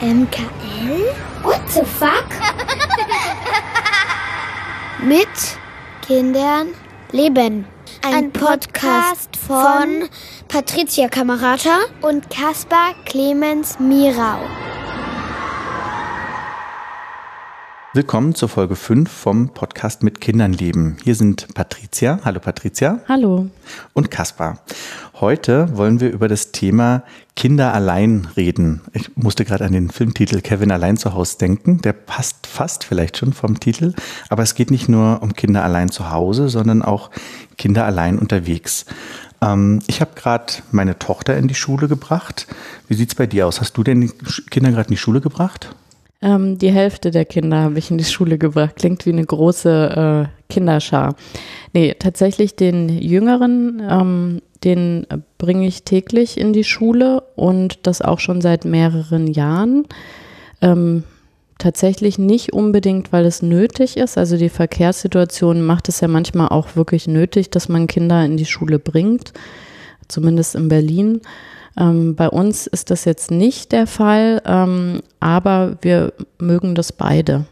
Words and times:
MKL? 0.00 1.14
What 1.42 1.60
the 1.68 1.84
fuck? 1.84 2.26
Mit 5.02 5.28
Kindern 6.06 6.68
leben. 7.10 7.66
Ein, 8.04 8.14
Ein 8.14 8.32
Podcast 8.32 9.36
von 9.36 10.08
Patricia 10.46 11.08
Kamerata 11.08 11.78
und 12.00 12.30
Caspar 12.30 12.94
Clemens 13.06 13.80
Mirau. 13.80 14.38
Willkommen 17.94 18.34
zur 18.34 18.50
Folge 18.50 18.76
5 18.76 19.10
vom 19.10 19.48
Podcast 19.54 20.02
mit 20.02 20.20
Kindern 20.20 20.52
leben. 20.52 20.98
Hier 21.04 21.14
sind 21.14 21.54
Patricia. 21.54 22.20
Hallo 22.22 22.38
Patricia. 22.38 23.00
Hallo. 23.08 23.48
Und 23.94 24.10
Kaspar. 24.10 24.58
Heute 25.14 25.74
wollen 25.74 25.98
wir 25.98 26.10
über 26.10 26.28
das 26.28 26.52
Thema 26.52 27.02
Kinder 27.34 27.72
allein 27.72 28.28
reden. 28.36 28.82
Ich 28.92 29.16
musste 29.16 29.46
gerade 29.46 29.64
an 29.64 29.72
den 29.72 29.88
Filmtitel 29.88 30.42
Kevin 30.42 30.70
allein 30.70 30.98
zu 30.98 31.14
Hause 31.14 31.38
denken. 31.38 31.80
Der 31.80 31.94
passt 31.94 32.46
fast 32.46 32.84
vielleicht 32.84 33.16
schon 33.16 33.32
vom 33.32 33.58
Titel. 33.58 33.94
Aber 34.28 34.42
es 34.42 34.54
geht 34.54 34.70
nicht 34.70 34.90
nur 34.90 35.22
um 35.22 35.32
Kinder 35.32 35.64
allein 35.64 35.90
zu 35.90 36.10
Hause, 36.10 36.50
sondern 36.50 36.82
auch 36.82 37.10
Kinder 37.56 37.86
allein 37.86 38.18
unterwegs. 38.18 38.84
Ähm, 39.40 39.80
ich 39.86 40.02
habe 40.02 40.10
gerade 40.14 40.52
meine 40.72 40.98
Tochter 40.98 41.38
in 41.38 41.48
die 41.48 41.54
Schule 41.54 41.88
gebracht. 41.88 42.48
Wie 42.86 42.94
sieht's 42.94 43.14
bei 43.14 43.26
dir 43.26 43.46
aus? 43.46 43.62
Hast 43.62 43.78
du 43.78 43.82
denn 43.82 44.02
die 44.02 44.12
Kinder 44.50 44.72
gerade 44.72 44.88
in 44.88 44.94
die 44.94 44.98
Schule 44.98 45.22
gebracht? 45.22 45.74
Ähm, 46.20 46.58
die 46.58 46.72
Hälfte 46.72 47.10
der 47.10 47.24
Kinder 47.24 47.58
habe 47.58 47.78
ich 47.78 47.90
in 47.90 47.98
die 47.98 48.04
Schule 48.04 48.38
gebracht. 48.38 48.76
Klingt 48.76 49.06
wie 49.06 49.12
eine 49.12 49.24
große 49.24 50.28
äh, 50.28 50.52
Kinderschar. 50.52 51.14
Nee, 51.72 51.94
tatsächlich 51.98 52.56
den 52.56 52.88
Jüngeren, 52.88 53.80
ähm, 53.88 54.42
den 54.64 55.06
bringe 55.38 55.66
ich 55.66 55.84
täglich 55.84 56.38
in 56.38 56.52
die 56.52 56.64
Schule 56.64 57.22
und 57.36 57.86
das 57.86 58.02
auch 58.02 58.18
schon 58.18 58.40
seit 58.40 58.64
mehreren 58.64 59.28
Jahren. 59.28 59.86
Ähm, 60.60 61.04
tatsächlich 61.58 62.18
nicht 62.18 62.52
unbedingt, 62.52 63.12
weil 63.12 63.24
es 63.24 63.42
nötig 63.42 63.96
ist. 63.96 64.18
Also 64.18 64.36
die 64.36 64.48
Verkehrssituation 64.48 65.64
macht 65.64 65.88
es 65.88 66.00
ja 66.00 66.08
manchmal 66.08 66.48
auch 66.48 66.74
wirklich 66.74 67.06
nötig, 67.06 67.50
dass 67.50 67.68
man 67.68 67.86
Kinder 67.86 68.24
in 68.24 68.36
die 68.36 68.46
Schule 68.46 68.80
bringt, 68.80 69.32
zumindest 70.08 70.56
in 70.56 70.68
Berlin. 70.68 71.20
Ähm, 71.78 72.16
bei 72.16 72.28
uns 72.28 72.66
ist 72.66 72.90
das 72.90 73.04
jetzt 73.04 73.30
nicht 73.30 73.72
der 73.72 73.86
Fall, 73.86 74.42
ähm, 74.44 75.00
aber 75.20 75.78
wir 75.80 76.12
mögen 76.38 76.74
das 76.74 76.92
beide. 76.92 77.44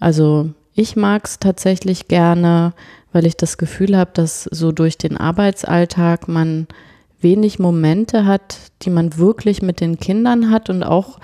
Also 0.00 0.50
ich 0.74 0.96
mag 0.96 1.24
es 1.24 1.38
tatsächlich 1.38 2.08
gerne, 2.08 2.74
weil 3.12 3.26
ich 3.26 3.36
das 3.36 3.56
Gefühl 3.58 3.96
habe, 3.96 4.10
dass 4.12 4.44
so 4.44 4.72
durch 4.72 4.98
den 4.98 5.16
Arbeitsalltag 5.16 6.28
man 6.28 6.66
wenig 7.20 7.58
Momente 7.58 8.26
hat, 8.26 8.58
die 8.82 8.90
man 8.90 9.16
wirklich 9.16 9.62
mit 9.62 9.80
den 9.80 9.98
Kindern 9.98 10.50
hat 10.50 10.68
und 10.68 10.82
auch 10.82 11.18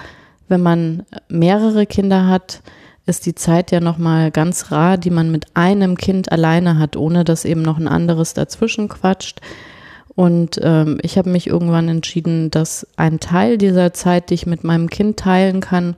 wenn 0.48 0.62
man 0.62 1.04
mehrere 1.28 1.86
Kinder 1.86 2.26
hat, 2.26 2.62
ist 3.06 3.26
die 3.26 3.34
Zeit 3.34 3.70
ja 3.70 3.80
noch 3.80 3.98
mal 3.98 4.30
ganz 4.30 4.70
rar, 4.70 4.96
die 4.96 5.10
man 5.10 5.30
mit 5.30 5.46
einem 5.54 5.96
Kind 5.96 6.32
alleine 6.32 6.78
hat, 6.78 6.96
ohne 6.96 7.24
dass 7.24 7.44
eben 7.44 7.62
noch 7.62 7.78
ein 7.78 7.88
anderes 7.88 8.34
dazwischen 8.34 8.88
quatscht. 8.88 9.40
Und 10.14 10.60
ähm, 10.62 10.98
ich 11.02 11.18
habe 11.18 11.30
mich 11.30 11.46
irgendwann 11.46 11.88
entschieden, 11.88 12.50
dass 12.50 12.86
ein 12.96 13.20
Teil 13.20 13.58
dieser 13.58 13.92
Zeit, 13.92 14.30
die 14.30 14.34
ich 14.34 14.46
mit 14.46 14.64
meinem 14.64 14.90
Kind 14.90 15.18
teilen 15.18 15.60
kann, 15.60 15.96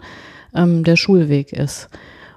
ähm, 0.54 0.84
der 0.84 0.96
Schulweg 0.96 1.52
ist. 1.52 1.88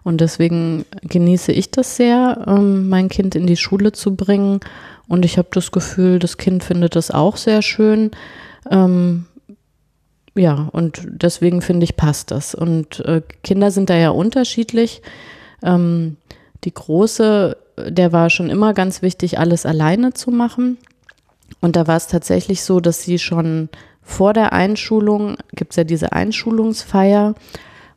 Und 0.03 0.21
deswegen 0.21 0.85
genieße 1.01 1.51
ich 1.51 1.71
das 1.71 1.95
sehr, 1.95 2.45
ähm, 2.47 2.89
mein 2.89 3.09
Kind 3.09 3.35
in 3.35 3.47
die 3.47 3.57
Schule 3.57 3.91
zu 3.91 4.15
bringen. 4.15 4.59
Und 5.07 5.25
ich 5.25 5.37
habe 5.37 5.47
das 5.51 5.71
Gefühl, 5.71 6.19
das 6.19 6.37
Kind 6.37 6.63
findet 6.63 6.95
das 6.95 7.11
auch 7.11 7.37
sehr 7.37 7.61
schön. 7.61 8.11
Ähm, 8.69 9.25
ja, 10.35 10.69
und 10.71 11.01
deswegen 11.07 11.61
finde 11.61 11.85
ich, 11.85 11.95
passt 11.95 12.31
das. 12.31 12.53
Und 12.53 12.99
äh, 13.01 13.21
Kinder 13.43 13.71
sind 13.71 13.89
da 13.89 13.95
ja 13.95 14.09
unterschiedlich. 14.09 15.01
Ähm, 15.63 16.17
die 16.65 16.73
Große, 16.73 17.57
der 17.87 18.11
war 18.11 18.29
schon 18.29 18.49
immer 18.49 18.73
ganz 18.73 19.01
wichtig, 19.01 19.39
alles 19.39 19.65
alleine 19.65 20.13
zu 20.13 20.29
machen. 20.31 20.77
Und 21.61 21.75
da 21.75 21.87
war 21.87 21.97
es 21.97 22.07
tatsächlich 22.07 22.63
so, 22.63 22.79
dass 22.79 23.01
sie 23.01 23.19
schon 23.19 23.69
vor 24.01 24.33
der 24.33 24.53
Einschulung, 24.53 25.37
gibt 25.53 25.71
es 25.71 25.77
ja 25.77 25.83
diese 25.83 26.13
Einschulungsfeier, 26.13 27.35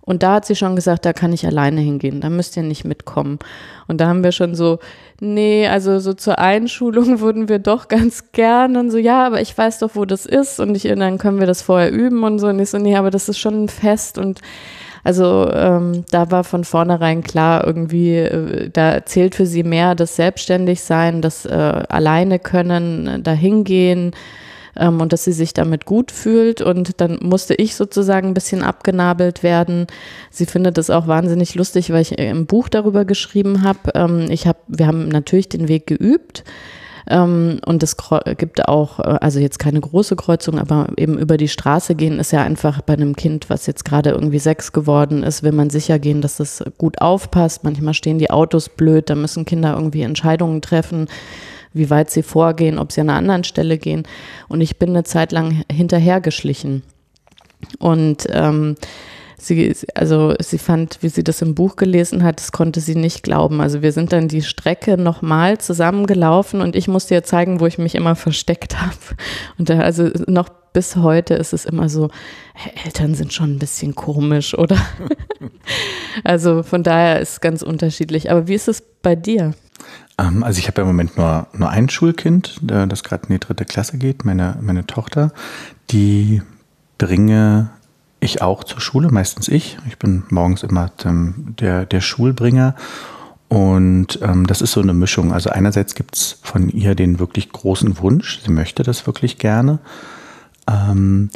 und 0.09 0.22
da 0.22 0.36
hat 0.36 0.47
sie 0.47 0.56
schon 0.56 0.75
gesagt, 0.75 1.04
da 1.04 1.12
kann 1.12 1.34
ich 1.34 1.44
alleine 1.44 1.82
hingehen, 1.82 2.22
da 2.22 2.31
müsst 2.31 2.56
ihr 2.56 2.62
nicht 2.62 2.87
mitkommen. 2.87 3.38
Und 3.88 4.00
da 4.00 4.08
haben 4.08 4.25
wir 4.25 4.32
schon 4.32 4.54
so, 4.54 4.78
nee, 5.20 5.69
also 5.69 5.98
so 5.98 6.14
zur 6.14 6.38
Einschulung 6.38 7.20
würden 7.20 7.50
wir 7.50 7.58
doch 7.58 7.88
ganz 7.88 8.32
gerne 8.32 8.81
und 8.81 8.91
so, 8.91 8.97
ja, 8.97 9.26
aber 9.26 9.42
ich 9.42 9.58
weiß 9.58 9.81
doch, 9.81 9.91
wo 9.92 10.06
das 10.06 10.25
ist 10.25 10.60
und 10.60 10.75
ich, 10.75 10.84
dann 10.84 11.19
können 11.19 11.41
wir 11.41 11.47
das 11.47 11.60
vorher 11.60 11.92
üben 11.92 12.25
und 12.25 12.38
so. 12.38 12.47
Und 12.47 12.58
ich 12.58 12.70
so, 12.70 12.78
nee, 12.78 12.97
aber 12.97 13.10
das 13.10 13.28
ist 13.28 13.38
schon 13.38 13.64
ein 13.64 13.69
Fest 13.69 14.16
und 14.16 14.41
also 15.04 15.50
ähm, 15.53 16.04
da 16.10 16.31
war 16.31 16.44
von 16.44 16.64
vornherein 16.64 17.22
klar, 17.22 17.66
irgendwie, 17.66 18.16
äh, 18.16 18.70
da 18.70 19.04
zählt 19.04 19.34
für 19.34 19.47
sie 19.47 19.62
mehr 19.62 19.94
das 19.94 20.16
Selbstständigsein, 20.16 21.22
das 21.22 21.47
äh, 21.47 21.53
Alleine 21.88 22.38
können, 22.38 23.06
äh, 23.06 23.20
dahin 23.20 23.64
gehen 23.64 24.12
ähm, 24.78 25.00
und 25.00 25.12
dass 25.12 25.25
sie 25.25 25.32
sich 25.32 25.53
damit 25.53 25.84
gut 25.84 26.10
fühlt. 26.10 26.62
Und 26.62 27.00
dann 27.00 27.19
musste 27.20 27.54
ich 27.54 27.75
sozusagen 27.75 28.28
ein 28.28 28.34
bisschen 28.34 28.62
abgenabelt 28.62 29.42
werden. 29.42 29.87
Sie 30.31 30.47
findet 30.47 30.78
das 30.78 30.91
auch 30.91 31.06
wahnsinnig 31.06 31.54
lustig, 31.54 31.91
weil 31.91 32.03
ich 32.03 32.19
im 32.19 32.47
Buch 32.47 32.69
darüber 32.69 33.04
geschrieben 33.04 33.62
habe. 33.62 33.78
Ähm, 33.94 34.26
ich 34.31 34.47
habe, 34.47 34.58
wir 34.69 34.87
haben 34.87 35.08
natürlich 35.08 35.48
den 35.48 35.69
Weg 35.69 35.87
geübt. 35.87 36.44
Ähm, 37.10 37.60
und 37.64 37.82
es 37.82 37.96
gibt 38.36 38.69
auch, 38.69 38.98
äh, 38.98 39.19
also 39.20 39.41
jetzt 39.41 39.58
keine 39.58 39.80
große 39.80 40.16
Kreuzung, 40.16 40.58
aber 40.58 40.88
eben 40.96 41.19
über 41.19 41.36
die 41.36 41.48
Straße 41.48 41.94
gehen 41.94 42.19
ist 42.19 42.32
ja 42.32 42.42
einfach 42.42 42.82
bei 42.82 42.92
einem 42.92 43.16
Kind, 43.16 43.50
was 43.50 43.66
jetzt 43.66 43.84
gerade 43.84 44.10
irgendwie 44.10 44.38
sechs 44.38 44.72
geworden 44.72 45.22
ist, 45.22 45.42
will 45.42 45.52
man 45.52 45.70
sicher 45.70 45.98
gehen, 45.98 46.20
dass 46.20 46.36
das 46.36 46.62
gut 46.76 47.00
aufpasst. 47.00 47.64
Manchmal 47.64 47.94
stehen 47.94 48.19
die 48.19 48.30
Autos 48.30 48.69
blöd, 48.69 49.08
da 49.10 49.14
müssen 49.14 49.44
Kinder 49.44 49.74
irgendwie 49.74 50.02
Entscheidungen 50.02 50.62
treffen 50.62 51.08
wie 51.74 51.91
weit 51.91 52.10
sie 52.10 52.22
vorgehen, 52.22 52.78
ob 52.78 52.92
sie 52.92 53.00
an 53.00 53.10
einer 53.10 53.19
anderen 53.19 53.44
Stelle 53.44 53.78
gehen. 53.78 54.04
Und 54.48 54.60
ich 54.60 54.78
bin 54.78 54.90
eine 54.90 55.04
Zeit 55.04 55.32
lang 55.32 55.62
hinterhergeschlichen. 55.70 56.82
Und 57.78 58.26
ähm, 58.30 58.76
sie, 59.38 59.75
also 59.94 60.34
sie 60.41 60.59
fand, 60.59 60.99
wie 61.00 61.09
sie 61.09 61.25
das 61.25 61.41
im 61.41 61.54
Buch 61.54 61.76
gelesen 61.76 62.22
hat, 62.25 62.41
das 62.41 62.53
konnte 62.53 62.81
sie 62.81 62.97
nicht 62.97 63.22
glauben. 63.22 63.60
Also 63.60 63.82
wir 63.82 63.93
sind 63.93 64.12
dann 64.12 64.28
die 64.28 64.43
Strecke 64.43 64.99
nochmal 64.99 65.59
zusammengelaufen 65.59 66.60
und 66.60 66.76
ich 66.76 66.88
musste 66.88 67.15
ihr 67.15 67.25
zeigen, 67.25 67.60
wo 67.60 67.66
ich 67.66 67.78
mich 67.78 67.94
immer 67.94 68.16
versteckt 68.16 68.81
habe. 68.81 68.97
Und 69.59 69.71
da, 69.71 69.81
also 69.81 70.10
noch 70.26 70.49
bis 70.72 70.97
heute 70.97 71.34
ist 71.34 71.53
es 71.53 71.65
immer 71.65 71.88
so, 71.88 72.10
Eltern 72.84 73.15
sind 73.15 73.32
schon 73.32 73.54
ein 73.54 73.59
bisschen 73.59 73.94
komisch, 73.94 74.56
oder? 74.56 74.76
also 76.25 76.62
von 76.62 76.82
daher 76.82 77.20
ist 77.20 77.32
es 77.32 77.41
ganz 77.41 77.62
unterschiedlich. 77.62 78.31
Aber 78.31 78.49
wie 78.49 78.55
ist 78.55 78.69
es 78.69 78.82
bei 79.03 79.16
dir? 79.16 79.55
Ähm, 80.19 80.43
also 80.43 80.59
ich 80.59 80.66
habe 80.69 80.82
im 80.82 80.88
Moment 80.88 81.16
nur, 81.16 81.47
nur 81.53 81.70
ein 81.70 81.88
Schulkind, 81.88 82.60
das 82.62 83.05
gerade 83.05 83.28
in 83.28 83.34
die 83.34 83.41
dritte 83.41 83.65
Klasse 83.65 83.99
geht, 83.99 84.25
meine, 84.25 84.59
meine 84.60 84.87
Tochter. 84.87 85.32
Die 85.91 86.43
bringe 86.99 87.70
ich 88.21 88.43
auch 88.43 88.65
zur 88.65 88.81
Schule, 88.81 89.11
meistens 89.11 89.49
ich. 89.49 89.79
Ich 89.89 89.99
bin 89.99 90.25
morgens 90.31 90.62
immer 90.62 90.91
der, 91.05 91.87
der 91.87 92.01
Schulbringer. 92.01 92.75
Und 93.49 94.19
ähm, 94.23 94.47
das 94.47 94.61
ist 94.61 94.73
so 94.73 94.83
eine 94.83 94.93
Mischung. 94.93 95.33
Also 95.33 95.51
einerseits 95.51 95.95
gibt 95.95 96.17
es 96.17 96.39
von 96.43 96.69
ihr 96.69 96.95
den 96.95 97.19
wirklich 97.19 97.51
großen 97.51 97.99
Wunsch, 97.99 98.41
sie 98.45 98.51
möchte 98.51 98.83
das 98.83 99.06
wirklich 99.06 99.39
gerne. 99.39 99.79
Ähm, 100.69 101.31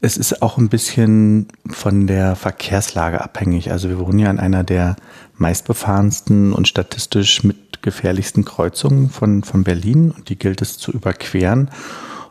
es 0.00 0.16
ist 0.16 0.40
auch 0.40 0.56
ein 0.56 0.70
bisschen 0.70 1.48
von 1.68 2.06
der 2.06 2.34
Verkehrslage 2.34 3.20
abhängig. 3.20 3.70
Also 3.70 3.90
wir 3.90 3.98
wohnen 3.98 4.18
ja 4.18 4.30
in 4.30 4.38
einer 4.40 4.64
der 4.64 4.96
meistbefahrensten 5.36 6.54
und 6.54 6.66
statistisch 6.66 7.44
mit 7.44 7.82
gefährlichsten 7.82 8.46
Kreuzungen 8.46 9.10
von, 9.10 9.42
von 9.42 9.62
Berlin 9.62 10.10
und 10.10 10.30
die 10.30 10.38
gilt 10.38 10.62
es 10.62 10.78
zu 10.78 10.92
überqueren. 10.92 11.70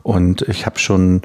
Und 0.02 0.42
ich 0.44 0.66
habe 0.66 0.80
schon 0.80 1.22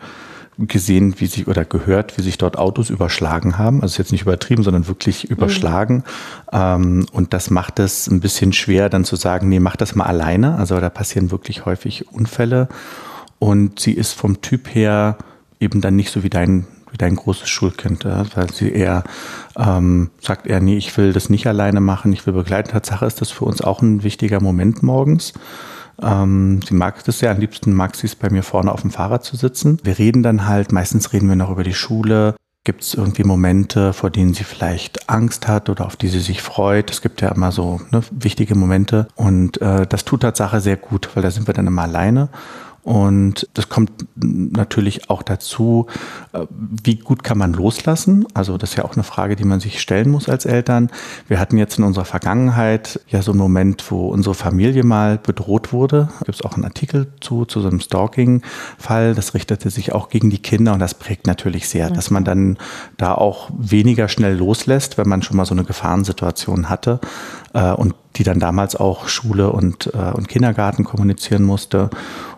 gesehen, 0.58 1.16
wie 1.18 1.26
sich 1.26 1.48
oder 1.48 1.64
gehört, 1.64 2.16
wie 2.16 2.22
sich 2.22 2.38
dort 2.38 2.58
Autos 2.58 2.90
überschlagen 2.90 3.58
haben. 3.58 3.82
Also 3.82 3.98
jetzt 3.98 4.12
nicht 4.12 4.22
übertrieben, 4.22 4.62
sondern 4.62 4.86
wirklich 4.86 5.28
überschlagen. 5.30 5.96
Mhm. 5.96 6.02
Ähm, 6.52 7.06
und 7.12 7.32
das 7.32 7.50
macht 7.50 7.78
es 7.78 8.06
ein 8.06 8.20
bisschen 8.20 8.52
schwer, 8.52 8.88
dann 8.88 9.04
zu 9.04 9.16
sagen, 9.16 9.48
nee, 9.48 9.60
mach 9.60 9.76
das 9.76 9.94
mal 9.94 10.04
alleine. 10.04 10.56
Also 10.56 10.78
da 10.78 10.90
passieren 10.90 11.30
wirklich 11.30 11.64
häufig 11.66 12.12
Unfälle. 12.12 12.68
Und 13.38 13.80
sie 13.80 13.92
ist 13.92 14.12
vom 14.12 14.40
Typ 14.40 14.74
her 14.74 15.18
eben 15.60 15.80
dann 15.80 15.96
nicht 15.96 16.10
so 16.10 16.22
wie 16.22 16.30
dein, 16.30 16.66
wie 16.90 16.98
dein 16.98 17.16
großes 17.16 17.48
Schulkind, 17.48 18.04
ja, 18.04 18.24
weil 18.34 18.50
sie 18.52 18.70
eher 18.70 19.02
ähm, 19.56 20.10
sagt 20.20 20.46
eher, 20.46 20.60
nee, 20.60 20.76
ich 20.76 20.96
will 20.96 21.12
das 21.12 21.30
nicht 21.30 21.46
alleine 21.46 21.80
machen, 21.80 22.12
ich 22.12 22.26
will 22.26 22.34
begleiten. 22.34 22.70
Tatsache 22.70 23.06
ist 23.06 23.20
das 23.20 23.30
für 23.30 23.44
uns 23.44 23.60
auch 23.60 23.82
ein 23.82 24.02
wichtiger 24.02 24.40
Moment 24.40 24.82
morgens. 24.82 25.32
Ähm, 26.02 26.60
sie 26.66 26.74
mag 26.74 27.04
das 27.04 27.18
sehr, 27.18 27.30
am 27.30 27.38
liebsten 27.38 27.72
mag 27.72 27.96
sie 27.96 28.06
es 28.06 28.16
bei 28.16 28.30
mir 28.30 28.42
vorne 28.42 28.72
auf 28.72 28.82
dem 28.82 28.90
Fahrrad 28.90 29.24
zu 29.24 29.36
sitzen. 29.36 29.78
Wir 29.82 29.98
reden 29.98 30.22
dann 30.22 30.46
halt, 30.46 30.72
meistens 30.72 31.12
reden 31.12 31.28
wir 31.28 31.36
noch 31.36 31.50
über 31.50 31.64
die 31.64 31.74
Schule, 31.74 32.34
Gibt 32.66 32.80
es 32.80 32.94
irgendwie 32.94 33.24
Momente, 33.24 33.92
vor 33.92 34.08
denen 34.08 34.32
sie 34.32 34.44
vielleicht 34.44 35.10
Angst 35.10 35.48
hat 35.48 35.68
oder 35.68 35.84
auf 35.84 35.96
die 35.96 36.08
sie 36.08 36.20
sich 36.20 36.40
freut? 36.40 36.90
Es 36.90 37.02
gibt 37.02 37.20
ja 37.20 37.28
immer 37.28 37.52
so 37.52 37.82
ne, 37.90 38.02
wichtige 38.10 38.54
Momente 38.54 39.06
und 39.16 39.60
äh, 39.60 39.86
das 39.86 40.06
tut 40.06 40.22
Tatsache 40.22 40.62
sehr 40.62 40.78
gut, 40.78 41.10
weil 41.12 41.22
da 41.22 41.30
sind 41.30 41.46
wir 41.46 41.52
dann 41.52 41.66
immer 41.66 41.82
alleine 41.82 42.30
Und 42.84 43.48
das 43.54 43.70
kommt 43.70 43.90
natürlich 44.14 45.08
auch 45.08 45.22
dazu, 45.22 45.86
äh, 46.34 46.40
wie 46.50 46.96
gut 46.96 47.24
kann 47.24 47.38
man 47.38 47.54
loslassen? 47.54 48.26
Also 48.34 48.58
das 48.58 48.70
ist 48.70 48.76
ja 48.76 48.84
auch 48.84 48.92
eine 48.92 49.04
Frage, 49.04 49.36
die 49.36 49.44
man 49.44 49.58
sich 49.58 49.80
stellen 49.80 50.10
muss 50.10 50.28
als 50.28 50.44
Eltern. 50.44 50.90
Wir 51.26 51.40
hatten 51.40 51.56
jetzt 51.56 51.78
in 51.78 51.84
unserer 51.84 52.04
Vergangenheit 52.04 53.00
ja 53.08 53.22
so 53.22 53.32
einen 53.32 53.40
Moment, 53.40 53.90
wo 53.90 54.08
unsere 54.08 54.34
Familie 54.34 54.84
mal 54.84 55.16
bedroht 55.16 55.72
wurde. 55.72 56.10
Da 56.18 56.26
gibt 56.26 56.34
es 56.38 56.44
auch 56.44 56.56
einen 56.56 56.64
Artikel 56.64 57.10
zu, 57.22 57.46
zu 57.46 57.62
so 57.62 57.68
einem 57.68 57.80
Stalking-Fall. 57.80 59.14
Das 59.14 59.32
richtete 59.32 59.70
sich 59.70 59.92
auch 59.92 60.10
gegen 60.10 60.28
die 60.28 60.42
Kinder 60.42 60.74
und 60.74 60.80
das 60.80 60.92
prägt 60.92 61.26
natürlich 61.26 61.70
sehr, 61.70 61.88
dass 61.88 62.10
man 62.10 62.24
dann 62.24 62.58
da 62.98 63.14
auch 63.14 63.48
weniger 63.56 64.08
schnell 64.08 64.36
loslässt, 64.36 64.98
wenn 64.98 65.08
man 65.08 65.22
schon 65.22 65.38
mal 65.38 65.46
so 65.46 65.54
eine 65.54 65.64
Gefahrensituation 65.64 66.68
hatte 66.68 67.00
äh, 67.54 67.72
und 67.72 67.94
die 68.16 68.24
dann 68.24 68.38
damals 68.38 68.76
auch 68.76 69.08
Schule 69.08 69.50
und, 69.50 69.90
äh, 69.94 70.12
und 70.12 70.28
Kindergarten 70.28 70.84
kommunizieren 70.84 71.42
musste. 71.42 71.90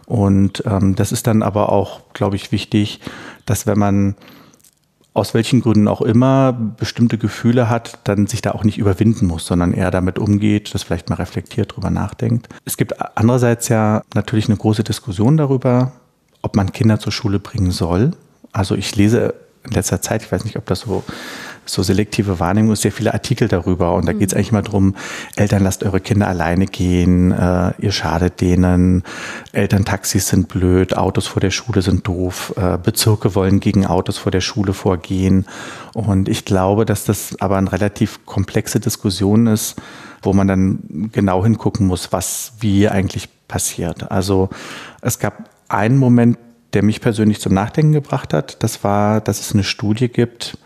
Und 0.06 0.62
ähm, 0.66 0.94
das 0.94 1.12
ist 1.12 1.26
dann 1.26 1.42
aber 1.42 1.70
auch, 1.70 2.00
glaube 2.12 2.36
ich, 2.36 2.52
wichtig, 2.52 3.00
dass 3.44 3.66
wenn 3.66 3.78
man 3.78 4.14
aus 5.16 5.32
welchen 5.32 5.62
Gründen 5.62 5.88
auch 5.88 6.02
immer 6.02 6.52
bestimmte 6.52 7.16
Gefühle 7.16 7.70
hat, 7.70 8.00
dann 8.04 8.26
sich 8.26 8.42
da 8.42 8.52
auch 8.52 8.64
nicht 8.64 8.76
überwinden 8.76 9.26
muss, 9.26 9.46
sondern 9.46 9.72
eher 9.72 9.90
damit 9.90 10.18
umgeht, 10.18 10.74
das 10.74 10.82
vielleicht 10.82 11.08
mal 11.08 11.14
reflektiert 11.16 11.74
drüber 11.74 11.88
nachdenkt. 11.88 12.48
Es 12.66 12.76
gibt 12.76 12.94
andererseits 13.16 13.68
ja 13.68 14.02
natürlich 14.14 14.46
eine 14.48 14.58
große 14.58 14.84
Diskussion 14.84 15.38
darüber, 15.38 15.92
ob 16.42 16.54
man 16.54 16.70
Kinder 16.70 17.00
zur 17.00 17.12
Schule 17.12 17.38
bringen 17.38 17.70
soll. 17.70 18.10
Also 18.52 18.74
ich 18.74 18.94
lese 18.94 19.34
in 19.64 19.70
letzter 19.72 20.02
Zeit, 20.02 20.22
ich 20.22 20.30
weiß 20.30 20.44
nicht, 20.44 20.58
ob 20.58 20.66
das 20.66 20.80
so 20.80 21.02
so 21.66 21.82
selektive 21.82 22.40
Wahrnehmung 22.40 22.72
ist, 22.72 22.82
sehr 22.82 22.92
viele 22.92 23.12
Artikel 23.12 23.48
darüber. 23.48 23.94
Und 23.94 24.06
da 24.06 24.12
geht 24.12 24.28
es 24.28 24.32
mhm. 24.32 24.38
eigentlich 24.38 24.52
mal 24.52 24.62
drum, 24.62 24.96
Eltern 25.36 25.62
lasst 25.62 25.84
eure 25.84 26.00
Kinder 26.00 26.28
alleine 26.28 26.66
gehen, 26.66 27.32
äh, 27.32 27.72
ihr 27.78 27.92
schadet 27.92 28.40
denen, 28.40 29.02
Elterntaxis 29.52 30.28
sind 30.28 30.48
blöd, 30.48 30.96
Autos 30.96 31.26
vor 31.26 31.40
der 31.40 31.50
Schule 31.50 31.82
sind 31.82 32.06
doof, 32.06 32.54
äh, 32.56 32.78
Bezirke 32.78 33.34
wollen 33.34 33.60
gegen 33.60 33.86
Autos 33.86 34.18
vor 34.18 34.32
der 34.32 34.40
Schule 34.40 34.72
vorgehen. 34.72 35.46
Und 35.92 36.28
ich 36.28 36.44
glaube, 36.44 36.84
dass 36.84 37.04
das 37.04 37.36
aber 37.40 37.56
eine 37.56 37.72
relativ 37.72 38.24
komplexe 38.26 38.80
Diskussion 38.80 39.46
ist, 39.46 39.76
wo 40.22 40.32
man 40.32 40.48
dann 40.48 41.10
genau 41.12 41.44
hingucken 41.44 41.86
muss, 41.86 42.12
was 42.12 42.52
wie 42.60 42.88
eigentlich 42.88 43.28
passiert. 43.48 44.10
Also 44.10 44.48
es 45.00 45.18
gab 45.18 45.48
einen 45.68 45.98
Moment, 45.98 46.38
der 46.72 46.82
mich 46.82 47.00
persönlich 47.00 47.40
zum 47.40 47.54
Nachdenken 47.54 47.92
gebracht 47.92 48.34
hat. 48.34 48.62
Das 48.62 48.84
war, 48.84 49.20
dass 49.20 49.40
es 49.40 49.52
eine 49.52 49.64
Studie 49.64 50.08
gibt, 50.08 50.58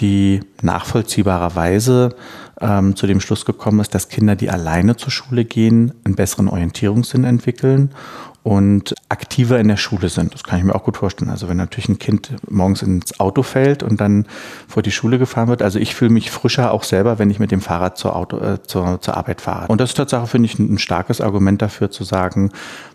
die 0.00 0.40
nachvollziehbarerweise 0.62 2.14
ähm, 2.60 2.96
zu 2.96 3.06
dem 3.06 3.20
Schluss 3.20 3.44
gekommen 3.44 3.80
ist, 3.80 3.94
dass 3.94 4.08
Kinder, 4.08 4.36
die 4.36 4.50
alleine 4.50 4.96
zur 4.96 5.10
Schule 5.10 5.44
gehen, 5.44 5.92
einen 6.04 6.14
besseren 6.14 6.48
Orientierungssinn 6.48 7.24
entwickeln 7.24 7.90
und 8.48 8.94
aktiver 9.10 9.60
in 9.60 9.68
der 9.68 9.76
Schule 9.76 10.08
sind. 10.08 10.32
Das 10.32 10.42
kann 10.42 10.58
ich 10.58 10.64
mir 10.64 10.74
auch 10.74 10.84
gut 10.84 10.96
vorstellen. 10.96 11.30
Also 11.30 11.48
wenn 11.48 11.58
natürlich 11.58 11.88
ein 11.90 11.98
Kind 11.98 12.34
morgens 12.48 12.82
ins 12.82 13.20
Auto 13.20 13.42
fällt 13.42 13.82
und 13.82 14.00
dann 14.00 14.26
vor 14.66 14.82
die 14.82 14.90
Schule 14.90 15.18
gefahren 15.18 15.48
wird. 15.48 15.60
Also 15.60 15.78
ich 15.78 15.94
fühle 15.94 16.10
mich 16.10 16.30
frischer 16.30 16.72
auch 16.72 16.82
selber, 16.82 17.18
wenn 17.18 17.28
ich 17.28 17.40
mit 17.40 17.50
dem 17.50 17.60
Fahrrad 17.60 17.98
zur, 17.98 18.16
Auto, 18.16 18.38
äh, 18.38 18.62
zur, 18.62 19.02
zur 19.02 19.16
Arbeit 19.16 19.42
fahre. 19.42 19.66
Und 19.68 19.80
das 19.80 19.90
ist 19.90 19.96
tatsächlich, 19.96 20.30
finde 20.30 20.46
ich, 20.46 20.58
ein 20.58 20.78
starkes 20.78 21.20
Argument 21.20 21.60
dafür 21.60 21.90
zu 21.90 22.04
sagen, 22.04 22.50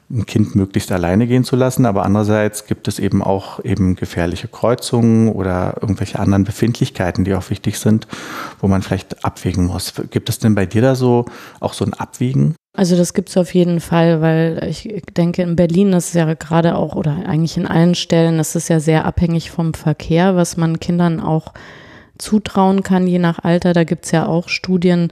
ein 0.10 0.26
Kind 0.26 0.56
möglichst 0.56 0.92
alleine 0.92 1.28
gehen 1.28 1.44
zu 1.44 1.56
lassen. 1.56 1.86
Aber 1.86 2.04
andererseits 2.04 2.66
gibt 2.66 2.88
es 2.88 3.00
eben 3.00 3.22
auch 3.24 3.64
eben 3.64 3.96
gefährliche 3.96 4.48
Kreuzungen 4.48 5.30
oder 5.30 5.78
irgendwelche 5.82 6.20
anderen 6.20 6.44
Befindlichkeiten, 6.44 7.24
die 7.24 7.34
auch 7.34 7.50
wichtig 7.50 7.80
sind, 7.80 8.08
wo 8.60 8.68
man 8.68 8.82
vielleicht 8.82 9.26
abwägen 9.26 9.66
muss. 9.66 9.94
Gibt 10.12 10.30
es 10.30 10.40
denn 10.40 10.56
bei 10.56 10.66
dir 10.66 10.82
da 10.82 10.96
so 10.96 11.26
auch 11.60 11.74
so 11.74 11.86
ein 11.86 11.94
Abwägen? 11.94 12.56
Also 12.76 12.98
das 12.98 13.14
gibt 13.14 13.30
es 13.30 13.38
auf 13.38 13.54
jeden 13.54 13.80
Fall, 13.80 14.22
weil 14.22 14.66
ich 14.68 15.04
denke, 15.16 15.44
in 15.44 15.56
Berlin 15.56 15.94
ist 15.94 16.08
es 16.08 16.14
ja 16.14 16.34
gerade 16.34 16.76
auch, 16.76 16.96
oder 16.96 17.18
eigentlich 17.28 17.56
in 17.56 17.68
allen 17.68 17.94
Stellen, 17.94 18.40
ist 18.40 18.56
es 18.56 18.68
ja 18.68 18.80
sehr 18.80 19.06
abhängig 19.06 19.52
vom 19.52 19.76
Verkehr, 19.76 20.36
was 20.36 20.58
man 20.58 20.80
Kindern 20.80 21.20
auch 21.20 21.54
zutrauen 22.18 22.82
kann, 22.82 23.06
je 23.06 23.20
nach 23.20 23.44
Alter. 23.44 23.74
Da 23.74 23.84
gibt 23.84 24.06
es 24.06 24.12
ja 24.12 24.26
auch 24.26 24.50
Studien, 24.50 25.12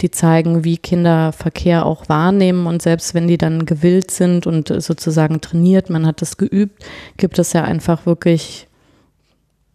die 0.00 0.10
zeigen, 0.10 0.64
wie 0.64 0.76
Kinder 0.76 1.32
Verkehr 1.32 1.86
auch 1.86 2.08
wahrnehmen. 2.08 2.66
Und 2.66 2.82
selbst 2.82 3.14
wenn 3.14 3.28
die 3.28 3.38
dann 3.38 3.66
gewillt 3.66 4.10
sind 4.10 4.46
und 4.46 4.68
sozusagen 4.68 5.40
trainiert, 5.40 5.90
man 5.90 6.06
hat 6.06 6.22
das 6.22 6.36
geübt, 6.36 6.84
gibt 7.16 7.38
es 7.38 7.52
ja 7.52 7.64
einfach 7.64 8.06
wirklich 8.06 8.66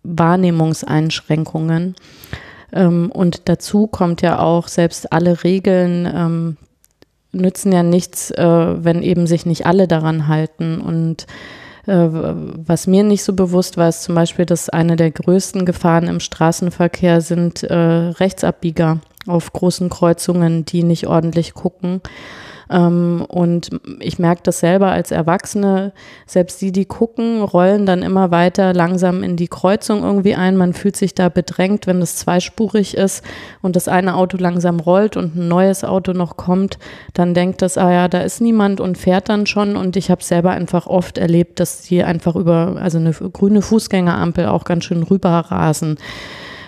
Wahrnehmungseinschränkungen. 0.04 1.96
Ähm, 2.72 3.12
und 3.12 3.44
dazu 3.46 3.88
kommt 3.88 4.22
ja 4.22 4.40
auch, 4.40 4.68
selbst 4.68 5.12
alle 5.12 5.44
Regeln 5.44 6.12
ähm, 6.14 6.58
nützen 7.32 7.72
ja 7.72 7.84
nichts, 7.84 8.32
äh, 8.32 8.84
wenn 8.84 9.02
eben 9.02 9.28
sich 9.28 9.46
nicht 9.46 9.66
alle 9.66 9.88
daran 9.88 10.28
halten. 10.28 10.80
Und 10.80 11.26
äh, 11.86 11.94
was 12.10 12.88
mir 12.88 13.04
nicht 13.04 13.24
so 13.24 13.34
bewusst 13.34 13.78
war, 13.78 13.90
ist 13.90 14.04
zum 14.04 14.16
Beispiel, 14.16 14.46
dass 14.46 14.70
eine 14.70 14.96
der 14.96 15.12
größten 15.12 15.66
Gefahren 15.66 16.08
im 16.08 16.20
Straßenverkehr 16.20 17.22
sind 17.22 17.64
äh, 17.64 17.76
Rechtsabbieger 17.76 19.00
auf 19.28 19.54
großen 19.54 19.90
Kreuzungen, 19.90 20.66
die 20.66 20.84
nicht 20.84 21.08
ordentlich 21.08 21.54
gucken. 21.54 22.02
Ähm, 22.70 23.26
und 23.28 23.70
ich 24.00 24.20
merke 24.20 24.42
das 24.44 24.60
selber 24.60 24.92
als 24.92 25.12
Erwachsene, 25.12 25.94
selbst 26.26 26.62
die, 26.62 26.72
die 26.72 26.86
gucken, 26.86 27.42
rollen 27.42 27.86
dann 27.86 28.02
immer 28.02 28.32
weiter 28.32 28.74
langsam 28.74 29.24
in 29.24 29.36
die 29.36 29.48
Kreuzung 29.48 30.04
irgendwie 30.04 30.36
ein. 30.36 30.58
Man 30.58 30.74
fühlt 30.74 30.96
sich 30.96 31.14
da 31.14 31.30
bedrängt, 31.30 31.88
wenn 31.88 32.02
es 32.02 32.16
zweispurig 32.16 32.96
ist 32.96 33.24
und 33.62 33.76
das 33.76 33.88
eine 33.88 34.16
Auto 34.16 34.38
langsam 34.38 34.80
rollt 34.80 35.18
und 35.18 35.36
ein 35.36 35.48
neues 35.48 35.84
Auto 35.84 36.14
noch 36.14 36.38
kommt, 36.38 36.80
dann 37.14 37.34
denkt 37.34 37.62
das, 37.62 37.78
ah 37.78 37.92
ja, 37.92 38.08
da 38.08 38.22
ist 38.22 38.42
niemand 38.42 38.80
und 38.80 38.98
fährt 38.98 39.30
dann 39.30 39.46
schon. 39.46 39.76
Und 39.76 39.96
ich 39.96 40.10
habe 40.10 40.24
selber 40.24 40.52
einfach 40.52 40.88
oft 40.88 41.18
erlebt, 41.18 41.60
dass 41.60 41.84
die 41.84 42.04
einfach 42.04 42.36
über, 42.36 42.78
also 42.82 42.98
eine 42.98 43.12
grüne 43.12 43.62
Fußgängerampel 43.62 44.48
auch 44.48 44.64
ganz 44.64 44.86
schön 44.86 45.04
rüber 45.04 45.30
rasen. 45.30 45.98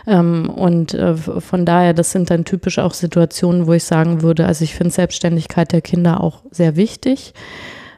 Ähm, 0.08 0.50
und 0.50 0.94
äh, 0.94 1.16
von 1.16 1.66
daher, 1.66 1.94
das 1.94 2.12
sind 2.12 2.30
dann 2.30 2.46
typisch 2.46 2.80
auch 2.80 2.94
Situationen, 2.94 3.68
wo 3.68 3.74
ich 3.74 3.84
sagen 3.84 4.22
würde, 4.22 4.46
also 4.46 4.64
ich 4.64 4.76
finde 4.76 4.94
Selbstständigkeit 4.94 5.72
der 5.72 5.82
Kinder 5.82 6.22
auch 6.22 6.44
sehr 6.52 6.76
wichtig 6.76 7.34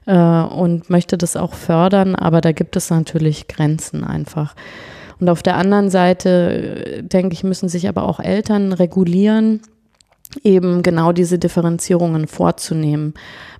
äh, 0.05 0.15
und 0.15 0.89
möchte 0.89 1.17
das 1.17 1.35
auch 1.35 1.53
fördern, 1.53 2.15
aber 2.15 2.41
da 2.41 2.51
gibt 2.51 2.75
es 2.75 2.89
natürlich 2.89 3.47
Grenzen 3.47 4.03
einfach. 4.03 4.55
Und 5.19 5.29
auf 5.29 5.43
der 5.43 5.57
anderen 5.57 5.89
Seite, 5.89 6.29
äh, 6.99 7.03
denke 7.03 7.33
ich, 7.33 7.43
müssen 7.43 7.69
sich 7.69 7.87
aber 7.89 8.03
auch 8.03 8.19
Eltern 8.19 8.73
regulieren, 8.73 9.61
eben 10.43 10.83
genau 10.83 11.11
diese 11.11 11.39
Differenzierungen 11.39 12.27
vorzunehmen. 12.27 13.13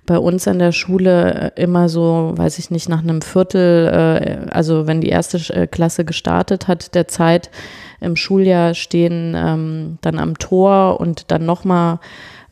Bei 0.06 0.18
uns 0.18 0.48
an 0.48 0.58
der 0.58 0.72
Schule 0.72 1.52
äh, 1.56 1.62
immer 1.62 1.88
so, 1.88 2.32
weiß 2.36 2.58
ich 2.58 2.70
nicht, 2.70 2.88
nach 2.88 3.02
einem 3.02 3.22
Viertel, 3.22 3.88
äh, 3.88 4.50
also 4.50 4.86
wenn 4.86 5.00
die 5.00 5.08
erste 5.08 5.66
Klasse 5.66 6.04
gestartet 6.04 6.68
hat, 6.68 6.94
der 6.94 7.08
Zeit, 7.08 7.50
im 8.00 8.16
Schuljahr 8.16 8.74
stehen 8.74 9.34
ähm, 9.36 9.98
dann 10.00 10.18
am 10.18 10.38
Tor 10.38 11.00
und 11.00 11.30
dann 11.30 11.44
nochmal 11.44 11.98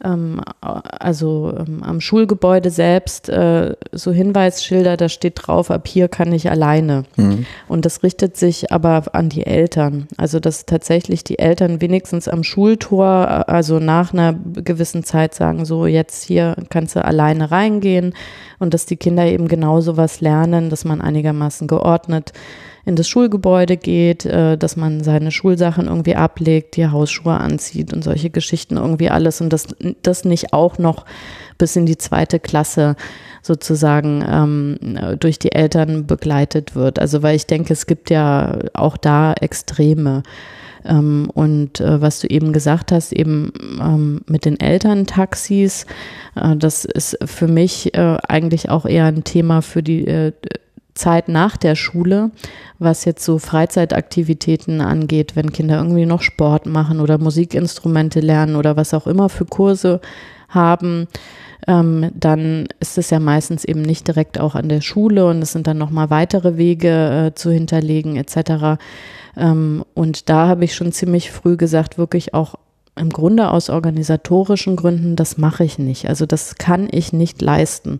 ähm, 0.05 0.41
also 0.61 1.55
ähm, 1.59 1.83
am 1.83 2.01
Schulgebäude 2.01 2.71
selbst 2.71 3.29
äh, 3.29 3.75
so 3.93 4.13
Hinweisschilder, 4.13 4.97
da 4.97 5.09
steht 5.09 5.35
drauf, 5.37 5.71
ab 5.71 5.89
hier 5.89 6.09
kann 6.09 6.33
ich 6.33 6.51
alleine. 6.51 7.05
Mhm. 7.17 7.47
Und 7.67 7.87
das 7.87 8.03
richtet 8.03 8.37
sich 8.37 8.73
aber 8.73 9.05
an 9.13 9.29
die 9.29 9.47
Eltern. 9.47 10.07
Also 10.17 10.39
dass 10.39 10.67
tatsächlich 10.67 11.25
die 11.25 11.39
Eltern 11.39 11.81
wenigstens 11.81 12.29
am 12.29 12.45
Schultor, 12.45 13.25
äh, 13.25 13.51
also 13.51 13.79
nach 13.79 14.13
einer 14.13 14.35
gewissen 14.35 15.03
Zeit 15.03 15.35
sagen, 15.35 15.65
so 15.65 15.87
jetzt 15.87 16.25
hier 16.25 16.57
kannst 16.69 16.97
du 16.97 17.05
alleine 17.05 17.51
reingehen 17.51 18.15
und 18.59 18.75
dass 18.75 18.87
die 18.87 18.97
Kinder 18.97 19.27
eben 19.27 19.49
genauso 19.49 19.97
was 19.97 20.21
lernen, 20.21 20.69
dass 20.69 20.85
man 20.85 21.01
einigermaßen 21.01 21.67
geordnet 21.69 22.33
in 22.87 22.95
das 22.95 23.09
Schulgebäude 23.09 23.77
geht, 23.77 24.25
äh, 24.25 24.57
dass 24.57 24.77
man 24.77 25.03
seine 25.03 25.33
Schulsachen 25.33 25.89
irgendwie 25.89 26.15
ablegt, 26.15 26.77
die 26.77 26.87
Hausschuhe 26.87 27.35
anzieht 27.35 27.93
und 27.93 28.05
solche 28.05 28.31
Geschichten 28.31 28.77
irgendwie 28.77 29.11
alles 29.11 29.41
und 29.41 29.53
dass 29.53 29.67
das 30.03 30.25
nicht 30.25 30.53
auch 30.53 30.79
noch 30.79 31.05
bis 31.59 31.75
in 31.75 31.85
die 31.85 31.99
zweite 31.99 32.39
Klasse 32.39 32.95
sozusagen 33.43 34.25
ähm, 34.29 35.19
durch 35.19 35.39
die 35.39 35.53
Eltern 35.53 36.07
begleitet 36.07 36.77
wird. 36.77 37.01
Also 37.01 37.23
weil 37.23 37.35
ich 37.35 37.47
denke, 37.47 37.73
es 37.73 37.87
gibt 37.87 38.09
ja 38.09 38.57
auch 38.73 38.97
da 38.97 39.33
Extreme. 39.33 40.23
Ähm, 40.85 41.29
und 41.35 41.81
äh, 41.81 42.01
was 42.01 42.21
du 42.21 42.29
eben 42.29 42.53
gesagt 42.53 42.93
hast, 42.93 43.13
eben 43.13 43.53
ähm, 43.81 44.21
mit 44.27 44.45
den 44.45 44.61
Elterntaxis, 44.61 45.87
äh, 46.37 46.57
das 46.57 46.85
ist 46.85 47.19
für 47.25 47.49
mich 47.49 47.95
äh, 47.95 48.17
eigentlich 48.29 48.69
auch 48.69 48.87
eher 48.87 49.07
ein 49.07 49.25
Thema 49.25 49.63
für 49.63 49.83
die 49.83 50.07
äh, 50.07 50.33
Zeit 50.97 51.29
nach 51.29 51.57
der 51.57 51.77
Schule, 51.77 52.31
was 52.79 53.05
jetzt 53.05 53.25
so 53.25 53.39
Freizeitaktivitäten 53.39 54.81
angeht, 54.81 55.37
wenn 55.37 55.53
Kinder 55.53 55.79
irgendwie 55.79 56.07
noch 56.07 56.23
Sport 56.23 56.67
machen 56.67 57.01
oder 57.01 57.19
Musikinstrumente 57.19 58.21
lernen 58.21 58.57
oder 58.57 58.77
was 58.77 58.95
auch 58.95 59.07
immer 59.07 59.29
für 59.29 59.45
Kurse 59.45 60.01
haben, 60.49 61.07
ähm, 61.67 62.11
dann 62.15 62.69
ist 62.81 62.99
es 62.99 63.11
ja 63.11 63.19
meistens 63.19 63.65
eben 63.65 63.83
nicht 63.83 64.07
direkt 64.07 64.39
auch 64.39 64.55
an 64.55 64.69
der 64.69 64.81
Schule 64.81 65.27
und 65.27 65.43
es 65.43 65.53
sind 65.53 65.67
dann 65.67 65.79
nochmal 65.79 66.11
weitere 66.11 66.57
Wege 66.57 67.29
äh, 67.29 67.35
zu 67.35 67.51
hinterlegen 67.51 68.17
etc. 68.17 68.81
Ähm, 69.37 69.85
und 69.95 70.29
da 70.29 70.49
habe 70.49 70.65
ich 70.65 70.75
schon 70.75 70.93
ziemlich 70.93 71.31
früh 71.31 71.57
gesagt, 71.57 71.99
wirklich 71.99 72.35
auch 72.35 72.55
im 72.95 73.11
Grunde 73.11 73.51
aus 73.51 73.69
organisatorischen 73.69 74.77
Gründen, 74.77 75.17
das 75.17 75.37
mache 75.37 75.65
ich 75.65 75.79
nicht. 75.79 76.09
Also 76.09 76.25
das 76.25 76.57
kann 76.57 76.89
ich 76.91 77.13
nicht 77.13 77.43
leisten 77.43 77.99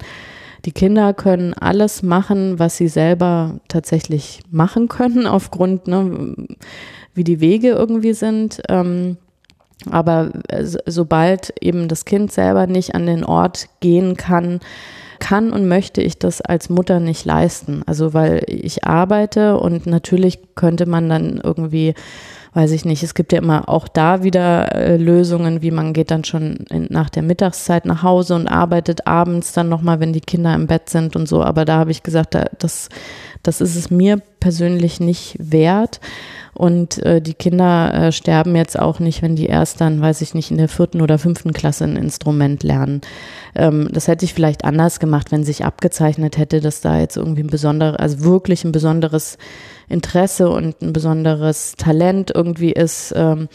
die 0.67 0.73
Kinder 0.73 1.15
können 1.15 1.55
alles 1.55 2.03
machen, 2.03 2.59
was 2.59 2.77
sie 2.77 2.89
selber 2.89 3.55
tatsächlich 3.69 4.41
machen 4.51 4.89
können, 4.89 5.27
aufgrund, 5.27 5.87
ne, 5.87 6.35
wie 7.15 7.25
die 7.25 7.41
Wege 7.41 7.69
irgendwie 7.69 8.13
sind. 8.13 8.61
Ähm, 8.69 9.17
aber 9.91 10.33
sobald 10.87 11.55
eben 11.61 11.87
das 11.87 12.05
Kind 12.05 12.33
selber 12.33 12.67
nicht 12.67 12.95
an 12.95 13.07
den 13.07 13.25
Ort 13.25 13.69
gehen 13.81 14.17
kann, 14.17 14.61
kann 15.21 15.53
und 15.53 15.69
möchte 15.69 16.03
ich 16.03 16.19
das 16.19 16.41
als 16.41 16.69
Mutter 16.69 16.99
nicht 16.99 17.25
leisten. 17.25 17.83
Also 17.87 18.13
weil 18.13 18.43
ich 18.49 18.85
arbeite 18.85 19.59
und 19.59 19.87
natürlich 19.87 20.41
könnte 20.55 20.87
man 20.87 21.09
dann 21.09 21.41
irgendwie 21.43 21.95
weiß 22.57 22.71
ich 22.71 22.87
nicht, 22.87 23.03
es 23.03 23.15
gibt 23.15 23.35
ja 23.35 23.39
immer 23.39 23.69
auch 23.69 23.87
da 23.87 24.23
wieder 24.23 24.75
äh, 24.75 24.97
Lösungen, 24.97 25.61
wie 25.61 25.71
man 25.71 25.93
geht 25.93 26.11
dann 26.11 26.25
schon 26.25 26.57
in, 26.71 26.87
nach 26.89 27.11
der 27.11 27.23
Mittagszeit 27.23 27.85
nach 27.85 28.03
Hause 28.03 28.35
und 28.35 28.49
arbeitet 28.49 29.07
abends 29.07 29.53
dann 29.53 29.69
nochmal, 29.69 30.01
wenn 30.01 30.15
die 30.15 30.23
Kinder 30.23 30.55
im 30.55 30.67
Bett 30.67 30.89
sind 30.89 31.17
und 31.17 31.29
so. 31.29 31.43
Aber 31.45 31.67
da 31.67 31.77
habe 31.77 31.91
ich 31.91 32.03
gesagt, 32.03 32.35
da, 32.35 32.47
das, 32.59 32.89
das 33.43 33.61
ist 33.61 33.77
es 33.77 33.91
mir 33.91 34.23
persönlich 34.41 35.01
nicht 35.01 35.37
wert. 35.39 36.01
Und 36.55 36.97
äh, 37.05 37.21
die 37.21 37.35
Kinder 37.35 37.93
äh, 37.93 38.13
sterben 38.13 38.57
jetzt 38.57 38.79
auch 38.79 39.01
nicht, 39.01 39.21
wenn 39.21 39.37
die 39.37 39.45
erst 39.45 39.83
dann, 39.83 40.01
weiß 40.01 40.23
ich 40.23 40.33
nicht, 40.33 40.51
in 40.51 40.57
der 40.57 40.71
vierten 40.71 41.03
oder 41.03 41.19
fünften 41.19 41.53
Klasse 41.53 41.85
ein 41.85 41.97
Instrument 41.97 42.63
lernen. 42.63 43.03
Ähm, 43.57 43.89
das 43.91 44.07
hätte 44.07 44.25
ich 44.25 44.35
vielleicht 44.35 44.65
anders 44.65 45.01
gemacht, 45.01 45.33
wenn 45.33 45.45
sich 45.45 45.65
abgezeichnet 45.65 46.37
hätte, 46.37 46.61
dass 46.61 46.81
da 46.81 47.01
jetzt 47.01 47.17
irgendwie 47.17 47.43
ein 47.43 47.49
besonderes, 47.49 47.99
also 47.99 48.25
wirklich 48.25 48.65
ein 48.65 48.73
besonderes 48.73 49.39
Interesse 49.89 50.51
und 50.51 50.83
ein 50.83 50.93
besonderes 50.93 51.75
Talent 51.77 52.33
irgendwie 52.35 52.73
ist. 52.73 53.15
Ähm, 53.17 53.49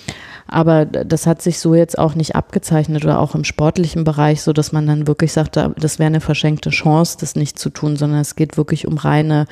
aber 0.48 0.86
das 0.86 1.28
hat 1.28 1.42
sich 1.42 1.60
so 1.60 1.76
jetzt 1.76 1.98
auch 1.98 2.16
nicht 2.16 2.36
abgezeichnet 2.36 3.04
oder 3.06 3.20
auch 3.20 3.36
im 3.36 3.44
sportlichen 3.44 4.04
Bereich, 4.04 4.42
so 4.42 4.54
dass 4.54 4.72
man 4.72 4.88
dann 4.88 5.08
wirklich 5.08 5.34
sagt, 5.34 5.56
das 5.56 6.00
wäre 6.00 6.08
eine 6.08 6.22
verschenkte 6.22 6.70
Chance, 6.70 7.18
das 7.20 7.36
nicht 7.36 7.60
zu 7.60 7.70
tun, 7.70 7.96
sondern 7.96 8.20
es 8.20 8.36
geht 8.36 8.58
wirklich 8.58 8.88
um 8.88 8.98
reine 8.98 9.46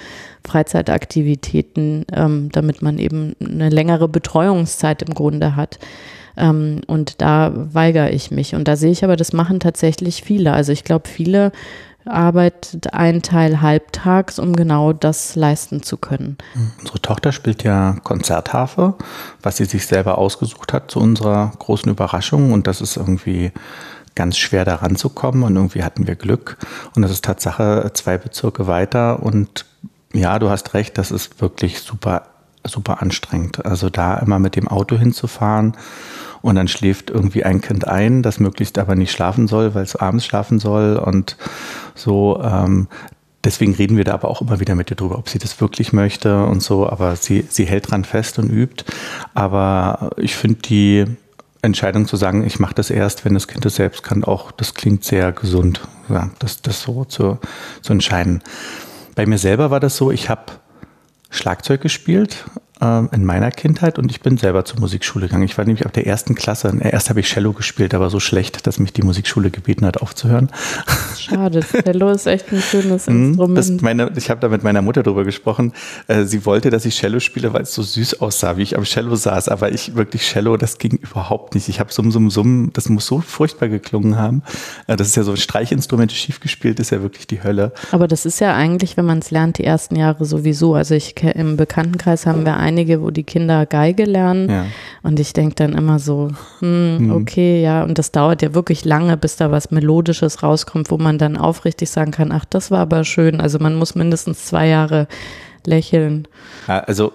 Freizeitaktivitäten, 0.48 2.06
ähm, 2.12 2.50
damit 2.52 2.82
man 2.82 2.98
eben 2.98 3.36
eine 3.44 3.70
längere 3.70 4.08
Betreuungszeit 4.08 5.02
im 5.02 5.14
Grunde 5.14 5.56
hat. 5.56 5.80
Ähm, 6.40 6.82
und 6.88 7.22
da 7.22 7.52
weigere 7.54 8.12
ich 8.12 8.32
mich. 8.32 8.56
Und 8.56 8.68
da 8.68 8.76
sehe 8.76 8.92
ich 8.92 9.04
aber, 9.04 9.16
das 9.16 9.34
machen 9.34 9.60
tatsächlich 9.60 10.24
viele. 10.24 10.54
Also 10.54 10.72
ich 10.72 10.84
glaube, 10.84 11.08
viele 11.08 11.52
arbeitet 12.06 12.94
einen 12.94 13.22
Teil 13.22 13.62
halbtags, 13.62 14.40
um 14.40 14.56
genau 14.56 14.94
das 14.94 15.36
leisten 15.36 15.84
zu 15.84 15.98
können. 15.98 16.38
Unsere 16.80 17.02
Tochter 17.02 17.32
spielt 17.32 17.64
ja 17.64 17.98
Konzertharfe, 18.04 18.96
was 19.42 19.58
sie 19.58 19.66
sich 19.66 19.86
selber 19.86 20.18
ausgesucht 20.18 20.74
hat 20.74 20.90
zu 20.90 21.00
unserer 21.00 21.52
großen 21.60 21.92
Überraschung. 21.92 22.52
Und 22.52 22.68
das 22.68 22.82
ist 22.82 22.98
irgendwie 22.98 23.52
ganz 24.16 24.38
schwer 24.38 24.66
daran 24.66 24.96
zu 24.96 25.10
kommen. 25.10 25.44
Und 25.44 25.56
irgendwie 25.56 25.84
hatten 25.84 26.08
wir 26.08 26.16
Glück. 26.16 26.58
Und 26.96 27.02
das 27.02 27.12
ist 27.12 27.26
Tatsache 27.26 27.92
zwei 27.94 28.18
Bezirke 28.18 28.66
weiter. 28.66 29.22
Und 29.22 29.66
ja, 30.14 30.40
du 30.40 30.50
hast 30.50 30.74
recht, 30.74 30.98
das 30.98 31.12
ist 31.12 31.42
wirklich 31.42 31.82
super, 31.82 32.24
super 32.66 33.02
anstrengend. 33.02 33.66
Also 33.66 33.90
da 33.90 34.18
immer 34.18 34.40
mit 34.40 34.56
dem 34.56 34.68
Auto 34.68 34.98
hinzufahren 34.98 35.76
und 36.42 36.56
dann 36.56 36.68
schläft 36.68 37.10
irgendwie 37.10 37.44
ein 37.44 37.62
Kind 37.62 37.88
ein, 37.88 38.24
das 38.24 38.40
möglichst 38.40 38.78
aber 38.78 38.96
nicht 38.96 39.12
schlafen 39.12 39.48
soll, 39.48 39.76
weil 39.76 39.84
es 39.84 39.96
abends 39.96 40.26
schlafen 40.26 40.60
soll 40.60 40.98
und 40.98 41.38
so. 41.96 42.42
Ähm, 42.44 42.88
deswegen 43.44 43.74
reden 43.74 43.98
wir 43.98 44.04
da 44.04 44.14
aber 44.14 44.30
auch 44.30 44.42
immer 44.42 44.60
wieder 44.60 44.76
mit 44.76 44.90
ihr 44.90 44.96
drüber, 44.96 45.18
ob 45.18 45.30
sie 45.30 45.40
das 45.40 45.60
wirklich 45.62 45.94
möchte 45.94 46.44
und 46.46 46.62
so. 46.62 46.90
Aber 46.90 47.16
sie, 47.16 47.46
sie 47.50 47.66
hält 47.66 47.92
dran 47.92 48.06
fest 48.06 48.40
und 48.40 48.50
übt. 48.50 48.86
Aber 49.34 50.12
ich 50.18 50.36
finde 50.36 50.62
die 50.62 51.06
Entscheidung 51.62 52.08
zu 52.08 52.16
sagen, 52.16 52.46
ich 52.46 52.60
mache 52.60 52.76
das 52.76 52.90
erst, 52.90 53.26
wenn 53.26 53.34
das 53.34 53.48
Kind 53.48 53.66
es 53.66 53.76
selbst 53.76 54.04
kann, 54.04 54.24
auch, 54.24 54.52
das 54.52 54.74
klingt 54.74 55.04
sehr 55.04 55.34
gesund, 55.34 55.82
ja, 56.08 56.30
das, 56.40 56.62
das 56.62 56.82
so 56.82 57.04
zu, 57.04 57.38
zu 57.82 57.92
entscheiden. 57.92 58.42
Bei 59.16 59.26
mir 59.26 59.38
selber 59.38 59.70
war 59.70 59.82
das 59.82 59.98
so, 59.98 60.10
ich 60.12 60.30
habe 60.30 60.44
Schlagzeug 61.30 61.82
gespielt, 61.82 62.46
in 62.82 63.26
meiner 63.26 63.52
Kindheit 63.52 64.00
und 64.00 64.10
ich 64.10 64.22
bin 64.22 64.38
selber 64.38 64.64
zur 64.64 64.80
Musikschule 64.80 65.28
gegangen. 65.28 65.44
Ich 65.44 65.58
war 65.58 65.66
nämlich 65.66 65.86
ab 65.86 65.92
der 65.92 66.08
ersten 66.08 66.34
Klasse. 66.34 66.72
Erst 66.80 67.10
habe 67.10 67.20
ich 67.20 67.28
Cello 67.28 67.52
gespielt, 67.52 67.94
aber 67.94 68.10
so 68.10 68.22
schlecht, 68.22 68.68
dass 68.68 68.80
mich 68.80 68.94
die 68.94 69.02
Musikschule 69.02 69.52
gebeten 69.52 69.86
hat, 69.86 70.02
aufzuhören. 70.02 70.50
Schade, 71.18 71.60
Cello 71.60 72.10
ist 72.10 72.26
echt 72.26 72.52
ein 72.54 72.62
schönes 72.62 73.08
mhm, 73.08 73.30
Instrument. 73.38 73.82
Meine, 73.82 74.12
ich 74.16 74.30
habe 74.30 74.40
da 74.40 74.48
mit 74.48 74.64
meiner 74.64 74.82
Mutter 74.82 75.04
drüber 75.04 75.26
gesprochen. 75.26 75.74
Äh, 76.08 76.24
sie 76.24 76.46
wollte, 76.46 76.70
dass 76.70 76.86
ich 76.86 76.96
Cello 76.96 77.20
spiele, 77.20 77.54
weil 77.54 77.64
es 77.64 77.74
so 77.74 77.84
süß 77.84 78.22
aussah, 78.22 78.56
wie 78.56 78.64
ich 78.64 78.78
am 78.78 78.84
Cello 78.84 79.16
saß. 79.16 79.50
Aber 79.50 79.72
ich 79.72 79.96
wirklich 79.96 80.22
Cello, 80.22 80.56
das 80.56 80.78
ging 80.78 80.94
überhaupt 80.94 81.56
nicht. 81.56 81.68
Ich 81.68 81.82
habe 81.82 81.92
Summ, 81.92 82.12
Summ, 82.12 82.30
Summ, 82.30 82.72
das 82.74 82.88
muss 82.88 83.06
so 83.06 83.20
furchtbar 83.20 83.68
geklungen 83.68 84.18
haben. 84.18 84.42
Äh, 84.88 84.96
das 84.96 85.08
ist 85.08 85.18
ja 85.18 85.24
so 85.24 85.32
ein 85.32 85.38
Streichinstrument, 85.38 86.14
schief 86.14 86.40
gespielt, 86.40 86.80
ist 86.80 86.92
ja 86.92 87.02
wirklich 87.02 87.28
die 87.28 87.44
Hölle. 87.44 87.74
Aber 87.92 88.08
das 88.08 88.26
ist 88.26 88.40
ja 88.40 88.56
eigentlich, 88.56 88.96
wenn 88.96 89.06
man 89.06 89.20
es 89.20 89.32
lernt, 89.32 89.58
die 89.58 89.66
ersten 89.66 89.96
Jahre 89.96 90.24
sowieso. 90.24 90.76
Also 90.76 90.96
ich 90.96 91.22
im 91.22 91.58
Bekanntenkreis 91.58 92.26
haben 92.26 92.46
wir 92.46 92.56
einige, 92.70 93.02
wo 93.02 93.10
die 93.12 93.24
Kinder 93.24 93.66
Geige 93.66 94.06
lernen. 94.06 94.50
Ja. 94.50 94.66
Und 95.04 95.20
ich 95.20 95.34
denke 95.34 95.56
dann 95.56 95.74
immer 95.74 96.00
so, 96.00 96.30
hm, 96.60 96.98
mhm. 96.98 97.12
okay, 97.12 97.62
ja. 97.62 97.84
Und 97.84 97.98
das 97.98 98.12
dauert 98.12 98.42
ja 98.42 98.54
wirklich 98.54 98.86
lange, 98.86 99.18
bis 99.18 99.36
da 99.36 99.52
was 99.52 99.72
Melodisches 99.72 100.44
rauskommt, 100.44 100.92
wo 100.92 100.98
man 100.98 101.18
dann 101.18 101.36
aufrichtig 101.36 101.90
sagen 101.90 102.12
kann, 102.12 102.32
ach, 102.32 102.46
das 102.46 102.72
war 102.72 102.80
aber 102.80 103.04
schön. 103.04 103.42
Also 103.42 103.60
man 103.60 103.76
muss 103.76 103.96
mindestens 103.96 104.46
zwei 104.46 104.68
Jahre 104.68 105.08
lächeln. 105.66 106.28
Ja, 106.68 106.80
also 106.80 107.14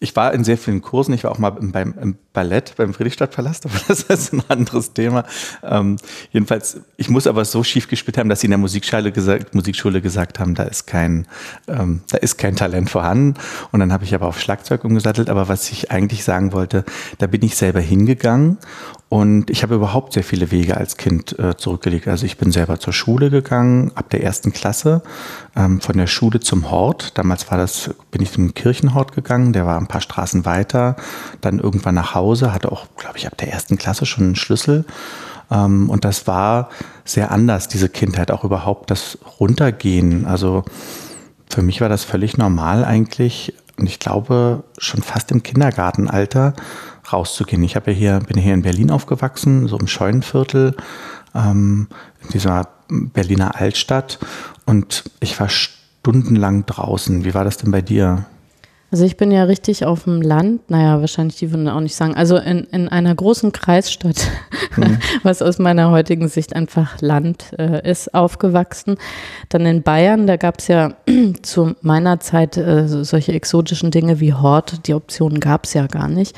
ich 0.00 0.14
war 0.16 0.34
in 0.34 0.44
sehr 0.44 0.58
vielen 0.58 0.82
Kursen, 0.82 1.14
ich 1.14 1.24
war 1.24 1.30
auch 1.30 1.38
mal 1.38 1.50
beim, 1.50 1.94
im 2.00 2.16
Ballett 2.32 2.74
beim 2.76 2.92
Friedrichstadtpalast, 2.92 3.64
aber 3.66 3.74
das 3.88 4.02
ist 4.02 4.32
ein 4.32 4.42
anderes 4.48 4.92
Thema. 4.92 5.24
Ähm, 5.62 5.96
jedenfalls, 6.30 6.80
ich 6.96 7.08
muss 7.08 7.26
aber 7.26 7.44
so 7.44 7.62
schief 7.62 7.88
gespielt 7.88 8.18
haben, 8.18 8.28
dass 8.28 8.40
sie 8.40 8.48
in 8.48 8.50
der 8.50 8.58
Musikschule 8.58 9.12
gesagt, 9.12 9.54
Musikschule 9.54 10.02
gesagt 10.02 10.38
haben, 10.38 10.54
da 10.54 10.64
ist 10.64 10.86
kein, 10.86 11.26
ähm, 11.68 12.02
da 12.10 12.18
ist 12.18 12.36
kein 12.36 12.56
Talent 12.56 12.90
vorhanden. 12.90 13.34
Und 13.72 13.80
dann 13.80 13.92
habe 13.92 14.04
ich 14.04 14.14
aber 14.14 14.26
auf 14.26 14.40
Schlagzeug 14.40 14.84
umgesattelt. 14.84 15.30
Aber 15.30 15.48
was 15.48 15.70
ich 15.70 15.90
eigentlich 15.90 16.24
sagen 16.24 16.52
wollte, 16.52 16.84
da 17.18 17.26
bin 17.26 17.42
ich 17.42 17.56
selber 17.56 17.80
hingegangen 17.80 18.58
und 19.08 19.50
ich 19.50 19.62
habe 19.62 19.76
überhaupt 19.76 20.12
sehr 20.14 20.24
viele 20.24 20.50
Wege 20.50 20.76
als 20.76 20.96
Kind 20.96 21.38
äh, 21.38 21.56
zurückgelegt. 21.56 22.08
Also 22.08 22.26
ich 22.26 22.36
bin 22.36 22.50
selber 22.50 22.80
zur 22.80 22.92
Schule 22.92 23.30
gegangen, 23.30 23.92
ab 23.94 24.10
der 24.10 24.24
ersten 24.24 24.52
Klasse, 24.52 25.02
ähm, 25.54 25.80
von 25.80 25.96
der 25.96 26.06
Schule 26.06 26.40
zum 26.40 26.70
Hort. 26.70 27.16
Damals 27.16 27.48
war 27.50 27.58
das, 27.58 27.90
bin 28.10 28.22
ich 28.22 28.32
zum 28.32 28.54
Kirchenhort 28.54 29.12
gegangen, 29.12 29.52
der 29.52 29.66
war 29.66 29.78
ein 29.78 29.86
paar 29.86 30.00
Straßen 30.00 30.44
weiter. 30.44 30.96
Dann 31.40 31.60
irgendwann 31.60 31.94
nach 31.94 32.14
Hause, 32.14 32.52
hatte 32.52 32.72
auch, 32.72 32.86
glaube 32.96 33.18
ich, 33.18 33.26
ab 33.26 33.36
der 33.38 33.52
ersten 33.52 33.78
Klasse 33.78 34.06
schon 34.06 34.24
einen 34.24 34.36
Schlüssel. 34.36 34.84
Ähm, 35.50 35.90
und 35.90 36.04
das 36.04 36.26
war 36.26 36.70
sehr 37.04 37.30
anders, 37.30 37.68
diese 37.68 37.88
Kindheit, 37.88 38.30
auch 38.30 38.42
überhaupt 38.42 38.90
das 38.90 39.18
Runtergehen. 39.38 40.26
Also 40.26 40.64
für 41.48 41.62
mich 41.62 41.80
war 41.80 41.88
das 41.88 42.04
völlig 42.04 42.36
normal 42.36 42.84
eigentlich. 42.84 43.54
Und 43.78 43.86
ich 43.86 43.98
glaube, 43.98 44.64
schon 44.78 45.02
fast 45.02 45.30
im 45.30 45.42
Kindergartenalter 45.42 46.54
rauszugehen. 47.12 47.62
Ich 47.62 47.76
habe 47.76 47.92
ja 47.92 47.96
hier, 47.96 48.18
bin 48.20 48.38
hier 48.38 48.54
in 48.54 48.62
Berlin 48.62 48.90
aufgewachsen, 48.90 49.68
so 49.68 49.78
im 49.78 49.86
Scheunenviertel, 49.86 50.76
ähm, 51.34 51.88
in 52.22 52.28
dieser 52.30 52.68
Berliner 52.88 53.56
Altstadt. 53.56 54.18
Und 54.66 55.04
ich 55.20 55.38
war 55.38 55.48
stundenlang 55.48 56.66
draußen. 56.66 57.24
Wie 57.24 57.34
war 57.34 57.44
das 57.44 57.56
denn 57.56 57.70
bei 57.70 57.82
dir? 57.82 58.26
Also 58.94 59.06
ich 59.06 59.16
bin 59.16 59.32
ja 59.32 59.42
richtig 59.42 59.84
auf 59.84 60.04
dem 60.04 60.22
Land, 60.22 60.70
naja, 60.70 61.00
wahrscheinlich 61.00 61.36
die 61.38 61.50
würden 61.50 61.68
auch 61.68 61.80
nicht 61.80 61.96
sagen, 61.96 62.14
also 62.14 62.36
in, 62.36 62.60
in 62.70 62.88
einer 62.88 63.12
großen 63.12 63.50
Kreisstadt, 63.50 64.30
mhm. 64.76 64.98
was 65.24 65.42
aus 65.42 65.58
meiner 65.58 65.90
heutigen 65.90 66.28
Sicht 66.28 66.54
einfach 66.54 67.00
Land 67.00 67.46
äh, 67.58 67.90
ist, 67.90 68.14
aufgewachsen. 68.14 68.94
Dann 69.48 69.66
in 69.66 69.82
Bayern, 69.82 70.28
da 70.28 70.36
gab 70.36 70.60
es 70.60 70.68
ja 70.68 70.92
zu 71.42 71.74
meiner 71.80 72.20
Zeit 72.20 72.56
äh, 72.56 72.86
solche 72.86 73.32
exotischen 73.32 73.90
Dinge 73.90 74.20
wie 74.20 74.32
Hort, 74.32 74.86
die 74.86 74.94
Optionen 74.94 75.40
gab 75.40 75.64
es 75.64 75.74
ja 75.74 75.88
gar 75.88 76.06
nicht. 76.06 76.36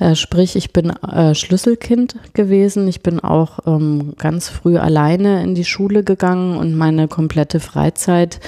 Äh, 0.00 0.16
sprich, 0.16 0.56
ich 0.56 0.72
bin 0.72 0.90
äh, 0.90 1.36
Schlüsselkind 1.36 2.16
gewesen, 2.32 2.88
ich 2.88 3.04
bin 3.04 3.20
auch 3.20 3.60
ähm, 3.68 4.14
ganz 4.18 4.48
früh 4.48 4.78
alleine 4.78 5.44
in 5.44 5.54
die 5.54 5.64
Schule 5.64 6.02
gegangen 6.02 6.56
und 6.56 6.74
meine 6.74 7.06
komplette 7.06 7.60
Freizeit 7.60 8.40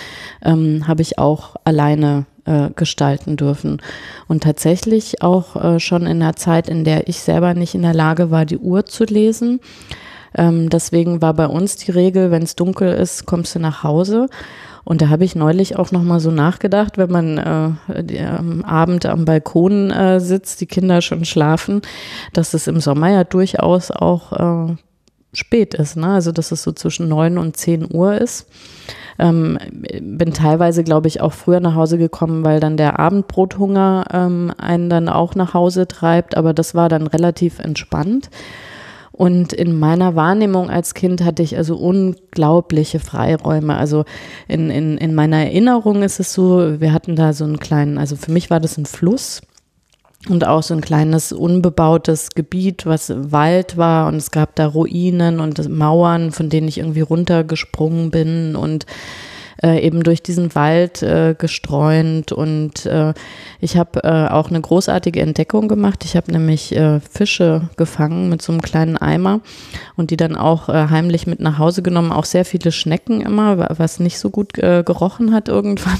ähm, 0.45 0.89
habe 0.89 1.03
ich 1.03 1.21
auch 1.21 1.55
alleine 1.63 2.27
äh, 2.47 2.71
gestalten 2.75 3.37
dürfen. 3.37 3.83
Und 4.29 4.43
tatsächlich 4.43 5.23
auch 5.23 5.57
äh, 5.57 5.81
schon 5.81 6.07
in 6.07 6.21
der 6.21 6.37
Zeit, 6.37 6.69
in 6.69 6.85
der 6.85 7.09
ich 7.09 7.21
selber 7.21 7.55
nicht 7.55 7.75
in 7.75 7.83
der 7.83 7.95
Lage 7.95 8.31
war, 8.31 8.45
die 8.45 8.59
Uhr 8.59 8.87
zu 8.87 9.05
lesen. 9.05 9.61
Ähm, 10.35 10.71
deswegen 10.71 11.23
war 11.23 11.35
bei 11.35 11.47
uns 11.47 11.77
die 11.77 11.91
Regel, 11.91 12.31
wenn 12.31 12.43
es 12.43 12.57
dunkel 12.57 12.93
ist, 12.93 13.27
kommst 13.27 13.55
du 13.55 13.59
nach 13.59 13.83
Hause. 13.83 14.29
Und 14.85 15.03
da 15.03 15.09
habe 15.09 15.25
ich 15.25 15.35
neulich 15.35 15.77
auch 15.77 15.91
noch 15.91 16.05
mal 16.05 16.21
so 16.21 16.31
nachgedacht, 16.31 16.97
wenn 16.97 17.11
man 17.11 17.39
äh, 17.89 18.05
die, 18.05 18.21
am 18.21 18.63
Abend 18.63 19.05
am 19.07 19.25
Balkon 19.25 19.91
äh, 19.91 20.21
sitzt, 20.21 20.61
die 20.61 20.67
Kinder 20.67 21.03
schon 21.03 21.25
schlafen, 21.25 21.83
dass 22.33 22.55
es 22.55 22.69
im 22.69 22.79
Sommer 22.81 23.11
ja 23.11 23.25
durchaus 23.25 23.91
auch 23.91 24.69
äh, 24.69 24.77
spät 25.33 25.75
ist. 25.75 25.97
Ne? 25.97 26.07
Also 26.07 26.31
dass 26.31 26.53
es 26.53 26.63
so 26.63 26.71
zwischen 26.71 27.09
neun 27.09 27.37
und 27.37 27.57
zehn 27.57 27.87
Uhr 27.93 28.21
ist. 28.21 28.47
Ähm, 29.19 29.59
bin 30.01 30.33
teilweise, 30.33 30.85
glaube 30.85 31.09
ich, 31.09 31.21
auch 31.21 31.33
früher 31.33 31.61
nach 31.61 31.75
Hause 31.75 31.99
gekommen, 31.99 32.45
weil 32.45 32.61
dann 32.61 32.77
der 32.77 32.99
Abendbrothunger 32.99 34.05
ähm, 34.13 34.53
einen 34.59 34.91
dann 34.91 35.09
auch 35.09 35.35
nach 35.35 35.55
Hause 35.55 35.89
treibt, 35.89 36.37
aber 36.37 36.53
das 36.53 36.75
war 36.75 36.89
dann 36.89 37.07
relativ 37.07 37.59
entspannt. 37.59 38.31
Und 39.17 39.55
in 39.55 39.79
meiner 39.79 40.15
Wahrnehmung 40.15 40.69
als 40.69 40.93
Kind 40.93 41.25
hatte 41.25 41.43
ich 41.43 41.57
also 41.57 41.77
unglaubliche 41.77 43.01
Freiräume. 43.01 43.75
Also 43.75 44.05
in, 44.47 44.69
in, 44.69 44.99
in 44.99 45.15
meiner 45.15 45.39
Erinnerung 45.39 46.03
ist 46.03 46.21
es 46.21 46.35
so, 46.35 46.81
wir 46.81 46.93
hatten 46.93 47.17
da 47.17 47.33
so 47.33 47.45
einen 47.45 47.59
kleinen, 47.59 47.97
also 47.97 48.15
für 48.17 48.31
mich 48.31 48.51
war 48.51 48.61
das 48.61 48.77
ein 48.77 48.85
Fluss 48.85 49.41
und 50.29 50.47
auch 50.47 50.63
so 50.63 50.75
ein 50.75 50.81
kleines 50.81 51.33
unbebautes 51.33 52.31
Gebiet, 52.35 52.87
was 52.87 53.13
Wald 53.17 53.77
war. 53.77 54.09
Und 54.09 54.17
es 54.17 54.31
gab 54.31 54.55
da 54.57 54.67
Ruinen 54.67 55.41
und 55.41 55.69
Mauern, 55.69 56.33
von 56.33 56.49
denen 56.49 56.69
ich 56.69 56.79
irgendwie 56.79 57.01
runtergesprungen 57.01 58.11
bin. 58.11 58.57
Und 58.57 58.87
äh, 59.63 59.81
eben 59.81 60.03
durch 60.03 60.23
diesen 60.23 60.55
Wald 60.55 61.03
äh, 61.03 61.35
gestreunt 61.37 62.33
und 62.33 62.87
äh, 62.87 63.15
ich 63.61 63.77
habe 63.77 64.03
äh, 64.05 64.29
auch 64.29 64.51
eine 64.51 64.61
großartige 64.61 65.21
Entdeckung 65.21 65.69
gemacht. 65.69 66.05
Ich 66.05 66.17
habe 66.17 66.31
nämlich 66.31 66.75
äh, 66.77 67.01
Fische 67.01 67.69
gefangen 67.77 68.29
mit 68.29 68.43
so 68.43 68.53
einem 68.53 68.61
kleinen 68.61 68.97
Eimer 68.97 69.41
und 69.97 70.11
die 70.11 70.17
dann 70.17 70.37
auch 70.37 70.69
heimlich 70.69 71.27
mit 71.27 71.41
nach 71.41 71.59
Hause 71.59 71.83
genommen. 71.83 72.13
Auch 72.13 72.25
sehr 72.25 72.45
viele 72.45 72.73
Schnecken 72.73 73.21
immer, 73.21 73.75
was 73.79 74.01
nicht 74.01 74.19
so 74.19 74.31
gut 74.31 74.55
gerochen 74.55 75.33
hat 75.33 75.49
irgendwann. 75.49 75.99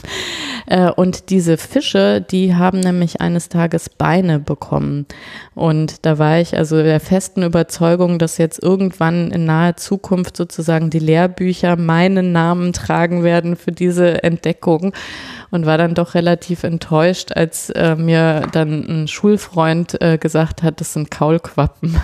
Und 0.97 1.31
diese 1.31 1.57
Fische, 1.57 2.21
die 2.21 2.55
haben 2.55 2.81
nämlich 2.81 3.21
eines 3.21 3.49
Tages 3.49 3.89
Beine 3.89 4.41
bekommen. 4.41 5.07
Und 5.55 6.05
da 6.05 6.19
war 6.19 6.41
ich 6.41 6.57
also 6.57 6.83
der 6.83 7.01
festen 7.01 7.43
Überzeugung, 7.43 8.19
dass 8.19 8.39
jetzt 8.39 8.63
irgendwann 8.63 9.31
in 9.31 9.45
naher 9.45 9.77
Zukunft 9.77 10.37
sozusagen 10.37 10.91
die 10.91 10.99
Lehrbücher 10.99 11.77
meinen 11.77 12.33
Namen 12.33 12.73
tragen 12.73 13.23
werden 13.23 13.46
für 13.55 13.71
diese 13.71 14.25
Entdeckung 14.25 14.93
und 15.51 15.67
war 15.67 15.79
dann 15.79 15.95
doch 15.95 16.15
relativ 16.15 16.65
enttäuscht, 16.65 17.33
als 17.33 17.71
äh, 17.71 17.95
mir 17.95 18.49
dann 18.53 18.85
ein 18.89 19.09
Schulfreund 19.09 20.01
äh, 20.03 20.19
gesagt 20.19 20.63
hat, 20.63 20.81
das 20.81 20.95
sind 20.95 21.11
Kaulquappen. 21.11 21.97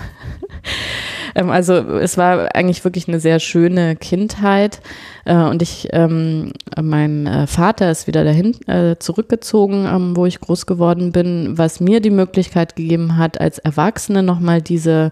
ähm, 1.35 1.49
also 1.49 1.73
es 1.73 2.17
war 2.17 2.55
eigentlich 2.55 2.83
wirklich 2.85 3.07
eine 3.07 3.19
sehr 3.19 3.39
schöne 3.39 3.95
Kindheit 3.95 4.79
äh, 5.25 5.35
und 5.35 5.61
ich, 5.61 5.89
ähm, 5.91 6.53
mein 6.81 7.27
äh, 7.27 7.47
Vater 7.47 7.91
ist 7.91 8.07
wieder 8.07 8.23
dahin 8.23 8.55
äh, 8.67 8.97
zurückgezogen, 8.99 9.85
ähm, 9.85 10.15
wo 10.15 10.25
ich 10.25 10.39
groß 10.39 10.65
geworden 10.65 11.11
bin, 11.11 11.57
was 11.57 11.79
mir 11.79 11.99
die 11.99 12.09
Möglichkeit 12.09 12.75
gegeben 12.75 13.17
hat, 13.17 13.41
als 13.41 13.59
Erwachsene 13.59 14.23
nochmal 14.23 14.61
diese 14.61 15.11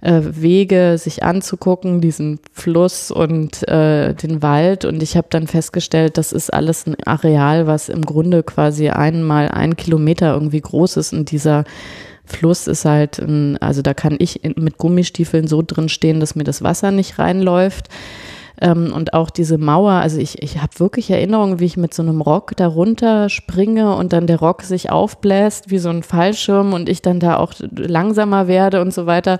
äh, 0.00 0.20
Wege 0.22 0.98
sich 0.98 1.22
anzugucken, 1.22 2.00
diesen 2.00 2.38
Fluss 2.52 3.10
und 3.10 3.66
äh, 3.68 4.14
den 4.14 4.42
Wald. 4.42 4.84
Und 4.84 5.02
ich 5.02 5.16
habe 5.16 5.28
dann 5.30 5.46
festgestellt, 5.46 6.18
das 6.18 6.32
ist 6.32 6.52
alles 6.52 6.86
ein 6.86 6.96
Areal, 7.04 7.66
was 7.66 7.88
im 7.88 8.02
Grunde 8.02 8.42
quasi 8.42 8.88
einmal 8.90 9.48
ein 9.48 9.76
Kilometer 9.76 10.34
irgendwie 10.34 10.60
groß 10.60 10.96
ist. 10.98 11.12
Und 11.12 11.30
dieser 11.30 11.64
Fluss 12.24 12.66
ist 12.66 12.84
halt, 12.84 13.18
ein, 13.18 13.56
also 13.58 13.82
da 13.82 13.94
kann 13.94 14.16
ich 14.18 14.40
mit 14.56 14.78
Gummistiefeln 14.78 15.46
so 15.46 15.62
drin 15.62 15.88
stehen, 15.88 16.20
dass 16.20 16.34
mir 16.34 16.44
das 16.44 16.62
Wasser 16.62 16.90
nicht 16.90 17.18
reinläuft. 17.18 17.88
Ähm, 18.60 18.92
und 18.94 19.12
auch 19.12 19.30
diese 19.30 19.58
Mauer, 19.58 19.92
also 19.92 20.18
ich, 20.18 20.42
ich 20.42 20.62
habe 20.62 20.78
wirklich 20.78 21.10
Erinnerungen, 21.10 21.60
wie 21.60 21.66
ich 21.66 21.76
mit 21.76 21.92
so 21.92 22.02
einem 22.02 22.20
Rock 22.20 22.56
darunter 22.56 23.28
springe 23.28 23.94
und 23.94 24.12
dann 24.12 24.26
der 24.26 24.38
Rock 24.38 24.62
sich 24.62 24.90
aufbläst 24.90 25.70
wie 25.70 25.78
so 25.78 25.90
ein 25.90 26.02
Fallschirm 26.02 26.72
und 26.72 26.88
ich 26.88 27.02
dann 27.02 27.20
da 27.20 27.36
auch 27.36 27.52
langsamer 27.70 28.48
werde 28.48 28.80
und 28.80 28.94
so 28.94 29.06
weiter. 29.06 29.38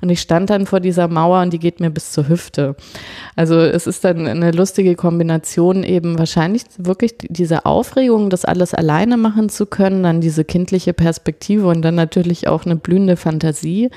Und 0.00 0.10
ich 0.10 0.20
stand 0.20 0.50
dann 0.50 0.66
vor 0.66 0.80
dieser 0.80 1.06
Mauer 1.06 1.42
und 1.42 1.52
die 1.52 1.60
geht 1.60 1.78
mir 1.78 1.90
bis 1.90 2.10
zur 2.10 2.28
Hüfte. 2.28 2.74
Also 3.36 3.60
es 3.60 3.86
ist 3.86 4.04
dann 4.04 4.26
eine 4.26 4.50
lustige 4.50 4.96
Kombination 4.96 5.84
eben 5.84 6.18
wahrscheinlich 6.18 6.64
wirklich 6.76 7.14
diese 7.18 7.66
Aufregung, 7.66 8.30
das 8.30 8.44
alles 8.44 8.74
alleine 8.74 9.16
machen 9.16 9.48
zu 9.48 9.66
können, 9.66 10.02
dann 10.02 10.20
diese 10.20 10.44
kindliche 10.44 10.92
Perspektive 10.92 11.68
und 11.68 11.82
dann 11.82 11.94
natürlich 11.94 12.48
auch 12.48 12.64
eine 12.64 12.76
blühende 12.76 13.16
Fantasie. 13.16 13.90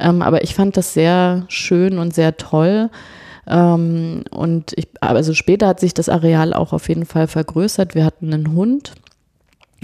Ähm, 0.00 0.22
aber 0.22 0.42
ich 0.42 0.54
fand 0.54 0.76
das 0.76 0.92
sehr 0.92 1.44
schön 1.48 1.98
und 1.98 2.14
sehr 2.14 2.36
toll. 2.36 2.90
Ähm, 3.46 4.24
und 4.30 4.72
ich, 4.76 4.88
also 5.00 5.34
später 5.34 5.68
hat 5.68 5.80
sich 5.80 5.94
das 5.94 6.08
Areal 6.08 6.54
auch 6.54 6.72
auf 6.72 6.88
jeden 6.88 7.06
Fall 7.06 7.26
vergrößert. 7.26 7.94
Wir 7.94 8.04
hatten 8.04 8.32
einen 8.32 8.54
Hund. 8.54 8.92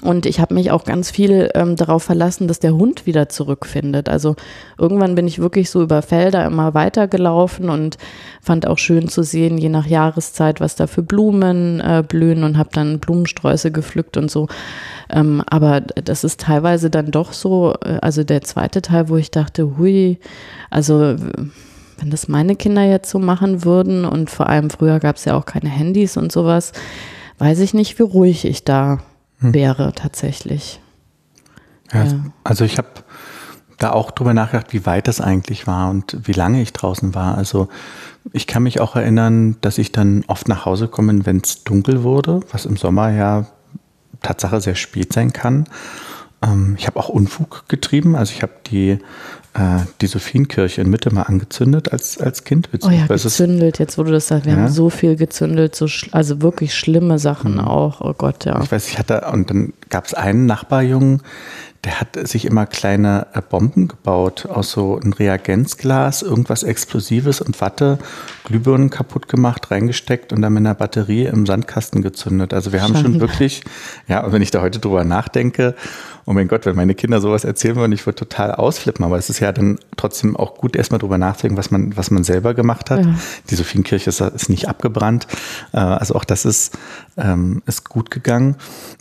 Und 0.02 0.26
ich 0.26 0.38
habe 0.38 0.54
mich 0.54 0.70
auch 0.70 0.84
ganz 0.84 1.10
viel 1.10 1.50
ähm, 1.54 1.74
darauf 1.74 2.04
verlassen, 2.04 2.46
dass 2.46 2.60
der 2.60 2.74
Hund 2.74 3.06
wieder 3.06 3.28
zurückfindet. 3.28 4.08
Also 4.08 4.36
irgendwann 4.78 5.16
bin 5.16 5.26
ich 5.26 5.40
wirklich 5.40 5.70
so 5.70 5.82
über 5.82 6.02
Felder 6.02 6.46
immer 6.46 6.74
weitergelaufen 6.74 7.68
und 7.68 7.98
fand 8.40 8.66
auch 8.66 8.78
schön 8.78 9.08
zu 9.08 9.24
sehen, 9.24 9.58
je 9.58 9.68
nach 9.68 9.86
Jahreszeit, 9.86 10.60
was 10.60 10.76
da 10.76 10.86
für 10.86 11.02
Blumen 11.02 11.80
äh, 11.80 12.04
blühen 12.06 12.44
und 12.44 12.58
habe 12.58 12.70
dann 12.72 13.00
Blumensträuße 13.00 13.72
gepflückt 13.72 14.16
und 14.16 14.30
so. 14.30 14.46
Ähm, 15.10 15.42
aber 15.50 15.80
das 15.80 16.22
ist 16.22 16.40
teilweise 16.40 16.90
dann 16.90 17.10
doch 17.10 17.32
so, 17.32 17.74
äh, 17.84 17.98
also 18.00 18.22
der 18.22 18.42
zweite 18.42 18.82
Teil, 18.82 19.08
wo 19.08 19.16
ich 19.16 19.32
dachte, 19.32 19.78
hui, 19.78 20.20
also 20.70 21.16
wenn 21.98 22.10
das 22.10 22.28
meine 22.28 22.56
Kinder 22.56 22.82
jetzt 22.82 23.10
so 23.10 23.18
machen 23.18 23.64
würden 23.64 24.04
und 24.04 24.30
vor 24.30 24.48
allem 24.48 24.70
früher 24.70 25.00
gab 25.00 25.16
es 25.16 25.24
ja 25.24 25.36
auch 25.36 25.46
keine 25.46 25.68
Handys 25.68 26.16
und 26.16 26.32
sowas, 26.32 26.72
weiß 27.38 27.60
ich 27.60 27.74
nicht, 27.74 27.98
wie 27.98 28.04
ruhig 28.04 28.44
ich 28.44 28.64
da 28.64 28.98
hm. 29.40 29.54
wäre 29.54 29.92
tatsächlich. 29.92 30.80
Ja, 31.92 32.04
ja. 32.04 32.24
Also 32.44 32.64
ich 32.64 32.78
habe 32.78 32.88
da 33.78 33.92
auch 33.92 34.10
drüber 34.10 34.34
nachgedacht, 34.34 34.72
wie 34.72 34.86
weit 34.86 35.08
das 35.08 35.20
eigentlich 35.20 35.66
war 35.66 35.90
und 35.90 36.16
wie 36.24 36.32
lange 36.32 36.60
ich 36.60 36.72
draußen 36.72 37.14
war. 37.14 37.38
Also 37.38 37.68
ich 38.32 38.46
kann 38.46 38.64
mich 38.64 38.80
auch 38.80 38.96
erinnern, 38.96 39.56
dass 39.60 39.78
ich 39.78 39.92
dann 39.92 40.24
oft 40.26 40.48
nach 40.48 40.66
Hause 40.66 40.88
komme, 40.88 41.24
wenn 41.24 41.38
es 41.38 41.64
dunkel 41.64 42.02
wurde, 42.02 42.40
was 42.50 42.66
im 42.66 42.76
Sommer 42.76 43.10
ja 43.10 43.46
Tatsache 44.20 44.60
sehr 44.60 44.74
spät 44.74 45.12
sein 45.12 45.32
kann. 45.32 45.64
Ähm, 46.42 46.76
ich 46.78 46.86
habe 46.86 46.98
auch 46.98 47.08
Unfug 47.08 47.64
getrieben. 47.68 48.14
Also 48.16 48.32
ich 48.34 48.42
habe 48.42 48.52
die 48.66 48.98
äh, 49.54 49.80
die 50.00 50.06
Sophienkirche 50.06 50.82
in 50.82 50.90
Mitte 50.90 51.12
mal 51.12 51.22
angezündet 51.22 51.92
als, 51.92 52.18
als 52.18 52.44
Kind. 52.44 52.68
Oh 52.82 52.90
ja, 52.90 53.06
gezündelt, 53.06 53.78
jetzt 53.78 53.98
wo 53.98 54.04
du 54.04 54.12
das 54.12 54.28
sagst. 54.28 54.46
Wir 54.46 54.52
ja. 54.52 54.60
haben 54.60 54.68
so 54.68 54.88
viel 54.88 55.16
gezündelt, 55.16 55.74
so 55.74 55.86
also 56.12 56.42
wirklich 56.42 56.74
schlimme 56.74 57.18
Sachen 57.18 57.54
mhm. 57.54 57.60
auch. 57.60 58.00
Oh 58.00 58.14
Gott, 58.16 58.44
ja. 58.44 58.60
Ich 58.62 58.70
weiß, 58.70 58.88
ich 58.88 58.98
hatte, 58.98 59.22
und 59.32 59.50
dann 59.50 59.72
gab 59.88 60.06
es 60.06 60.14
einen 60.14 60.46
Nachbarjungen, 60.46 61.22
der 61.84 62.00
hat 62.00 62.28
sich 62.28 62.44
immer 62.44 62.66
kleine 62.66 63.28
äh, 63.34 63.40
Bomben 63.40 63.88
gebaut 63.88 64.46
aus 64.46 64.72
so 64.72 64.98
einem 64.98 65.12
Reagenzglas, 65.12 66.22
irgendwas 66.22 66.64
Explosives 66.64 67.40
und 67.40 67.60
Watte, 67.60 67.98
Glühbirnen 68.44 68.90
kaputt 68.90 69.28
gemacht, 69.28 69.70
reingesteckt 69.70 70.32
und 70.32 70.42
dann 70.42 70.54
mit 70.54 70.62
einer 70.62 70.74
Batterie 70.74 71.26
im 71.26 71.46
Sandkasten 71.46 72.02
gezündet. 72.02 72.52
Also 72.52 72.72
wir 72.72 72.82
haben 72.82 72.94
Schande. 72.94 73.12
schon 73.12 73.20
wirklich, 73.20 73.62
ja, 74.08 74.24
und 74.24 74.32
wenn 74.32 74.42
ich 74.42 74.50
da 74.50 74.60
heute 74.60 74.80
drüber 74.80 75.04
nachdenke, 75.04 75.74
oh 76.28 76.34
mein 76.34 76.48
Gott, 76.48 76.66
wenn 76.66 76.76
meine 76.76 76.94
Kinder 76.94 77.22
sowas 77.22 77.44
erzählen 77.44 77.76
würden, 77.76 77.92
ich 77.92 78.04
würde 78.04 78.16
total 78.16 78.52
ausflippen. 78.52 79.04
Aber 79.04 79.16
es 79.16 79.30
ist 79.30 79.40
ja 79.40 79.50
dann 79.50 79.78
trotzdem 79.96 80.36
auch 80.36 80.56
gut, 80.56 80.76
erstmal 80.76 80.98
drüber 80.98 81.16
nachzudenken, 81.16 81.56
was 81.56 81.70
man, 81.70 81.96
was 81.96 82.10
man 82.10 82.22
selber 82.22 82.52
gemacht 82.52 82.90
hat. 82.90 83.06
Ja. 83.06 83.14
Die 83.48 83.54
Sophienkirche 83.54 84.10
ist, 84.10 84.20
ist 84.20 84.50
nicht 84.50 84.68
abgebrannt. 84.68 85.26
Äh, 85.72 85.78
also 85.78 86.14
auch 86.16 86.24
das 86.24 86.44
ist, 86.44 86.76
ähm, 87.16 87.62
ist 87.64 87.88
gut 87.88 88.10
gegangen. 88.10 88.56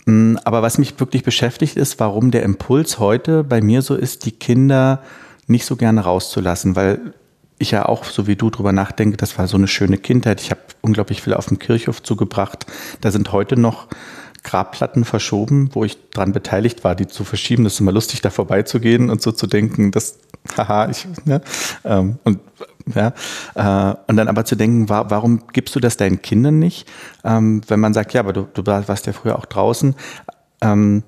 Mm, 0.06 0.36
aber 0.44 0.62
was 0.62 0.78
mich 0.78 0.98
wirklich 1.00 1.22
beschäftigt 1.22 1.76
ist, 1.76 2.00
warum 2.00 2.30
der 2.30 2.44
Impuls 2.44 2.67
heute 2.68 3.44
bei 3.44 3.60
mir 3.60 3.82
so 3.82 3.94
ist, 3.94 4.26
die 4.26 4.32
Kinder 4.32 5.02
nicht 5.46 5.64
so 5.64 5.76
gerne 5.76 6.02
rauszulassen, 6.02 6.76
weil 6.76 7.14
ich 7.58 7.72
ja 7.72 7.86
auch, 7.86 8.04
so 8.04 8.26
wie 8.26 8.36
du 8.36 8.50
drüber 8.50 8.72
nachdenke, 8.72 9.16
das 9.16 9.38
war 9.38 9.48
so 9.48 9.56
eine 9.56 9.68
schöne 9.68 9.98
Kindheit. 9.98 10.40
Ich 10.40 10.50
habe 10.50 10.60
unglaublich 10.80 11.22
viel 11.22 11.34
auf 11.34 11.46
dem 11.46 11.58
Kirchhof 11.58 12.02
zugebracht. 12.02 12.66
Da 13.00 13.10
sind 13.10 13.32
heute 13.32 13.58
noch 13.58 13.88
Grabplatten 14.44 15.04
verschoben, 15.04 15.70
wo 15.72 15.84
ich 15.84 15.98
daran 16.10 16.32
beteiligt 16.32 16.84
war, 16.84 16.94
die 16.94 17.06
zu 17.08 17.24
verschieben. 17.24 17.64
Das 17.64 17.74
ist 17.74 17.80
immer 17.80 17.92
lustig, 17.92 18.20
da 18.20 18.30
vorbeizugehen 18.30 19.10
und 19.10 19.20
so 19.20 19.32
zu 19.32 19.46
denken, 19.46 19.90
das, 19.90 20.18
haha, 20.56 20.88
ich, 20.88 21.06
ne? 21.24 21.40
Ähm, 21.84 22.18
und 22.24 22.38
ja, 22.94 23.12
äh, 23.54 23.96
und 24.06 24.16
dann 24.16 24.28
aber 24.28 24.44
zu 24.44 24.56
denken, 24.56 24.88
wa 24.88 25.06
warum 25.10 25.48
gibst 25.52 25.74
du 25.74 25.80
das 25.80 25.96
deinen 25.96 26.22
Kindern 26.22 26.58
nicht? 26.58 26.88
Ähm, 27.24 27.60
wenn 27.66 27.80
man 27.80 27.92
sagt, 27.92 28.14
ja, 28.14 28.20
aber 28.20 28.32
du, 28.32 28.48
du 28.54 28.64
warst 28.64 29.06
ja 29.06 29.12
früher 29.12 29.36
auch 29.36 29.46
draußen. 29.46 29.94
Ähm, 30.62 31.02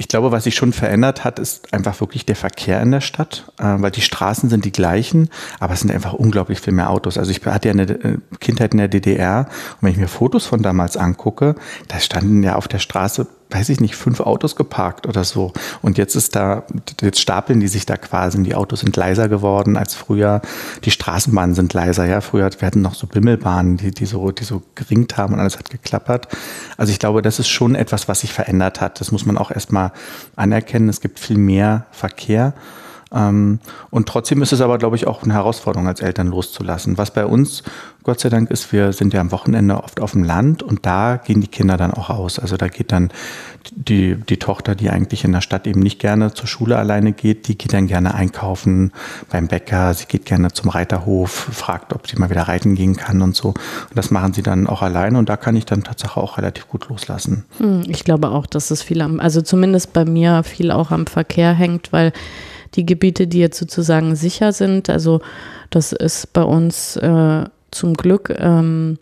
ich 0.00 0.06
glaube, 0.06 0.30
was 0.30 0.44
sich 0.44 0.54
schon 0.54 0.72
verändert 0.72 1.24
hat, 1.24 1.40
ist 1.40 1.74
einfach 1.74 2.00
wirklich 2.00 2.24
der 2.24 2.36
Verkehr 2.36 2.80
in 2.80 2.92
der 2.92 3.00
Stadt, 3.00 3.52
äh, 3.58 3.64
weil 3.78 3.90
die 3.90 4.00
Straßen 4.00 4.48
sind 4.48 4.64
die 4.64 4.70
gleichen, 4.70 5.28
aber 5.58 5.74
es 5.74 5.80
sind 5.80 5.90
einfach 5.90 6.12
unglaublich 6.12 6.60
viel 6.60 6.72
mehr 6.72 6.88
Autos. 6.88 7.18
Also 7.18 7.32
ich 7.32 7.44
hatte 7.44 7.68
ja 7.68 7.72
eine 7.72 7.82
äh, 7.82 8.18
Kindheit 8.38 8.72
in 8.72 8.78
der 8.78 8.86
DDR 8.86 9.48
und 9.48 9.82
wenn 9.82 9.90
ich 9.90 9.98
mir 9.98 10.06
Fotos 10.06 10.46
von 10.46 10.62
damals 10.62 10.96
angucke, 10.96 11.56
da 11.88 11.98
standen 11.98 12.44
ja 12.44 12.54
auf 12.54 12.68
der 12.68 12.78
Straße 12.78 13.26
weiß 13.50 13.70
ich 13.70 13.80
nicht, 13.80 13.96
fünf 13.96 14.20
Autos 14.20 14.56
geparkt 14.56 15.06
oder 15.06 15.24
so. 15.24 15.52
Und 15.80 15.96
jetzt 15.96 16.14
ist 16.14 16.36
da, 16.36 16.64
jetzt 17.00 17.20
stapeln 17.20 17.60
die 17.60 17.68
sich 17.68 17.86
da 17.86 17.96
quasi. 17.96 18.42
Die 18.42 18.54
Autos 18.54 18.80
sind 18.80 18.94
leiser 18.96 19.28
geworden 19.28 19.76
als 19.76 19.94
früher. 19.94 20.42
Die 20.84 20.90
Straßenbahnen 20.90 21.54
sind 21.54 21.72
leiser. 21.72 22.04
Ja, 22.04 22.20
früher, 22.20 22.50
wir 22.58 22.66
hatten 22.66 22.82
noch 22.82 22.94
so 22.94 23.06
Bimmelbahnen, 23.06 23.78
die, 23.78 23.90
die 23.90 24.06
so, 24.06 24.30
die 24.32 24.44
so 24.44 24.62
geringt 24.74 25.16
haben 25.16 25.34
und 25.34 25.40
alles 25.40 25.58
hat 25.58 25.70
geklappert. 25.70 26.28
Also 26.76 26.92
ich 26.92 26.98
glaube, 26.98 27.22
das 27.22 27.38
ist 27.38 27.48
schon 27.48 27.74
etwas, 27.74 28.08
was 28.08 28.20
sich 28.20 28.32
verändert 28.32 28.80
hat. 28.80 29.00
Das 29.00 29.12
muss 29.12 29.24
man 29.24 29.38
auch 29.38 29.50
erstmal 29.50 29.92
anerkennen. 30.36 30.88
Es 30.88 31.00
gibt 31.00 31.18
viel 31.18 31.38
mehr 31.38 31.86
Verkehr. 31.90 32.52
Ähm, 33.12 33.60
und 33.90 34.08
trotzdem 34.08 34.42
ist 34.42 34.52
es 34.52 34.60
aber, 34.60 34.78
glaube 34.78 34.96
ich, 34.96 35.06
auch 35.06 35.22
eine 35.22 35.34
Herausforderung 35.34 35.88
als 35.88 36.00
Eltern 36.00 36.28
loszulassen. 36.28 36.98
Was 36.98 37.10
bei 37.12 37.24
uns, 37.24 37.62
Gott 38.02 38.20
sei 38.20 38.28
Dank, 38.28 38.50
ist, 38.50 38.72
wir 38.72 38.92
sind 38.92 39.14
ja 39.14 39.20
am 39.20 39.32
Wochenende 39.32 39.82
oft 39.82 40.00
auf 40.00 40.12
dem 40.12 40.24
Land 40.24 40.62
und 40.62 40.84
da 40.86 41.16
gehen 41.16 41.40
die 41.40 41.48
Kinder 41.48 41.76
dann 41.76 41.92
auch 41.92 42.10
aus. 42.10 42.38
Also 42.38 42.56
da 42.56 42.68
geht 42.68 42.92
dann 42.92 43.10
die, 43.72 44.16
die 44.16 44.38
Tochter, 44.38 44.74
die 44.74 44.90
eigentlich 44.90 45.24
in 45.24 45.32
der 45.32 45.40
Stadt 45.40 45.66
eben 45.66 45.80
nicht 45.80 45.98
gerne 45.98 46.32
zur 46.32 46.46
Schule 46.46 46.76
alleine 46.76 47.12
geht, 47.12 47.48
die 47.48 47.58
geht 47.58 47.72
dann 47.72 47.86
gerne 47.86 48.14
einkaufen 48.14 48.92
beim 49.30 49.48
Bäcker, 49.48 49.92
sie 49.94 50.06
geht 50.06 50.24
gerne 50.24 50.52
zum 50.52 50.70
Reiterhof, 50.70 51.30
fragt, 51.30 51.92
ob 51.92 52.08
sie 52.08 52.16
mal 52.16 52.30
wieder 52.30 52.42
reiten 52.42 52.74
gehen 52.74 52.96
kann 52.96 53.22
und 53.22 53.36
so. 53.36 53.48
Und 53.48 53.96
das 53.96 54.10
machen 54.10 54.32
sie 54.32 54.42
dann 54.42 54.66
auch 54.66 54.82
alleine 54.82 55.18
und 55.18 55.28
da 55.28 55.36
kann 55.36 55.56
ich 55.56 55.66
dann 55.66 55.84
tatsächlich 55.84 56.16
auch 56.16 56.38
relativ 56.38 56.68
gut 56.68 56.88
loslassen. 56.88 57.44
Hm, 57.58 57.82
ich 57.88 58.04
glaube 58.04 58.30
auch, 58.30 58.46
dass 58.46 58.70
es 58.70 58.82
viel 58.82 59.02
am, 59.02 59.20
also 59.20 59.42
zumindest 59.42 59.92
bei 59.92 60.04
mir 60.04 60.42
viel 60.42 60.70
auch 60.70 60.90
am 60.90 61.06
Verkehr 61.06 61.52
hängt, 61.52 61.92
weil 61.92 62.12
die 62.74 62.86
Gebiete, 62.86 63.26
die 63.26 63.38
jetzt 63.38 63.58
sozusagen 63.58 64.16
sicher 64.16 64.52
sind, 64.52 64.90
also 64.90 65.20
das 65.70 65.92
ist 65.92 66.32
bei 66.32 66.42
uns 66.42 66.96
äh, 66.96 67.44
zum 67.70 67.94
Glück 67.94 68.34
ähm, 68.38 68.98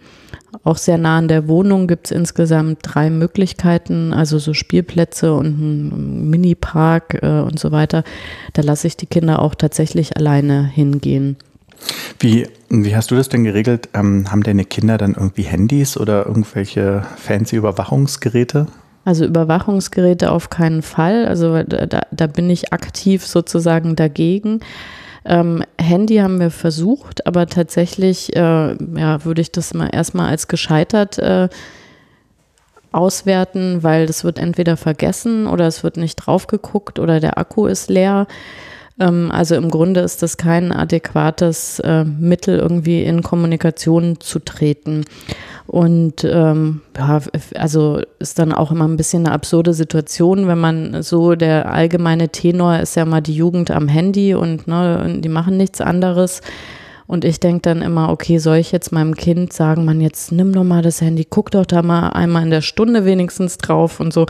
auch 0.64 0.78
sehr 0.78 0.98
nah 0.98 1.18
an 1.18 1.28
der 1.28 1.48
Wohnung 1.48 1.86
gibt 1.86 2.06
es 2.06 2.10
insgesamt 2.10 2.78
drei 2.82 3.10
Möglichkeiten, 3.10 4.12
also 4.12 4.38
so 4.38 4.54
Spielplätze 4.54 5.34
und 5.34 5.46
ein 5.46 6.30
Mini-Park 6.30 7.22
äh, 7.22 7.40
und 7.40 7.58
so 7.58 7.72
weiter. 7.72 8.04
Da 8.52 8.62
lasse 8.62 8.86
ich 8.86 8.96
die 8.96 9.06
Kinder 9.06 9.42
auch 9.42 9.54
tatsächlich 9.54 10.16
alleine 10.16 10.66
hingehen. 10.66 11.36
Wie, 12.18 12.48
wie 12.68 12.96
hast 12.96 13.10
du 13.10 13.14
das 13.14 13.28
denn 13.28 13.44
geregelt? 13.44 13.90
Ähm, 13.94 14.30
haben 14.30 14.42
deine 14.42 14.64
Kinder 14.64 14.98
dann 14.98 15.14
irgendwie 15.14 15.42
Handys 15.42 15.96
oder 15.96 16.26
irgendwelche 16.26 17.02
fancy 17.16 17.56
Überwachungsgeräte? 17.56 18.66
Also 19.06 19.24
Überwachungsgeräte 19.24 20.32
auf 20.32 20.50
keinen 20.50 20.82
Fall. 20.82 21.26
Also 21.26 21.62
da, 21.62 22.00
da 22.10 22.26
bin 22.26 22.50
ich 22.50 22.72
aktiv 22.72 23.24
sozusagen 23.24 23.94
dagegen. 23.94 24.58
Ähm, 25.24 25.62
Handy 25.80 26.16
haben 26.16 26.40
wir 26.40 26.50
versucht, 26.50 27.24
aber 27.24 27.46
tatsächlich 27.46 28.34
äh, 28.34 28.40
ja, 28.40 29.24
würde 29.24 29.42
ich 29.42 29.52
das 29.52 29.74
mal 29.74 29.90
erstmal 29.92 30.28
als 30.30 30.48
gescheitert 30.48 31.18
äh, 31.18 31.48
auswerten, 32.90 33.84
weil 33.84 34.06
das 34.06 34.24
wird 34.24 34.40
entweder 34.40 34.76
vergessen 34.76 35.46
oder 35.46 35.68
es 35.68 35.84
wird 35.84 35.98
nicht 35.98 36.16
drauf 36.16 36.48
geguckt 36.48 36.98
oder 36.98 37.20
der 37.20 37.38
Akku 37.38 37.66
ist 37.66 37.88
leer. 37.88 38.26
Ähm, 38.98 39.30
also 39.30 39.54
im 39.54 39.70
Grunde 39.70 40.00
ist 40.00 40.22
das 40.22 40.36
kein 40.36 40.72
adäquates 40.72 41.80
äh, 41.80 42.04
Mittel, 42.04 42.58
irgendwie 42.58 43.02
in 43.04 43.22
Kommunikation 43.22 44.20
zu 44.20 44.38
treten. 44.38 45.04
Und 45.66 46.22
ähm, 46.24 46.82
ja, 46.96 47.20
also 47.56 48.00
ist 48.20 48.38
dann 48.38 48.52
auch 48.52 48.70
immer 48.70 48.86
ein 48.86 48.96
bisschen 48.96 49.26
eine 49.26 49.34
absurde 49.34 49.74
Situation, 49.74 50.46
wenn 50.46 50.58
man 50.58 51.02
so, 51.02 51.34
der 51.34 51.72
allgemeine 51.72 52.28
Tenor 52.28 52.78
ist 52.78 52.94
ja 52.94 53.04
mal 53.04 53.20
die 53.20 53.34
Jugend 53.34 53.70
am 53.72 53.88
Handy 53.88 54.34
und 54.34 54.68
ne, 54.68 55.18
die 55.20 55.28
machen 55.28 55.56
nichts 55.56 55.80
anderes. 55.80 56.40
Und 57.08 57.24
ich 57.24 57.38
denke 57.38 57.62
dann 57.62 57.82
immer, 57.82 58.10
okay, 58.10 58.38
soll 58.38 58.56
ich 58.56 58.72
jetzt 58.72 58.92
meinem 58.92 59.14
Kind 59.14 59.52
sagen, 59.52 59.84
man, 59.84 60.00
jetzt 60.00 60.32
nimm 60.32 60.52
doch 60.52 60.64
mal 60.64 60.82
das 60.82 61.00
Handy, 61.00 61.26
guck 61.28 61.50
doch 61.52 61.66
da 61.66 61.82
mal 61.82 62.10
einmal 62.10 62.42
in 62.42 62.50
der 62.50 62.62
Stunde 62.62 63.04
wenigstens 63.04 63.58
drauf 63.58 64.00
und 64.00 64.12
so. 64.12 64.26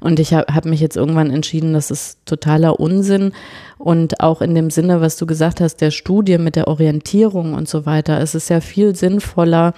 Und 0.00 0.18
ich 0.18 0.32
habe 0.32 0.52
hab 0.54 0.64
mich 0.64 0.80
jetzt 0.80 0.96
irgendwann 0.96 1.30
entschieden, 1.30 1.74
das 1.74 1.90
ist 1.90 2.18
totaler 2.24 2.80
Unsinn. 2.80 3.32
Und 3.78 4.20
auch 4.20 4.42
in 4.42 4.54
dem 4.54 4.70
Sinne, 4.70 5.00
was 5.00 5.16
du 5.16 5.26
gesagt 5.26 5.60
hast, 5.60 5.76
der 5.76 5.90
Studie 5.90 6.38
mit 6.38 6.56
der 6.56 6.68
Orientierung 6.68 7.54
und 7.54 7.68
so 7.68 7.86
weiter, 7.86 8.20
es 8.20 8.34
ist 8.34 8.50
ja 8.50 8.60
viel 8.60 8.94
sinnvoller, 8.94 9.74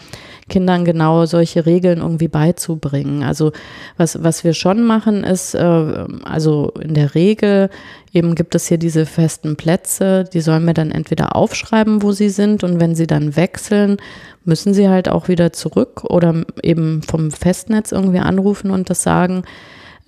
Kindern 0.49 0.85
genau 0.85 1.25
solche 1.27 1.67
Regeln 1.67 1.99
irgendwie 2.01 2.29
beizubringen. 2.29 3.23
Also 3.23 3.53
was, 3.97 4.23
was 4.23 4.43
wir 4.43 4.55
schon 4.55 4.83
machen, 4.83 5.23
ist, 5.25 5.55
äh, 5.55 6.05
also 6.25 6.73
in 6.81 6.95
der 6.95 7.15
Regel 7.15 7.71
eben 8.13 8.35
gibt 8.35 8.55
es 8.55 8.67
hier 8.67 8.79
diese 8.79 9.07
festen 9.07 9.57
Plätze, 9.57 10.25
die 10.25 10.41
sollen 10.41 10.65
wir 10.65 10.75
dann 10.75 10.91
entweder 10.91 11.37
aufschreiben, 11.37 12.03
wo 12.03 12.13
sie 12.13 12.29
sind 12.29 12.65
und 12.65 12.81
wenn 12.81 12.95
sie 12.95 13.07
dann 13.07 13.37
wechseln, 13.37 13.99
müssen 14.45 14.75
sie 14.75 14.89
halt 14.89 15.09
auch 15.09 15.29
wieder 15.29 15.53
zurück 15.53 16.05
oder 16.05 16.45
eben 16.63 17.03
vom 17.03 17.31
Festnetz 17.31 17.93
irgendwie 17.93 18.19
anrufen 18.19 18.71
und 18.71 18.91
das 18.91 19.03
sagen 19.03 19.45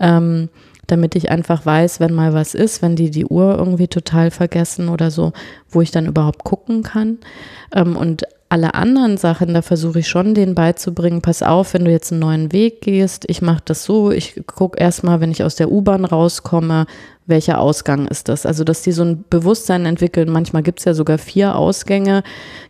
ähm, 0.00 0.48
damit 0.87 1.16
ich 1.16 1.30
einfach 1.30 1.64
weiß, 1.64 2.00
wenn 2.00 2.12
mal 2.12 2.35
was 2.35 2.54
ist, 2.54 2.83
wenn 2.83 2.96
die 2.96 3.11
die 3.11 3.26
Uhr 3.26 3.57
irgendwie 3.57 3.88
total 3.88 4.30
vergessen 4.30 4.88
oder 4.88 5.11
so, 5.11 5.33
wo 5.70 5.80
ich 5.80 5.90
dann 5.90 6.07
überhaupt 6.07 6.44
gucken 6.44 6.83
kann. 6.83 7.18
Ähm, 7.74 7.96
und 7.96 8.24
alle 8.48 8.74
anderen 8.74 9.16
Sachen, 9.16 9.52
da 9.52 9.62
versuche 9.62 9.98
ich 10.00 10.09
schon 10.09 10.35
denen 10.35 10.54
beizubringen, 10.54 11.22
pass 11.22 11.42
auf, 11.42 11.74
wenn 11.74 11.85
du 11.85 11.90
jetzt 11.90 12.12
einen 12.12 12.20
neuen 12.20 12.52
Weg 12.52 12.83
gehst, 12.83 13.24
ich 13.28 13.42
mache 13.42 13.62
das 13.64 13.85
so, 13.85 14.12
ich 14.12 14.42
gucke 14.46 14.78
erstmal, 14.78 15.20
wenn 15.20 15.33
ich 15.33 15.42
aus 15.42 15.57
der 15.57 15.72
U-Bahn 15.72 16.04
rauskomme, 16.04 16.87
welcher 17.26 17.58
Ausgang 17.58 18.06
ist 18.06 18.28
das? 18.28 18.44
Also, 18.44 18.64
dass 18.64 18.82
die 18.82 18.92
so 18.92 19.02
ein 19.02 19.24
Bewusstsein 19.30 19.87
entwickeln. 19.87 20.30
Manchmal 20.30 20.62
gibt 20.62 20.80
es 20.80 20.84
ja 20.84 20.92
sogar 20.92 21.16
vier 21.16 21.56
Ausgänge. 21.56 22.22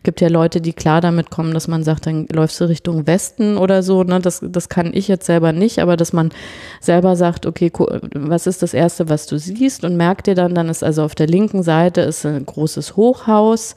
Gibt 0.03 0.21
ja 0.21 0.29
Leute, 0.29 0.61
die 0.61 0.71
klar 0.71 1.01
damit 1.01 1.29
kommen, 1.29 1.53
dass 1.53 1.67
man 1.67 1.83
sagt, 1.83 2.05
dann 2.05 2.25
läufst 2.31 2.61
du 2.61 2.65
Richtung 2.65 3.05
Westen 3.05 3.57
oder 3.57 3.83
so. 3.83 4.03
Ne? 4.03 4.21
Das, 4.21 4.39
das 4.41 4.69
kann 4.69 4.91
ich 4.93 5.09
jetzt 5.09 5.25
selber 5.25 5.51
nicht, 5.51 5.79
aber 5.79 5.97
dass 5.97 6.13
man 6.13 6.31
selber 6.79 7.17
sagt, 7.17 7.45
okay, 7.45 7.69
was 8.13 8.47
ist 8.47 8.61
das 8.61 8.73
Erste, 8.73 9.09
was 9.09 9.25
du 9.27 9.37
siehst? 9.37 9.83
Und 9.83 9.97
merkt 9.97 10.27
dir 10.27 10.35
dann, 10.35 10.55
dann 10.55 10.69
ist 10.69 10.83
also 10.83 11.03
auf 11.03 11.15
der 11.15 11.27
linken 11.27 11.61
Seite 11.61 12.01
ist 12.01 12.25
ein 12.25 12.45
großes 12.45 12.95
Hochhaus 12.95 13.75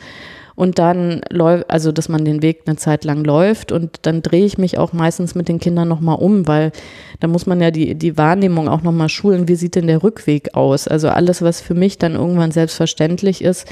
und 0.58 0.80
dann 0.80 1.20
läuft, 1.30 1.70
also 1.70 1.92
dass 1.92 2.08
man 2.08 2.24
den 2.24 2.42
Weg 2.42 2.62
eine 2.66 2.74
Zeit 2.74 3.04
lang 3.04 3.22
läuft 3.22 3.70
und 3.70 4.00
dann 4.02 4.22
drehe 4.22 4.44
ich 4.44 4.58
mich 4.58 4.76
auch 4.76 4.92
meistens 4.92 5.36
mit 5.36 5.48
den 5.48 5.60
Kindern 5.60 5.86
nochmal 5.86 6.16
um, 6.18 6.48
weil 6.48 6.72
da 7.20 7.28
muss 7.28 7.46
man 7.46 7.60
ja 7.60 7.70
die, 7.70 7.94
die 7.94 8.18
Wahrnehmung 8.18 8.68
auch 8.68 8.82
nochmal 8.82 9.08
schulen, 9.08 9.46
wie 9.46 9.54
sieht 9.54 9.76
denn 9.76 9.86
der 9.86 10.02
Rückweg 10.02 10.56
aus? 10.56 10.88
Also 10.88 11.10
alles, 11.10 11.42
was 11.42 11.60
für 11.60 11.74
mich 11.74 11.98
dann 11.98 12.16
irgendwann 12.16 12.50
selbstverständlich 12.50 13.44
ist, 13.44 13.68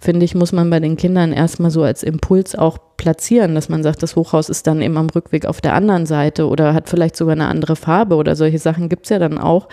finde 0.00 0.24
ich, 0.24 0.36
muss 0.36 0.52
man 0.52 0.70
bei 0.70 0.78
den 0.78 0.96
Kindern 0.96 1.32
erstmal 1.32 1.72
so 1.72 1.82
als 1.82 2.04
Impuls 2.04 2.54
auch 2.54 2.78
platzieren, 2.96 3.56
dass 3.56 3.68
man 3.68 3.82
sagt, 3.82 4.00
das 4.04 4.14
Hochhaus 4.14 4.48
ist 4.48 4.68
dann 4.68 4.80
eben 4.80 4.98
am 4.98 5.10
Rückweg 5.10 5.44
auf 5.46 5.60
der 5.60 5.74
anderen 5.74 6.06
Seite 6.06 6.46
oder 6.46 6.72
hat 6.72 6.88
vielleicht 6.88 7.16
sogar 7.16 7.32
eine 7.32 7.48
andere 7.48 7.74
Farbe 7.74 8.14
oder 8.14 8.36
solche 8.36 8.60
Sachen 8.60 8.88
gibt 8.88 9.06
es 9.06 9.10
ja 9.10 9.18
dann 9.18 9.38
auch. 9.38 9.68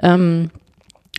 Ähm, 0.00 0.50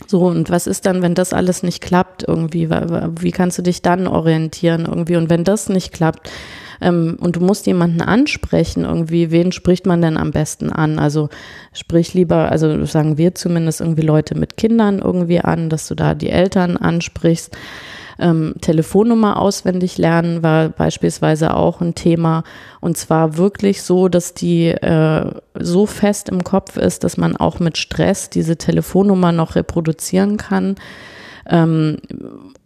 so, 0.06 0.20
und 0.26 0.50
was 0.50 0.66
ist 0.66 0.84
dann, 0.86 1.02
wenn 1.02 1.14
das 1.14 1.32
alles 1.32 1.62
nicht 1.62 1.80
klappt 1.80 2.24
irgendwie? 2.26 2.68
Wie 2.68 3.30
kannst 3.30 3.58
du 3.58 3.62
dich 3.62 3.82
dann 3.82 4.06
orientieren 4.06 4.84
irgendwie? 4.84 5.16
Und 5.16 5.30
wenn 5.30 5.44
das 5.44 5.68
nicht 5.68 5.92
klappt, 5.92 6.30
ähm, 6.80 7.16
und 7.20 7.36
du 7.36 7.40
musst 7.40 7.66
jemanden 7.66 8.00
ansprechen 8.00 8.84
irgendwie, 8.84 9.30
wen 9.30 9.52
spricht 9.52 9.86
man 9.86 10.02
denn 10.02 10.16
am 10.16 10.30
besten 10.30 10.70
an? 10.70 10.98
Also 10.98 11.28
sprich 11.72 12.14
lieber, 12.14 12.50
also 12.50 12.84
sagen 12.84 13.18
wir 13.18 13.34
zumindest 13.34 13.80
irgendwie 13.80 14.02
Leute 14.02 14.34
mit 14.34 14.56
Kindern 14.56 14.98
irgendwie 14.98 15.40
an, 15.40 15.70
dass 15.70 15.88
du 15.88 15.94
da 15.94 16.14
die 16.14 16.30
Eltern 16.30 16.76
ansprichst. 16.76 17.56
Ähm, 18.18 18.54
Telefonnummer 18.60 19.40
auswendig 19.40 19.98
lernen 19.98 20.42
war 20.42 20.68
beispielsweise 20.70 21.54
auch 21.54 21.80
ein 21.80 21.94
Thema. 21.94 22.44
Und 22.80 22.96
zwar 22.96 23.36
wirklich 23.36 23.82
so, 23.82 24.08
dass 24.08 24.34
die 24.34 24.68
äh, 24.68 25.30
so 25.54 25.86
fest 25.86 26.28
im 26.28 26.44
Kopf 26.44 26.76
ist, 26.76 27.04
dass 27.04 27.16
man 27.16 27.36
auch 27.36 27.60
mit 27.60 27.78
Stress 27.78 28.30
diese 28.30 28.56
Telefonnummer 28.56 29.32
noch 29.32 29.54
reproduzieren 29.54 30.36
kann. 30.36 30.76
Ähm, 31.48 31.98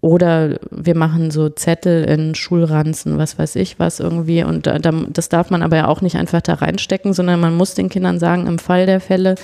oder 0.01 0.59
wir 0.71 0.97
machen 0.97 1.31
so 1.31 1.51
Zettel 1.51 2.05
in 2.05 2.35
Schulranzen, 2.35 3.19
was 3.19 3.39
weiß 3.39 3.57
ich 3.57 3.79
was 3.79 4.01
irgendwie. 4.01 4.43
Und 4.43 4.67
da, 4.67 4.79
das 4.79 5.29
darf 5.29 5.51
man 5.51 5.63
aber 5.63 5.77
ja 5.77 5.89
auch 5.89 6.01
nicht 6.01 6.17
einfach 6.17 6.41
da 6.41 6.55
reinstecken, 6.55 7.13
sondern 7.13 7.41
man 7.41 7.55
muss 7.55 7.75
den 7.75 7.91
Kindern 7.91 8.19
sagen, 8.19 8.47
im 8.47 8.59
Fall 8.59 8.87
der 8.87 9.01
Fälle, 9.01 9.35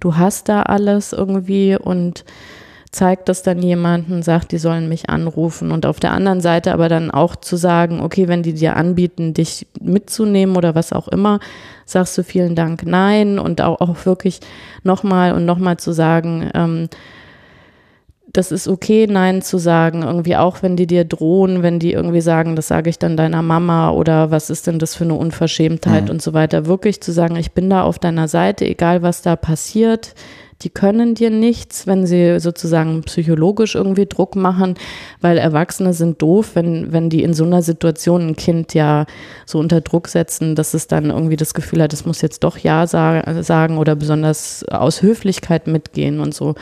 du 0.00 0.16
hast 0.16 0.48
da 0.48 0.62
alles 0.62 1.12
irgendwie 1.12 1.76
und 1.76 2.24
zeigt 2.92 3.28
das 3.28 3.42
dann 3.42 3.62
jemanden, 3.62 4.22
sagt, 4.22 4.52
die 4.52 4.58
sollen 4.58 4.88
mich 4.88 5.10
anrufen. 5.10 5.70
Und 5.70 5.86
auf 5.86 6.00
der 6.00 6.12
anderen 6.12 6.40
Seite 6.40 6.72
aber 6.72 6.88
dann 6.88 7.10
auch 7.10 7.36
zu 7.36 7.56
sagen, 7.56 8.00
okay, 8.00 8.28
wenn 8.28 8.42
die 8.42 8.54
dir 8.54 8.76
anbieten, 8.76 9.34
dich 9.34 9.66
mitzunehmen 9.80 10.56
oder 10.56 10.74
was 10.74 10.92
auch 10.92 11.08
immer, 11.08 11.40
sagst 11.84 12.16
du 12.16 12.22
vielen 12.22 12.54
Dank, 12.54 12.84
nein. 12.86 13.38
Und 13.38 13.60
auch, 13.60 13.80
auch 13.80 14.06
wirklich 14.06 14.40
nochmal 14.82 15.32
und 15.32 15.44
nochmal 15.44 15.76
zu 15.76 15.92
sagen, 15.92 16.50
ähm, 16.54 16.88
das 18.36 18.52
ist 18.52 18.68
okay, 18.68 19.06
Nein 19.06 19.40
zu 19.40 19.58
sagen, 19.58 20.02
irgendwie 20.02 20.36
auch 20.36 20.62
wenn 20.62 20.76
die 20.76 20.86
dir 20.86 21.04
drohen, 21.04 21.62
wenn 21.62 21.78
die 21.78 21.92
irgendwie 21.92 22.20
sagen, 22.20 22.56
das 22.56 22.68
sage 22.68 22.90
ich 22.90 22.98
dann 22.98 23.16
deiner 23.16 23.40
Mama 23.42 23.90
oder 23.90 24.30
was 24.30 24.50
ist 24.50 24.66
denn 24.66 24.78
das 24.78 24.94
für 24.94 25.04
eine 25.04 25.14
Unverschämtheit 25.14 26.04
mhm. 26.04 26.10
und 26.10 26.22
so 26.22 26.34
weiter, 26.34 26.66
wirklich 26.66 27.00
zu 27.00 27.12
sagen, 27.12 27.36
ich 27.36 27.52
bin 27.52 27.70
da 27.70 27.82
auf 27.82 27.98
deiner 27.98 28.28
Seite, 28.28 28.66
egal 28.66 29.02
was 29.02 29.22
da 29.22 29.36
passiert, 29.36 30.14
die 30.62 30.70
können 30.70 31.14
dir 31.14 31.30
nichts, 31.30 31.86
wenn 31.86 32.06
sie 32.06 32.40
sozusagen 32.40 33.02
psychologisch 33.02 33.74
irgendwie 33.74 34.06
Druck 34.06 34.36
machen, 34.36 34.74
weil 35.20 35.36
Erwachsene 35.36 35.92
sind 35.92 36.22
doof, 36.22 36.52
wenn, 36.54 36.92
wenn 36.92 37.10
die 37.10 37.22
in 37.22 37.34
so 37.34 37.44
einer 37.44 37.62
Situation 37.62 38.28
ein 38.28 38.36
Kind 38.36 38.72
ja 38.72 39.04
so 39.44 39.58
unter 39.58 39.82
Druck 39.82 40.08
setzen, 40.08 40.54
dass 40.54 40.72
es 40.72 40.86
dann 40.86 41.10
irgendwie 41.10 41.36
das 41.36 41.52
Gefühl 41.52 41.82
hat, 41.82 41.92
es 41.92 42.06
muss 42.06 42.22
jetzt 42.22 42.42
doch 42.42 42.56
Ja 42.56 42.86
sagen 42.86 43.78
oder 43.78 43.94
besonders 43.96 44.64
aus 44.68 45.02
Höflichkeit 45.02 45.66
mitgehen 45.66 46.20
und 46.20 46.34
so. 46.34 46.54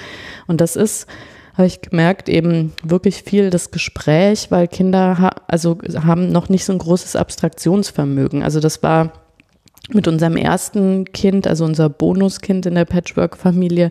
Und 0.49 0.61
das 0.61 0.75
ist, 0.75 1.07
habe 1.55 1.69
ich 1.69 1.81
gemerkt, 1.81 2.29
eben 2.29 2.73
wirklich 2.83 3.23
viel 3.23 3.51
das 3.51 3.71
Gespräch, 3.71 4.51
weil 4.51 4.67
Kinder 4.67 5.19
ha 5.19 5.31
also 5.47 5.79
haben 6.05 6.33
noch 6.33 6.49
nicht 6.49 6.65
so 6.65 6.73
ein 6.73 6.79
großes 6.79 7.15
Abstraktionsvermögen. 7.15 8.43
Also 8.43 8.59
das 8.59 8.83
war 8.83 9.13
mit 9.93 10.09
unserem 10.09 10.37
ersten 10.37 11.05
Kind, 11.13 11.47
also 11.47 11.65
unser 11.65 11.89
Bonuskind 11.89 12.67
in 12.67 12.75
der 12.75 12.85
Patchwork-Familie, 12.85 13.91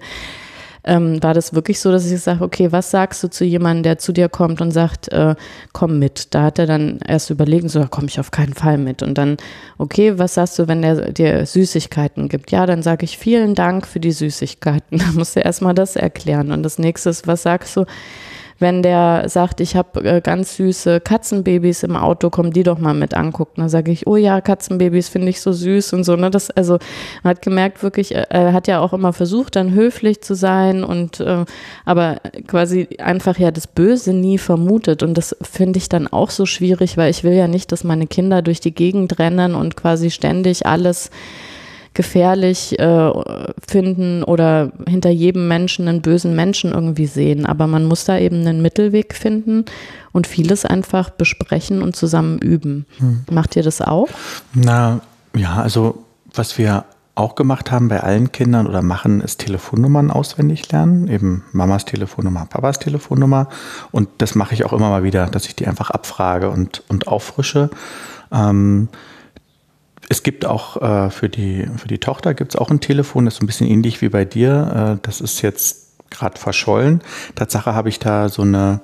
ähm, 0.85 1.21
war 1.23 1.33
das 1.33 1.53
wirklich 1.53 1.79
so, 1.79 1.91
dass 1.91 2.09
ich 2.09 2.19
sage, 2.19 2.43
okay, 2.43 2.71
was 2.71 2.91
sagst 2.91 3.23
du 3.23 3.29
zu 3.29 3.45
jemandem, 3.45 3.83
der 3.83 3.97
zu 3.99 4.11
dir 4.11 4.27
kommt 4.27 4.59
und 4.59 4.71
sagt, 4.71 5.11
äh, 5.13 5.35
komm 5.71 5.97
mit? 5.97 6.33
Da 6.33 6.43
hat 6.43 6.59
er 6.59 6.65
dann 6.65 6.99
erst 7.07 7.29
überlegen, 7.29 7.69
so, 7.69 7.79
da 7.79 7.87
komme 7.87 8.07
ich 8.07 8.19
auf 8.19 8.31
keinen 8.31 8.53
Fall 8.53 8.77
mit. 8.77 9.01
Und 9.01 9.17
dann, 9.17 9.37
okay, 9.77 10.17
was 10.19 10.33
sagst 10.33 10.59
du, 10.59 10.67
wenn 10.67 10.81
der 10.81 11.11
dir 11.11 11.45
Süßigkeiten 11.45 12.27
gibt? 12.27 12.51
Ja, 12.51 12.65
dann 12.65 12.83
sage 12.83 13.05
ich 13.05 13.17
vielen 13.17 13.55
Dank 13.55 13.87
für 13.87 13.99
die 13.99 14.11
Süßigkeiten. 14.11 14.97
Da 15.03 15.11
musst 15.13 15.35
du 15.35 15.41
erstmal 15.41 15.73
das 15.73 15.95
erklären. 15.95 16.51
Und 16.51 16.63
das 16.63 16.79
nächste 16.79 17.09
ist, 17.09 17.27
was 17.27 17.43
sagst 17.43 17.75
du? 17.77 17.85
Wenn 18.59 18.83
der 18.83 19.27
sagt, 19.27 19.59
ich 19.59 19.75
habe 19.75 20.03
äh, 20.03 20.21
ganz 20.21 20.57
süße 20.57 21.01
Katzenbabys 21.01 21.83
im 21.83 21.95
Auto, 21.95 22.29
komm 22.29 22.53
die 22.53 22.63
doch 22.63 22.77
mal 22.77 22.93
mit 22.93 23.13
angucken. 23.13 23.61
Dann 23.61 23.69
sage 23.69 23.91
ich, 23.91 24.07
oh 24.07 24.15
ja, 24.15 24.41
Katzenbabys 24.41 25.09
finde 25.09 25.29
ich 25.29 25.41
so 25.41 25.51
süß 25.51 25.93
und 25.93 26.03
so. 26.03 26.15
Ne? 26.15 26.29
Das, 26.29 26.49
also 26.51 26.77
man 27.23 27.31
hat 27.31 27.41
gemerkt, 27.41 27.83
wirklich, 27.83 28.15
äh, 28.15 28.25
er 28.29 28.53
hat 28.53 28.67
ja 28.67 28.79
auch 28.79 28.93
immer 28.93 29.13
versucht, 29.13 29.55
dann 29.55 29.73
höflich 29.73 30.21
zu 30.21 30.35
sein 30.35 30.83
und 30.83 31.19
äh, 31.19 31.45
aber 31.85 32.17
quasi 32.47 32.89
einfach 32.99 33.37
ja 33.37 33.51
das 33.51 33.67
Böse 33.67 34.13
nie 34.13 34.37
vermutet. 34.37 35.03
Und 35.03 35.17
das 35.17 35.35
finde 35.41 35.77
ich 35.77 35.89
dann 35.89 36.07
auch 36.07 36.29
so 36.29 36.45
schwierig, 36.45 36.97
weil 36.97 37.09
ich 37.09 37.23
will 37.23 37.33
ja 37.33 37.47
nicht, 37.47 37.71
dass 37.71 37.83
meine 37.83 38.07
Kinder 38.07 38.41
durch 38.41 38.59
die 38.59 38.73
Gegend 38.73 39.19
rennen 39.19 39.55
und 39.55 39.75
quasi 39.75 40.11
ständig 40.11 40.65
alles 40.65 41.09
gefährlich 41.93 42.79
äh, 42.79 43.11
finden 43.67 44.23
oder 44.23 44.71
hinter 44.87 45.09
jedem 45.09 45.47
Menschen 45.47 45.87
einen 45.87 46.01
bösen 46.01 46.35
Menschen 46.35 46.71
irgendwie 46.71 47.05
sehen. 47.05 47.45
Aber 47.45 47.67
man 47.67 47.85
muss 47.85 48.05
da 48.05 48.17
eben 48.17 48.37
einen 48.37 48.61
Mittelweg 48.61 49.13
finden 49.13 49.65
und 50.11 50.27
vieles 50.27 50.65
einfach 50.65 51.09
besprechen 51.09 51.81
und 51.81 51.95
zusammen 51.95 52.39
üben. 52.39 52.85
Hm. 52.97 53.25
Macht 53.31 53.55
ihr 53.55 53.63
das 53.63 53.81
auch? 53.81 54.09
Na, 54.53 55.01
ja, 55.35 55.55
also 55.55 56.03
was 56.33 56.57
wir 56.57 56.85
auch 57.15 57.35
gemacht 57.35 57.71
haben 57.71 57.89
bei 57.89 58.01
allen 58.01 58.31
Kindern 58.31 58.65
oder 58.65 58.81
machen, 58.81 59.21
ist 59.21 59.39
Telefonnummern 59.39 60.09
auswendig 60.09 60.71
lernen. 60.71 61.07
Eben 61.07 61.43
Mamas 61.51 61.85
Telefonnummer, 61.85 62.47
Papas 62.47 62.79
Telefonnummer. 62.79 63.49
Und 63.91 64.09
das 64.17 64.33
mache 64.33 64.55
ich 64.55 64.65
auch 64.65 64.73
immer 64.73 64.89
mal 64.89 65.03
wieder, 65.03 65.27
dass 65.27 65.45
ich 65.45 65.55
die 65.55 65.67
einfach 65.67 65.91
abfrage 65.91 66.49
und, 66.49 66.83
und 66.87 67.07
auffrische. 67.07 67.69
Ähm, 68.31 68.89
es 70.13 70.21
gibt 70.21 70.45
auch 70.45 70.79
äh, 70.79 71.09
für, 71.09 71.27
die, 71.27 71.67
für 71.75 71.87
die 71.87 71.97
Tochter 71.97 72.35
gibt 72.35 72.53
es 72.53 72.55
auch 72.55 72.69
ein 72.69 72.79
Telefon, 72.79 73.25
das 73.25 73.33
ist 73.35 73.41
ein 73.41 73.47
bisschen 73.47 73.67
ähnlich 73.67 74.03
wie 74.03 74.09
bei 74.09 74.25
dir. 74.25 74.99
Äh, 74.99 74.99
das 75.01 75.21
ist 75.21 75.41
jetzt 75.41 75.87
gerade 76.11 76.39
verschollen. 76.39 77.01
Tatsache 77.33 77.73
habe 77.73 77.89
ich 77.89 77.97
da 77.97 78.29
so 78.29 78.43
eine 78.43 78.81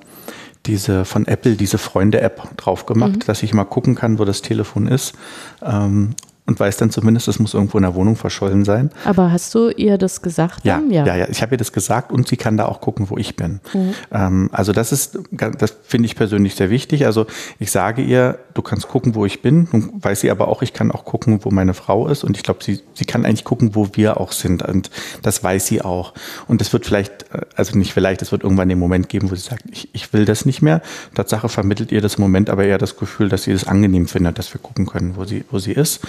diese 0.66 1.04
von 1.04 1.28
Apple, 1.28 1.54
diese 1.54 1.78
Freunde-App 1.78 2.56
drauf 2.56 2.84
gemacht, 2.84 3.12
mhm. 3.12 3.26
dass 3.26 3.44
ich 3.44 3.54
mal 3.54 3.64
gucken 3.64 3.94
kann, 3.94 4.18
wo 4.18 4.24
das 4.24 4.42
Telefon 4.42 4.88
ist. 4.88 5.14
Ähm, 5.62 6.16
und 6.50 6.58
weiß 6.58 6.78
dann 6.78 6.90
zumindest, 6.90 7.28
es 7.28 7.38
muss 7.38 7.54
irgendwo 7.54 7.78
in 7.78 7.82
der 7.82 7.94
Wohnung 7.94 8.16
verschollen 8.16 8.64
sein. 8.64 8.90
Aber 9.04 9.30
hast 9.30 9.54
du 9.54 9.70
ihr 9.70 9.98
das 9.98 10.20
gesagt? 10.20 10.64
Ja, 10.64 10.82
ja, 10.90 11.06
ja, 11.06 11.14
ja. 11.14 11.28
Ich 11.28 11.42
habe 11.42 11.54
ihr 11.54 11.58
das 11.58 11.72
gesagt 11.72 12.10
und 12.10 12.26
sie 12.26 12.36
kann 12.36 12.56
da 12.56 12.66
auch 12.66 12.80
gucken, 12.80 13.08
wo 13.08 13.16
ich 13.16 13.36
bin. 13.36 13.60
Mhm. 13.72 13.94
Ähm, 14.10 14.50
also 14.50 14.72
das 14.72 14.90
ist, 14.90 15.20
das 15.30 15.76
finde 15.84 16.06
ich 16.06 16.16
persönlich 16.16 16.56
sehr 16.56 16.68
wichtig. 16.68 17.06
Also 17.06 17.26
ich 17.60 17.70
sage 17.70 18.02
ihr, 18.02 18.40
du 18.54 18.62
kannst 18.62 18.88
gucken, 18.88 19.14
wo 19.14 19.24
ich 19.26 19.42
bin. 19.42 19.68
Nun 19.70 19.92
weiß 20.02 20.22
sie 20.22 20.30
aber 20.32 20.48
auch, 20.48 20.62
ich 20.62 20.72
kann 20.72 20.90
auch 20.90 21.04
gucken, 21.04 21.38
wo 21.44 21.52
meine 21.52 21.72
Frau 21.72 22.08
ist. 22.08 22.24
Und 22.24 22.36
ich 22.36 22.42
glaube, 22.42 22.64
sie, 22.64 22.80
sie 22.94 23.04
kann 23.04 23.24
eigentlich 23.24 23.44
gucken, 23.44 23.76
wo 23.76 23.90
wir 23.92 24.20
auch 24.20 24.32
sind. 24.32 24.64
Und 24.64 24.90
das 25.22 25.44
weiß 25.44 25.66
sie 25.66 25.82
auch. 25.82 26.14
Und 26.48 26.60
es 26.60 26.72
wird 26.72 26.84
vielleicht, 26.84 27.32
äh, 27.32 27.42
also 27.54 27.78
nicht 27.78 27.92
vielleicht, 27.92 28.22
es 28.22 28.32
wird 28.32 28.42
irgendwann 28.42 28.68
den 28.68 28.80
Moment 28.80 29.08
geben, 29.08 29.30
wo 29.30 29.36
sie 29.36 29.48
sagt, 29.48 29.62
ich, 29.70 29.88
ich 29.92 30.12
will 30.12 30.24
das 30.24 30.46
nicht 30.46 30.62
mehr. 30.62 30.82
Tatsache 31.14 31.48
vermittelt 31.48 31.92
ihr 31.92 32.00
das 32.00 32.18
Moment 32.18 32.50
aber 32.50 32.64
eher 32.64 32.78
das 32.78 32.96
Gefühl, 32.96 33.28
dass 33.28 33.44
sie 33.44 33.52
das 33.52 33.68
angenehm 33.68 34.08
findet, 34.08 34.36
dass 34.36 34.52
wir 34.52 34.60
gucken 34.60 34.86
können, 34.86 35.14
wo 35.14 35.24
sie, 35.24 35.44
wo 35.52 35.60
sie 35.60 35.72
ist. 35.72 36.00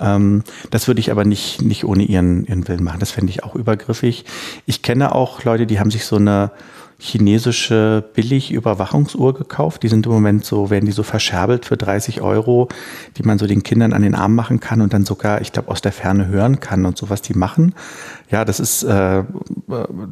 Ähm, 0.00 0.42
das 0.70 0.88
würde 0.88 1.00
ich 1.00 1.10
aber 1.10 1.24
nicht, 1.24 1.62
nicht 1.62 1.84
ohne 1.84 2.04
ihren, 2.04 2.44
ihren 2.46 2.66
Willen 2.68 2.84
machen. 2.84 3.00
Das 3.00 3.10
fände 3.10 3.30
ich 3.30 3.44
auch 3.44 3.54
übergriffig. 3.54 4.24
Ich 4.66 4.82
kenne 4.82 5.14
auch 5.14 5.44
Leute, 5.44 5.66
die 5.66 5.80
haben 5.80 5.90
sich 5.90 6.04
so 6.04 6.16
eine 6.16 6.50
chinesische 6.98 8.04
Billig-Überwachungsuhr 8.14 9.34
gekauft. 9.34 9.82
Die 9.82 9.88
sind 9.88 10.06
im 10.06 10.12
Moment 10.12 10.44
so, 10.44 10.70
werden 10.70 10.86
die 10.86 10.92
so 10.92 11.02
verscherbelt 11.02 11.64
für 11.66 11.76
30 11.76 12.20
Euro, 12.20 12.68
die 13.16 13.22
man 13.22 13.38
so 13.38 13.46
den 13.46 13.62
Kindern 13.62 13.92
an 13.92 14.02
den 14.02 14.14
Arm 14.14 14.34
machen 14.34 14.60
kann 14.60 14.80
und 14.80 14.92
dann 14.92 15.04
sogar, 15.04 15.40
ich 15.40 15.52
glaube, 15.52 15.70
aus 15.70 15.80
der 15.80 15.92
Ferne 15.92 16.28
hören 16.28 16.60
kann 16.60 16.86
und 16.86 16.96
so, 16.96 17.10
was 17.10 17.22
die 17.22 17.34
machen. 17.34 17.74
Ja, 18.30 18.44
das 18.44 18.60
ist. 18.60 18.82
Äh, 18.84 19.24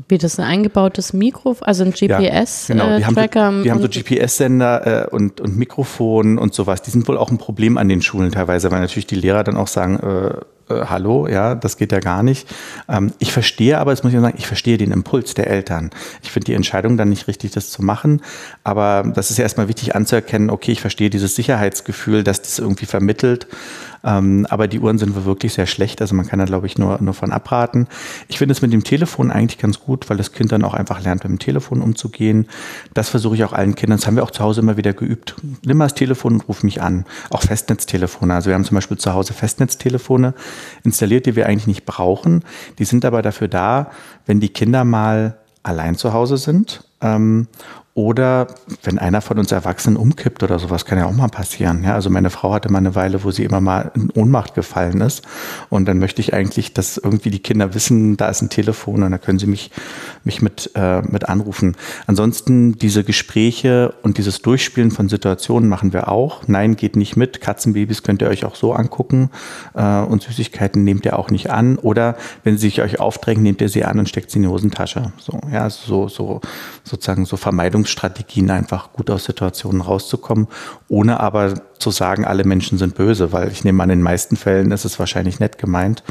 Wie 0.08 0.18
das 0.18 0.38
ein 0.38 0.44
eingebautes 0.44 1.12
Mikro, 1.12 1.56
also 1.60 1.84
ein 1.84 1.92
GPS-Tracker. 1.92 2.74
Ja, 2.74 2.84
genau. 2.84 2.98
Die 2.98 3.04
haben 3.04 3.14
so, 3.14 3.62
die 3.62 3.70
haben 3.70 3.82
so 3.82 3.88
GPS-Sender 3.88 5.06
äh, 5.06 5.08
und, 5.08 5.40
und 5.40 5.56
Mikrofon 5.56 6.38
und 6.38 6.54
sowas. 6.54 6.82
Die 6.82 6.90
sind 6.90 7.08
wohl 7.08 7.16
auch 7.16 7.30
ein 7.30 7.38
Problem 7.38 7.78
an 7.78 7.88
den 7.88 8.02
Schulen 8.02 8.30
teilweise, 8.32 8.70
weil 8.70 8.80
natürlich 8.80 9.06
die 9.06 9.14
Lehrer 9.14 9.44
dann 9.44 9.56
auch 9.56 9.68
sagen, 9.68 9.98
äh, 9.98 10.34
äh, 10.80 10.86
hallo, 10.86 11.26
ja, 11.28 11.54
das 11.54 11.76
geht 11.76 11.92
ja 11.92 12.00
gar 12.00 12.22
nicht. 12.22 12.48
Ähm, 12.88 13.12
ich 13.18 13.32
verstehe 13.32 13.78
aber, 13.78 13.90
das 13.92 14.02
muss 14.02 14.12
ich 14.12 14.20
sagen, 14.20 14.34
ich 14.38 14.46
verstehe 14.46 14.78
den 14.78 14.92
Impuls 14.92 15.34
der 15.34 15.48
Eltern. 15.48 15.90
Ich 16.22 16.30
finde 16.30 16.46
die 16.46 16.54
Entscheidung 16.54 16.96
dann 16.96 17.08
nicht 17.08 17.28
richtig, 17.28 17.52
das 17.52 17.70
zu 17.70 17.82
machen. 17.82 18.22
Aber 18.64 19.04
das 19.14 19.30
ist 19.30 19.38
ja 19.38 19.42
erstmal 19.42 19.68
wichtig 19.68 19.94
anzuerkennen, 19.94 20.50
okay, 20.50 20.72
ich 20.72 20.80
verstehe 20.80 21.10
dieses 21.10 21.34
Sicherheitsgefühl, 21.34 22.24
dass 22.24 22.42
das 22.42 22.58
irgendwie 22.58 22.86
vermittelt. 22.86 23.46
Ähm, 24.04 24.46
aber 24.50 24.68
die 24.68 24.80
Uhren 24.80 24.98
sind 24.98 25.24
wirklich 25.24 25.54
sehr 25.54 25.66
schlecht. 25.66 26.00
Also 26.00 26.14
man 26.14 26.26
kann 26.26 26.38
da, 26.38 26.44
glaube 26.44 26.66
ich, 26.66 26.78
nur, 26.78 27.00
nur 27.00 27.14
von 27.14 27.32
abraten. 27.32 27.86
Ich 28.28 28.38
finde 28.38 28.52
es 28.52 28.62
mit 28.62 28.72
dem 28.72 28.84
Telefon 28.84 29.30
eigentlich 29.30 29.58
ganz 29.58 29.80
gut, 29.80 30.10
weil 30.10 30.16
das 30.16 30.32
Kind 30.32 30.52
dann 30.52 30.64
auch 30.64 30.74
einfach 30.74 31.02
lernt, 31.02 31.24
mit 31.24 31.30
dem 31.30 31.38
Telefon 31.38 31.82
umzugehen. 31.82 32.46
Das 32.94 33.08
versuche 33.08 33.34
ich 33.36 33.44
auch 33.44 33.52
allen 33.52 33.74
Kindern. 33.74 33.98
Das 33.98 34.06
haben 34.06 34.16
wir 34.16 34.22
auch 34.22 34.30
zu 34.30 34.42
Hause 34.42 34.60
immer 34.60 34.76
wieder 34.76 34.92
geübt. 34.92 35.36
Nimm 35.64 35.76
mal 35.76 35.86
das 35.86 35.94
Telefon 35.94 36.34
und 36.34 36.48
ruf 36.48 36.62
mich 36.62 36.82
an. 36.82 37.04
Auch 37.30 37.42
Festnetztelefone. 37.42 38.34
Also 38.34 38.48
wir 38.48 38.54
haben 38.54 38.64
zum 38.64 38.74
Beispiel 38.74 38.98
zu 38.98 39.12
Hause 39.14 39.32
Festnetztelefone 39.32 40.34
installiert, 40.84 41.26
die 41.26 41.36
wir 41.36 41.46
eigentlich 41.46 41.66
nicht 41.66 41.86
brauchen. 41.86 42.44
Die 42.78 42.84
sind 42.84 43.04
aber 43.04 43.22
dafür 43.22 43.48
da, 43.48 43.90
wenn 44.26 44.40
die 44.40 44.48
Kinder 44.48 44.84
mal 44.84 45.36
allein 45.62 45.96
zu 45.96 46.12
Hause 46.12 46.36
sind 46.38 46.84
ähm, 47.02 47.48
oder 47.94 48.46
wenn 48.82 48.98
einer 48.98 49.20
von 49.20 49.38
uns 49.38 49.52
Erwachsenen 49.52 49.98
umkippt 49.98 50.42
oder 50.42 50.58
sowas, 50.58 50.86
kann 50.86 50.96
ja 50.96 51.04
auch 51.04 51.12
mal 51.12 51.28
passieren. 51.28 51.84
Ja, 51.84 51.92
also 51.94 52.08
meine 52.08 52.30
Frau 52.30 52.54
hatte 52.54 52.72
mal 52.72 52.78
eine 52.78 52.94
Weile, 52.94 53.22
wo 53.22 53.30
sie 53.30 53.44
immer 53.44 53.60
mal 53.60 53.90
in 53.94 54.10
Ohnmacht 54.12 54.54
gefallen 54.54 55.02
ist. 55.02 55.22
Und 55.68 55.86
dann 55.86 55.98
möchte 55.98 56.22
ich 56.22 56.32
eigentlich, 56.32 56.72
dass 56.72 56.96
irgendwie 56.96 57.28
die 57.28 57.40
Kinder 57.40 57.74
wissen, 57.74 58.16
da 58.16 58.30
ist 58.30 58.40
ein 58.40 58.48
Telefon 58.48 59.02
und 59.02 59.10
da 59.10 59.18
können 59.18 59.38
sie 59.38 59.46
mich, 59.46 59.70
mich 60.24 60.40
mit, 60.40 60.70
äh, 60.74 61.02
mit 61.02 61.28
anrufen. 61.28 61.76
Ansonsten 62.06 62.78
diese 62.78 63.04
Gespräche 63.04 63.92
und 64.02 64.16
dieses 64.16 64.40
Durchspielen 64.40 64.90
von 64.90 65.10
Situationen 65.10 65.68
machen 65.68 65.92
wir 65.92 66.08
auch. 66.08 66.48
Nein, 66.48 66.76
geht 66.76 66.96
nicht 66.96 67.16
mit. 67.16 67.42
Katzenbabys 67.42 68.02
könnt 68.02 68.22
ihr 68.22 68.28
euch 68.28 68.46
auch 68.46 68.54
so 68.54 68.72
angucken. 68.72 69.30
Äh, 69.74 70.00
und 70.00 70.22
Süßigkeiten 70.22 70.82
nehmt 70.82 71.04
ihr 71.04 71.18
auch 71.18 71.30
nicht 71.30 71.50
an. 71.50 71.76
Oder 71.76 72.16
wenn 72.42 72.56
sie 72.56 72.68
sich 72.68 72.80
euch 72.80 73.00
aufdrängen, 73.00 73.42
nehmt 73.42 73.60
ihr 73.60 73.68
sie 73.68 73.84
an 73.84 73.98
und 73.98 74.08
steckt 74.08 74.30
sie 74.30 74.38
in 74.38 74.44
die 74.44 74.48
Hosentasche. 74.48 75.12
So, 75.18 75.38
ja, 75.52 75.68
so, 75.68 76.08
so, 76.08 76.40
sozusagen 76.84 77.26
so 77.26 77.36
Vermeidung 77.36 77.81
Lösungsstrategien, 77.82 78.50
einfach 78.50 78.92
gut 78.92 79.10
aus 79.10 79.24
Situationen 79.24 79.80
rauszukommen, 79.80 80.48
ohne 80.88 81.20
aber 81.20 81.54
zu 81.78 81.90
sagen, 81.90 82.24
alle 82.24 82.44
Menschen 82.44 82.78
sind 82.78 82.94
böse, 82.94 83.32
weil 83.32 83.50
ich 83.50 83.64
nehme 83.64 83.82
an, 83.82 83.90
in 83.90 83.98
den 83.98 84.04
meisten 84.04 84.36
Fällen 84.36 84.70
ist 84.70 84.84
es 84.84 84.98
wahrscheinlich 84.98 85.40
nett 85.40 85.58
gemeint. 85.58 86.02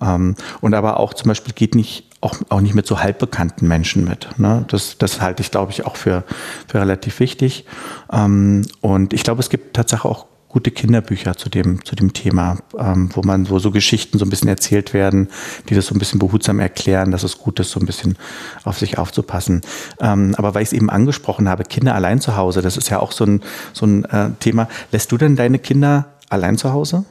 Ähm, 0.00 0.34
und 0.60 0.74
aber 0.74 0.98
auch 0.98 1.14
zum 1.14 1.28
Beispiel 1.28 1.52
geht 1.52 1.74
nicht, 1.74 2.08
auch, 2.20 2.36
auch 2.48 2.60
nicht 2.60 2.74
mit 2.74 2.86
so 2.86 3.00
halbbekannten 3.00 3.68
Menschen 3.68 4.04
mit. 4.04 4.28
Ne? 4.38 4.64
Das, 4.68 4.96
das 4.98 5.20
halte 5.20 5.42
ich, 5.42 5.50
glaube 5.50 5.72
ich, 5.72 5.84
auch 5.86 5.96
für, 5.96 6.24
für 6.66 6.80
relativ 6.80 7.20
wichtig. 7.20 7.66
Ähm, 8.12 8.62
und 8.80 9.12
ich 9.12 9.22
glaube, 9.22 9.40
es 9.40 9.50
gibt 9.50 9.76
tatsächlich 9.76 10.10
auch 10.10 10.26
gute 10.50 10.72
Kinderbücher 10.72 11.36
zu 11.36 11.48
dem, 11.48 11.84
zu 11.84 11.94
dem 11.94 12.12
Thema, 12.12 12.58
ähm, 12.76 13.08
wo 13.14 13.22
man, 13.22 13.48
wo 13.48 13.60
so 13.60 13.70
Geschichten 13.70 14.18
so 14.18 14.26
ein 14.26 14.30
bisschen 14.30 14.48
erzählt 14.48 14.92
werden, 14.92 15.28
die 15.68 15.74
das 15.74 15.86
so 15.86 15.94
ein 15.94 15.98
bisschen 15.98 16.18
behutsam 16.18 16.58
erklären, 16.58 17.12
dass 17.12 17.22
es 17.22 17.38
gut 17.38 17.60
ist, 17.60 17.70
so 17.70 17.78
ein 17.78 17.86
bisschen 17.86 18.18
auf 18.64 18.78
sich 18.78 18.98
aufzupassen. 18.98 19.62
Ähm, 20.00 20.34
aber 20.36 20.54
weil 20.54 20.62
ich 20.62 20.70
es 20.70 20.72
eben 20.72 20.90
angesprochen 20.90 21.48
habe, 21.48 21.62
Kinder 21.62 21.94
allein 21.94 22.20
zu 22.20 22.36
Hause, 22.36 22.62
das 22.62 22.76
ist 22.76 22.90
ja 22.90 22.98
auch 22.98 23.12
so 23.12 23.24
ein, 23.24 23.42
so 23.72 23.86
ein 23.86 24.04
äh, 24.06 24.30
Thema. 24.40 24.68
Lässt 24.90 25.12
du 25.12 25.16
denn 25.16 25.36
deine 25.36 25.60
Kinder 25.60 26.06
allein 26.28 26.58
zu 26.58 26.72
Hause? 26.72 27.04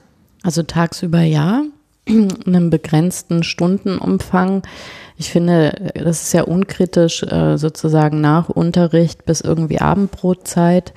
Also 0.44 0.64
tagsüber 0.64 1.22
ja, 1.22 1.64
in 2.06 2.30
einem 2.46 2.70
begrenzten 2.70 3.44
Stundenumfang. 3.44 4.64
Ich 5.20 5.32
finde, 5.32 5.92
das 5.96 6.22
ist 6.22 6.34
ja 6.34 6.44
unkritisch, 6.44 7.24
äh, 7.24 7.58
sozusagen 7.58 8.22
nach 8.22 8.48
Unterricht 8.48 9.26
bis 9.26 9.42
irgendwie 9.42 9.82
Abendbrotzeit, 9.82 10.94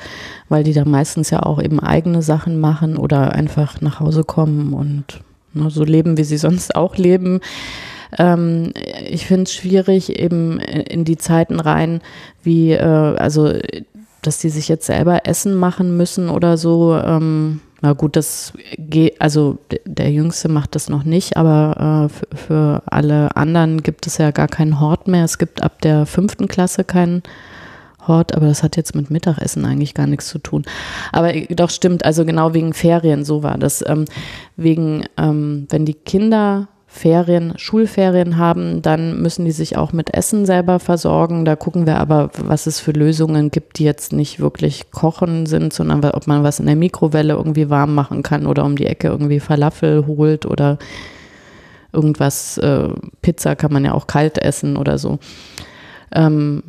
weil 0.48 0.62
die 0.62 0.72
da 0.72 0.85
meistens 0.85 1.30
ja 1.30 1.42
auch 1.42 1.61
eben 1.61 1.80
eigene 1.80 2.22
Sachen 2.22 2.61
machen 2.61 2.96
oder 2.96 3.32
einfach 3.32 3.80
nach 3.80 3.98
Hause 3.98 4.22
kommen 4.22 4.74
und 4.74 5.24
ne, 5.54 5.70
so 5.70 5.82
leben, 5.82 6.18
wie 6.18 6.22
sie 6.22 6.37
sonst 6.38 6.76
auch 6.76 6.96
leben. 6.96 7.40
Ähm, 8.16 8.72
ich 9.04 9.26
finde 9.26 9.42
es 9.42 9.54
schwierig, 9.54 10.16
eben 10.16 10.61
in 10.61 11.04
die 11.04 11.16
Zeiten 11.16 11.58
rein, 11.58 12.00
wie, 12.44 12.70
äh, 12.70 12.80
also, 12.80 13.52
dass 14.22 14.38
die 14.38 14.50
sich 14.50 14.68
jetzt 14.68 14.87
selber 14.87 15.26
Essen 15.26 15.56
machen 15.56 15.96
müssen 15.96 16.28
oder 16.28 16.56
so. 16.56 16.94
Ähm, 16.96 17.61
na 17.82 17.94
gut, 17.94 18.14
das 18.14 18.52
geht, 18.78 19.20
also 19.20 19.58
der 19.84 20.10
Jüngste 20.12 20.48
macht 20.48 20.76
das 20.76 20.88
noch 20.88 21.02
nicht, 21.02 21.36
aber 21.36 22.08
äh, 22.08 22.36
für, 22.36 22.82
alle 22.86 23.34
anderen 23.36 23.82
gibt 23.82 24.06
es 24.06 24.18
ja 24.18 24.30
gar 24.30 24.46
keinen 24.46 24.78
Hort 24.78 25.08
mehr. 25.08 25.24
Es 25.24 25.36
gibt 25.36 25.64
ab 25.64 25.82
der 25.82 26.06
fünften 26.06 26.46
Klasse 26.46 26.84
keinen 26.84 27.24
Hort, 28.06 28.36
aber 28.36 28.46
das 28.46 28.62
hat 28.62 28.76
jetzt 28.76 28.94
mit 28.94 29.10
Mittagessen 29.10 29.64
eigentlich 29.64 29.94
gar 29.94 30.06
nichts 30.06 30.28
zu 30.28 30.38
tun. 30.38 30.64
Aber 31.10 31.32
doch 31.32 31.70
stimmt, 31.70 32.04
also 32.04 32.24
genau 32.24 32.54
wegen 32.54 32.72
Ferien, 32.72 33.24
so 33.24 33.42
war 33.42 33.58
das. 33.58 33.84
Ähm, 33.86 34.04
wegen, 34.56 35.04
ähm, 35.18 35.66
wenn 35.68 35.84
die 35.84 35.94
Kinder 35.94 36.68
Ferien, 36.94 37.55
Schulferien 37.57 38.37
haben, 38.37 38.83
dann 38.83 39.22
müssen 39.22 39.46
die 39.46 39.50
sich 39.50 39.78
auch 39.78 39.94
mit 39.94 40.12
Essen 40.14 40.44
selber 40.44 40.78
versorgen. 40.78 41.46
Da 41.46 41.57
gucken 41.57 41.87
wir 41.87 41.96
aber, 41.96 42.31
was 42.37 42.66
es 42.66 42.81
für 42.81 42.92
Lösungen 42.92 43.50
gibt, 43.50 43.78
die 43.78 43.85
jetzt 43.85 44.12
nicht 44.12 44.40
wirklich 44.40 44.90
kochen 44.90 45.46
sind, 45.46 45.72
sondern 45.72 46.05
ob 46.05 46.26
man 46.26 46.44
was 46.44 46.61
in 46.61 46.66
der 46.66 46.76
Mikrowelle 46.76 47.33
irgendwie 47.33 47.70
warm 47.70 47.94
machen 47.94 48.22
kann 48.22 48.46
oder 48.46 48.66
um 48.66 48.76
die 48.76 48.85
Ecke 48.85 49.09
irgendwie 49.09 49.40
Falafel 49.40 50.07
holt 50.07 50.44
oder 50.44 50.78
irgendwas, 51.94 52.59
äh, 52.59 52.90
Pizza 53.22 53.57
kann 53.57 53.72
man 53.72 53.87
ja 53.87 53.94
auch 53.94 54.07
kalt 54.07 54.37
essen 54.37 54.76
oder 54.76 54.98
so. 54.98 55.18
Ähm, 56.14 56.62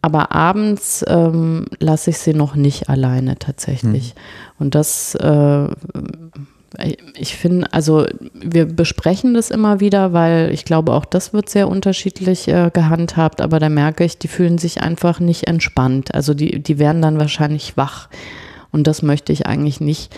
aber 0.00 0.30
abends 0.30 1.04
ähm, 1.08 1.66
lasse 1.80 2.10
ich 2.10 2.18
sie 2.18 2.34
noch 2.34 2.54
nicht 2.54 2.88
alleine 2.88 3.36
tatsächlich. 3.36 4.10
Hm. 4.10 4.16
Und 4.60 4.74
das 4.76 5.16
äh, 5.16 5.66
ich 7.16 7.36
finde, 7.36 7.72
also 7.72 8.06
wir 8.32 8.66
besprechen 8.66 9.34
das 9.34 9.50
immer 9.50 9.80
wieder, 9.80 10.12
weil 10.12 10.50
ich 10.52 10.64
glaube, 10.64 10.92
auch 10.92 11.04
das 11.04 11.32
wird 11.32 11.48
sehr 11.48 11.68
unterschiedlich 11.68 12.48
äh, 12.48 12.70
gehandhabt, 12.72 13.40
aber 13.40 13.58
da 13.58 13.68
merke 13.68 14.04
ich, 14.04 14.18
die 14.18 14.28
fühlen 14.28 14.58
sich 14.58 14.82
einfach 14.82 15.20
nicht 15.20 15.46
entspannt. 15.46 16.14
Also 16.14 16.34
die, 16.34 16.62
die 16.62 16.78
werden 16.78 17.02
dann 17.02 17.18
wahrscheinlich 17.18 17.76
wach. 17.76 18.08
Und 18.72 18.86
das 18.86 19.02
möchte 19.02 19.32
ich 19.32 19.46
eigentlich 19.46 19.80
nicht, 19.80 20.14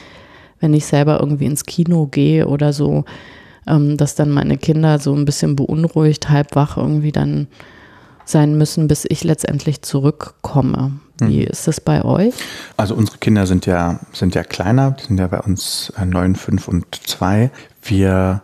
wenn 0.61 0.75
ich 0.75 0.87
selber 0.87 1.21
irgendwie 1.21 1.47
ins 1.47 1.65
Kino 1.65 2.07
gehe 2.07 2.49
oder 2.49 2.73
so, 2.73 3.05
ähm, 3.67 3.97
dass 3.97 4.15
dann 4.15 4.31
meine 4.31 4.59
Kinder 4.59 4.99
so 4.99 5.15
ein 5.15 5.25
bisschen 5.25 5.55
beunruhigt, 5.55 6.29
halb 6.29 6.57
wach 6.57 6.77
irgendwie 6.77 7.13
dann 7.13 7.47
sein 8.25 8.57
müssen, 8.59 8.89
bis 8.89 9.07
ich 9.09 9.25
letztendlich 9.25 9.83
zurückkomme. 9.83 10.93
Wie 11.21 11.43
hm. 11.43 11.49
ist 11.49 11.67
das 11.67 11.81
bei 11.81 12.05
euch? 12.05 12.35
Also 12.77 12.95
unsere 12.95 13.19
Kinder 13.19 13.47
sind 13.47 13.67
ja, 13.67 14.01
sind 14.13 14.35
ja 14.35 14.45
kleiner, 14.45 14.93
die 14.93 15.05
sind 15.05 15.19
ja 15.19 15.27
bei 15.27 15.41
uns 15.41 15.93
äh, 16.01 16.05
neun, 16.05 16.37
fünf 16.37 16.69
und 16.69 16.87
zwei. 17.07 17.51
Wir 17.83 18.43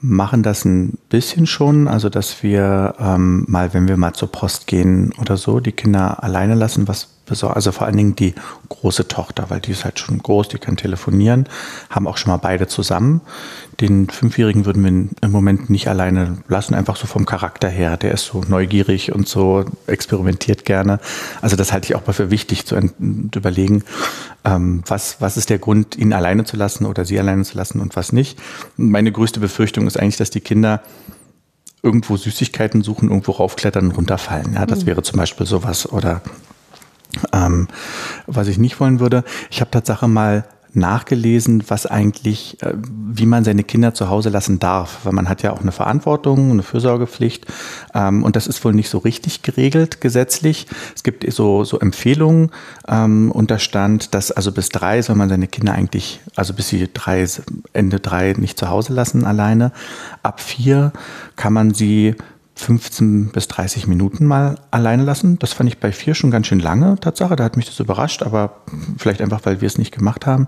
machen 0.00 0.42
das 0.42 0.64
ein 0.64 0.98
bisschen 1.08 1.46
schon, 1.46 1.86
also 1.88 2.08
dass 2.08 2.42
wir 2.42 2.94
ähm, 2.98 3.44
mal, 3.48 3.72
wenn 3.72 3.88
wir 3.88 3.96
mal 3.96 4.12
zur 4.12 4.30
Post 4.30 4.66
gehen 4.66 5.12
oder 5.20 5.36
so, 5.36 5.60
die 5.60 5.72
Kinder 5.72 6.22
alleine 6.22 6.54
lassen, 6.54 6.88
was. 6.88 7.08
Also 7.30 7.72
vor 7.72 7.86
allen 7.86 7.96
Dingen 7.96 8.16
die 8.16 8.34
große 8.68 9.08
Tochter, 9.08 9.48
weil 9.48 9.60
die 9.60 9.70
ist 9.70 9.84
halt 9.84 9.98
schon 9.98 10.18
groß, 10.18 10.48
die 10.48 10.58
kann 10.58 10.76
telefonieren, 10.76 11.48
haben 11.88 12.06
auch 12.06 12.16
schon 12.16 12.30
mal 12.30 12.36
beide 12.36 12.66
zusammen. 12.66 13.22
Den 13.80 14.08
Fünfjährigen 14.10 14.66
würden 14.66 14.84
wir 14.84 15.08
im 15.22 15.30
Moment 15.30 15.70
nicht 15.70 15.88
alleine 15.88 16.38
lassen, 16.48 16.74
einfach 16.74 16.96
so 16.96 17.06
vom 17.06 17.24
Charakter 17.24 17.68
her. 17.68 17.96
Der 17.96 18.12
ist 18.12 18.26
so 18.26 18.42
neugierig 18.46 19.12
und 19.12 19.28
so 19.28 19.64
experimentiert 19.86 20.64
gerne. 20.64 21.00
Also 21.40 21.56
das 21.56 21.72
halte 21.72 21.86
ich 21.86 21.94
auch 21.94 22.06
mal 22.06 22.12
für 22.12 22.30
wichtig 22.30 22.66
zu 22.66 22.76
überlegen, 23.34 23.84
ähm, 24.44 24.82
was, 24.86 25.20
was 25.20 25.36
ist 25.36 25.48
der 25.48 25.58
Grund, 25.58 25.96
ihn 25.96 26.12
alleine 26.12 26.44
zu 26.44 26.56
lassen 26.56 26.84
oder 26.84 27.04
sie 27.04 27.18
alleine 27.18 27.44
zu 27.44 27.56
lassen 27.56 27.80
und 27.80 27.96
was 27.96 28.12
nicht. 28.12 28.38
Meine 28.76 29.12
größte 29.12 29.40
Befürchtung 29.40 29.86
ist 29.86 29.98
eigentlich, 29.98 30.16
dass 30.16 30.30
die 30.30 30.40
Kinder 30.40 30.82
irgendwo 31.82 32.16
Süßigkeiten 32.16 32.82
suchen, 32.82 33.08
irgendwo 33.08 33.32
raufklettern 33.32 33.88
und 33.88 33.96
runterfallen. 33.96 34.54
Ja, 34.54 34.66
das 34.66 34.82
mhm. 34.82 34.86
wäre 34.86 35.02
zum 35.02 35.18
Beispiel 35.18 35.46
sowas 35.46 35.90
oder 35.90 36.20
ähm, 37.32 37.68
was 38.26 38.48
ich 38.48 38.58
nicht 38.58 38.80
wollen 38.80 39.00
würde, 39.00 39.24
ich 39.50 39.60
habe 39.60 39.70
Tatsache 39.70 40.08
mal 40.08 40.44
nachgelesen, 40.74 41.64
was 41.68 41.86
eigentlich, 41.86 42.62
äh, 42.62 42.72
wie 42.74 43.26
man 43.26 43.44
seine 43.44 43.62
Kinder 43.62 43.92
zu 43.92 44.08
Hause 44.08 44.30
lassen 44.30 44.58
darf, 44.58 45.00
weil 45.04 45.12
man 45.12 45.28
hat 45.28 45.42
ja 45.42 45.52
auch 45.52 45.60
eine 45.60 45.72
Verantwortung, 45.72 46.50
eine 46.50 46.62
Fürsorgepflicht 46.62 47.46
ähm, 47.94 48.22
und 48.22 48.36
das 48.36 48.46
ist 48.46 48.64
wohl 48.64 48.72
nicht 48.72 48.88
so 48.88 48.98
richtig 48.98 49.42
geregelt 49.42 50.00
gesetzlich. 50.00 50.66
Es 50.94 51.02
gibt 51.02 51.30
so, 51.30 51.64
so 51.64 51.78
Empfehlungen 51.78 52.50
ähm, 52.88 53.30
und 53.30 53.50
dass 53.50 54.30
also 54.32 54.52
bis 54.52 54.70
drei 54.70 55.02
soll 55.02 55.16
man 55.16 55.28
seine 55.28 55.46
Kinder 55.46 55.74
eigentlich, 55.74 56.20
also 56.36 56.54
bis 56.54 56.68
sie 56.68 56.88
drei, 56.92 57.26
Ende 57.74 58.00
drei 58.00 58.32
nicht 58.38 58.58
zu 58.58 58.70
Hause 58.70 58.94
lassen 58.94 59.24
alleine. 59.24 59.72
Ab 60.22 60.40
vier 60.40 60.92
kann 61.36 61.52
man 61.52 61.74
sie 61.74 62.16
15 62.62 63.30
bis 63.32 63.48
30 63.48 63.86
Minuten 63.86 64.26
mal 64.26 64.56
alleine 64.70 65.04
lassen. 65.04 65.38
Das 65.38 65.52
fand 65.52 65.68
ich 65.68 65.78
bei 65.78 65.92
vier 65.92 66.14
schon 66.14 66.30
ganz 66.30 66.46
schön 66.46 66.60
lange, 66.60 66.96
Tatsache. 67.00 67.36
Da 67.36 67.44
hat 67.44 67.56
mich 67.56 67.66
das 67.66 67.80
überrascht, 67.80 68.22
aber 68.22 68.62
vielleicht 68.96 69.20
einfach, 69.20 69.40
weil 69.44 69.60
wir 69.60 69.66
es 69.66 69.78
nicht 69.78 69.92
gemacht 69.92 70.26
haben 70.26 70.46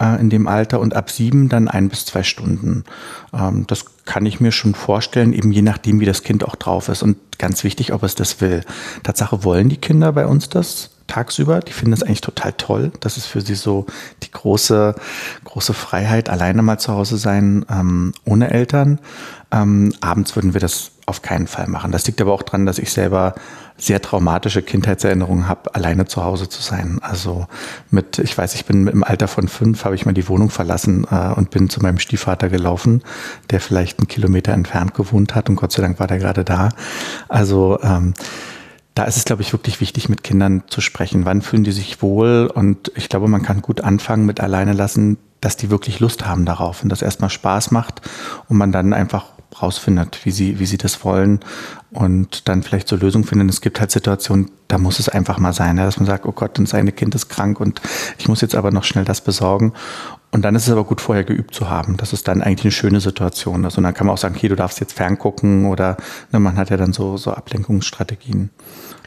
äh, 0.00 0.20
in 0.20 0.30
dem 0.30 0.48
Alter. 0.48 0.80
Und 0.80 0.94
ab 0.94 1.10
sieben 1.10 1.48
dann 1.48 1.68
ein 1.68 1.88
bis 1.88 2.06
zwei 2.06 2.22
Stunden. 2.22 2.84
Ähm, 3.32 3.66
das 3.66 3.84
kann 4.04 4.26
ich 4.26 4.40
mir 4.40 4.52
schon 4.52 4.74
vorstellen, 4.74 5.32
eben 5.32 5.52
je 5.52 5.62
nachdem, 5.62 6.00
wie 6.00 6.06
das 6.06 6.22
Kind 6.22 6.44
auch 6.44 6.56
drauf 6.56 6.88
ist. 6.88 7.02
Und 7.02 7.16
ganz 7.38 7.64
wichtig, 7.64 7.92
ob 7.92 8.02
es 8.02 8.14
das 8.14 8.40
will. 8.40 8.62
Tatsache 9.02 9.44
wollen 9.44 9.68
die 9.68 9.76
Kinder 9.76 10.12
bei 10.12 10.26
uns 10.26 10.48
das 10.48 10.90
tagsüber. 11.06 11.60
Die 11.60 11.72
finden 11.72 11.92
das 11.92 12.02
eigentlich 12.02 12.20
total 12.20 12.52
toll. 12.54 12.92
Das 13.00 13.16
ist 13.16 13.26
für 13.26 13.40
sie 13.40 13.54
so 13.54 13.86
die 14.22 14.30
große, 14.30 14.94
große 15.44 15.74
Freiheit, 15.74 16.28
alleine 16.28 16.62
mal 16.62 16.78
zu 16.78 16.92
Hause 16.92 17.18
sein, 17.18 17.64
ähm, 17.70 18.12
ohne 18.24 18.50
Eltern. 18.50 19.00
Ähm, 19.50 19.94
abends 20.00 20.34
würden 20.36 20.54
wir 20.54 20.60
das 20.60 20.92
auf 21.06 21.22
keinen 21.22 21.46
Fall 21.46 21.66
machen. 21.68 21.92
Das 21.92 22.06
liegt 22.06 22.20
aber 22.20 22.32
auch 22.32 22.42
daran, 22.42 22.66
dass 22.66 22.78
ich 22.78 22.92
selber 22.92 23.34
sehr 23.76 24.00
traumatische 24.00 24.62
Kindheitserinnerungen 24.62 25.48
habe, 25.48 25.74
alleine 25.74 26.06
zu 26.06 26.22
Hause 26.22 26.48
zu 26.48 26.62
sein. 26.62 26.98
Also 27.02 27.46
mit, 27.90 28.18
ich 28.18 28.36
weiß, 28.36 28.54
ich 28.54 28.64
bin 28.64 28.86
im 28.86 29.04
Alter 29.04 29.28
von 29.28 29.48
fünf, 29.48 29.84
habe 29.84 29.96
ich 29.96 30.06
mal 30.06 30.14
die 30.14 30.28
Wohnung 30.28 30.50
verlassen 30.50 31.06
äh, 31.10 31.32
und 31.34 31.50
bin 31.50 31.68
zu 31.68 31.80
meinem 31.80 31.98
Stiefvater 31.98 32.48
gelaufen, 32.48 33.02
der 33.50 33.60
vielleicht 33.60 33.98
einen 33.98 34.08
Kilometer 34.08 34.52
entfernt 34.52 34.94
gewohnt 34.94 35.34
hat 35.34 35.48
und 35.48 35.56
Gott 35.56 35.72
sei 35.72 35.82
Dank 35.82 35.98
war 35.98 36.06
der 36.06 36.18
gerade 36.18 36.44
da. 36.44 36.70
Also 37.28 37.78
ähm, 37.82 38.14
da 38.94 39.04
ist 39.04 39.16
es, 39.16 39.24
glaube 39.24 39.42
ich, 39.42 39.52
wirklich 39.52 39.80
wichtig, 39.80 40.08
mit 40.08 40.22
Kindern 40.22 40.62
zu 40.68 40.80
sprechen. 40.80 41.24
Wann 41.24 41.42
fühlen 41.42 41.64
die 41.64 41.72
sich 41.72 42.00
wohl? 42.00 42.50
Und 42.52 42.92
ich 42.94 43.08
glaube, 43.08 43.26
man 43.26 43.42
kann 43.42 43.60
gut 43.60 43.80
anfangen 43.80 44.24
mit 44.24 44.40
alleine 44.40 44.72
lassen, 44.72 45.18
dass 45.40 45.56
die 45.56 45.68
wirklich 45.68 45.98
Lust 45.98 46.26
haben 46.26 46.44
darauf 46.44 46.82
und 46.82 46.90
das 46.90 47.02
erstmal 47.02 47.28
Spaß 47.28 47.72
macht 47.72 48.02
und 48.48 48.56
man 48.56 48.70
dann 48.70 48.92
einfach 48.92 49.33
rausfindet, 49.62 50.24
wie 50.24 50.30
sie, 50.30 50.58
wie 50.58 50.66
sie 50.66 50.78
das 50.78 51.04
wollen 51.04 51.40
und 51.90 52.48
dann 52.48 52.62
vielleicht 52.62 52.88
so 52.88 52.96
Lösungen 52.96 53.24
finden. 53.24 53.48
Es 53.48 53.60
gibt 53.60 53.80
halt 53.80 53.90
Situationen, 53.90 54.50
da 54.68 54.78
muss 54.78 54.98
es 54.98 55.08
einfach 55.08 55.38
mal 55.38 55.52
sein, 55.52 55.76
dass 55.76 55.98
man 55.98 56.06
sagt, 56.06 56.26
oh 56.26 56.32
Gott, 56.32 56.58
das 56.58 56.74
eine 56.74 56.92
Kind 56.92 57.14
ist 57.14 57.28
krank 57.28 57.60
und 57.60 57.80
ich 58.18 58.28
muss 58.28 58.40
jetzt 58.40 58.54
aber 58.54 58.70
noch 58.70 58.84
schnell 58.84 59.04
das 59.04 59.20
besorgen. 59.20 59.72
Und 60.32 60.42
dann 60.42 60.56
ist 60.56 60.66
es 60.66 60.72
aber 60.72 60.82
gut, 60.84 61.00
vorher 61.00 61.22
geübt 61.22 61.54
zu 61.54 61.70
haben. 61.70 61.96
Das 61.96 62.12
ist 62.12 62.26
dann 62.26 62.42
eigentlich 62.42 62.64
eine 62.64 62.72
schöne 62.72 63.00
Situation. 63.00 63.64
Also 63.64 63.80
dann 63.80 63.94
kann 63.94 64.08
man 64.08 64.14
auch 64.14 64.18
sagen, 64.18 64.34
okay, 64.36 64.48
du 64.48 64.56
darfst 64.56 64.80
jetzt 64.80 64.94
ferngucken 64.94 65.66
oder 65.66 65.96
ne, 66.32 66.40
man 66.40 66.56
hat 66.56 66.70
ja 66.70 66.76
dann 66.76 66.92
so, 66.92 67.16
so 67.16 67.30
Ablenkungsstrategien. 67.30 68.50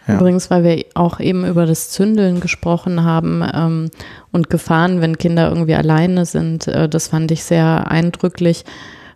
Ja. 0.08 0.16
Übrigens, 0.16 0.50
weil 0.50 0.64
wir 0.64 0.86
auch 0.94 1.20
eben 1.20 1.46
über 1.46 1.66
das 1.66 1.90
Zündeln 1.90 2.40
gesprochen 2.40 3.04
haben 3.04 3.44
ähm, 3.54 3.92
und 4.32 4.50
Gefahren, 4.50 5.02
wenn 5.02 5.18
Kinder 5.18 5.50
irgendwie 5.50 5.76
alleine 5.76 6.26
sind, 6.26 6.68
äh, 6.68 6.88
das 6.88 7.10
fand 7.10 7.30
ich 7.32 7.44
sehr 7.44 7.92
eindrücklich. 7.92 8.64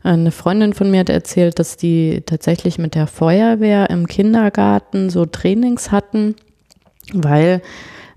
Eine 0.04 0.32
Freundin 0.32 0.74
von 0.74 0.90
mir 0.90 1.02
hat 1.02 1.10
erzählt, 1.10 1.60
dass 1.60 1.78
die 1.78 2.24
tatsächlich 2.26 2.80
mit 2.80 2.96
der 2.96 3.06
Feuerwehr 3.08 3.90
im 3.90 4.08
Kindergarten 4.08 5.10
so 5.10 5.26
Trainings 5.26 5.92
hatten, 5.92 6.36
weil 7.14 7.62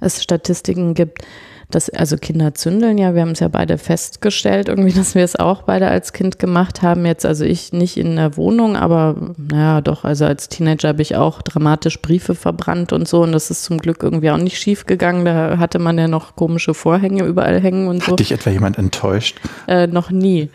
es 0.01 0.23
Statistiken 0.23 0.94
gibt, 0.94 1.23
dass 1.70 1.90
also 1.90 2.16
Kinder 2.16 2.55
zündeln 2.55 2.98
ja, 2.98 3.14
wir 3.14 3.22
haben 3.22 3.31
es 3.31 3.40
ja 3.40 3.48
beide 3.48 3.79
festgestellt, 3.79 4.68
irgendwie, 4.68 4.92
dass 4.96 5.14
wir 5.14 5.24
es 5.24 5.37
auch 5.37 5.62
beide 5.62 5.88
als 5.88 6.12
Kind 6.12 6.38
gemacht 6.38 6.83
haben. 6.83 7.07
Jetzt, 7.07 7.27
also 7.27 7.44
ich 7.44 7.72
nicht 7.72 7.96
in 7.96 8.16
der 8.16 8.37
Wohnung, 8.37 8.77
aber 8.77 9.16
naja, 9.37 9.81
doch, 9.81 10.05
also 10.05 10.24
als 10.24 10.48
Teenager 10.48 10.88
habe 10.88 11.03
ich 11.03 11.16
auch 11.16 11.42
dramatisch 11.42 12.00
Briefe 12.00 12.35
verbrannt 12.35 12.92
und 12.92 13.09
so. 13.09 13.22
Und 13.22 13.33
das 13.33 13.50
ist 13.50 13.64
zum 13.64 13.79
Glück 13.79 14.03
irgendwie 14.03 14.31
auch 14.31 14.38
nicht 14.38 14.59
schief 14.59 14.87
gegangen. 14.87 15.24
Da 15.24 15.59
hatte 15.59 15.79
man 15.79 15.98
ja 15.98 16.09
noch 16.09 16.37
komische 16.37 16.74
Vorhänge 16.74 17.24
überall 17.24 17.61
hängen 17.61 17.88
und 17.88 18.03
so. 18.03 18.12
Hat 18.12 18.20
dich 18.20 18.33
etwa 18.33 18.50
jemand 18.50 18.79
enttäuscht? 18.79 19.40
Äh, 19.66 19.87
noch 19.87 20.11
nie. 20.11 20.50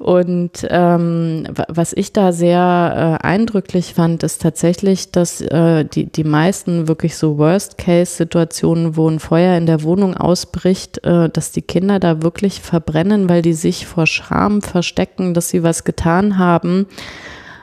Und 0.00 0.66
ähm, 0.70 1.44
was 1.68 1.92
ich 1.92 2.14
da 2.14 2.32
sehr 2.32 3.18
äh, 3.22 3.26
eindrücklich 3.26 3.92
fand, 3.92 4.22
ist 4.22 4.40
tatsächlich, 4.40 5.12
dass 5.12 5.42
äh, 5.42 5.84
die, 5.84 6.06
die 6.06 6.24
meisten 6.24 6.88
wirklich 6.88 7.16
so 7.18 7.36
Worst-Case-Situationen, 7.36 8.96
wo 8.96 9.10
ein 9.10 9.20
Feuer 9.20 9.58
in 9.58 9.66
der 9.66 9.82
Wohnung 9.82 10.16
ausbricht, 10.40 11.04
äh, 11.04 11.28
dass 11.28 11.52
die 11.52 11.62
Kinder 11.62 11.98
da 11.98 12.22
wirklich 12.22 12.60
verbrennen, 12.60 13.28
weil 13.28 13.42
die 13.42 13.52
sich 13.52 13.86
vor 13.86 14.06
Scham 14.06 14.62
verstecken, 14.62 15.34
dass 15.34 15.50
sie 15.50 15.62
was 15.62 15.84
getan 15.84 16.38
haben, 16.38 16.86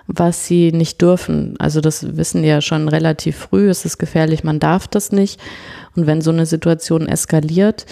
was 0.06 0.46
sie 0.46 0.72
nicht 0.72 1.02
dürfen. 1.02 1.56
Also 1.60 1.82
das 1.82 2.18
wissen 2.18 2.44
ja 2.44 2.62
schon 2.62 2.88
relativ 2.88 3.36
früh, 3.38 3.70
es 3.70 3.84
ist 3.84 3.98
gefährlich, 3.98 4.44
man 4.44 4.60
darf 4.60 4.88
das 4.88 5.12
nicht. 5.12 5.40
Und 5.96 6.06
wenn 6.06 6.22
so 6.22 6.32
eine 6.32 6.46
Situation 6.46 7.08
eskaliert, 7.08 7.86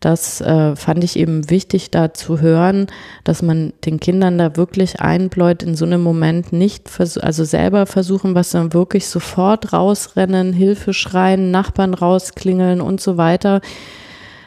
das 0.00 0.40
äh, 0.40 0.74
fand 0.74 1.04
ich 1.04 1.18
eben 1.18 1.48
wichtig, 1.50 1.90
da 1.90 2.12
zu 2.12 2.40
hören, 2.40 2.86
dass 3.24 3.42
man 3.42 3.72
den 3.84 4.00
Kindern 4.00 4.38
da 4.38 4.56
wirklich 4.56 5.00
einbläut, 5.00 5.62
in 5.62 5.76
so 5.76 5.84
einem 5.84 6.02
Moment 6.02 6.52
nicht, 6.52 6.90
also 6.98 7.44
selber 7.44 7.86
versuchen, 7.86 8.34
was 8.34 8.50
dann 8.50 8.72
wirklich 8.72 9.06
sofort 9.06 9.72
rausrennen, 9.72 10.52
Hilfe 10.52 10.92
schreien, 10.92 11.50
Nachbarn 11.50 11.94
rausklingeln 11.94 12.80
und 12.80 13.00
so 13.00 13.16
weiter. 13.16 13.60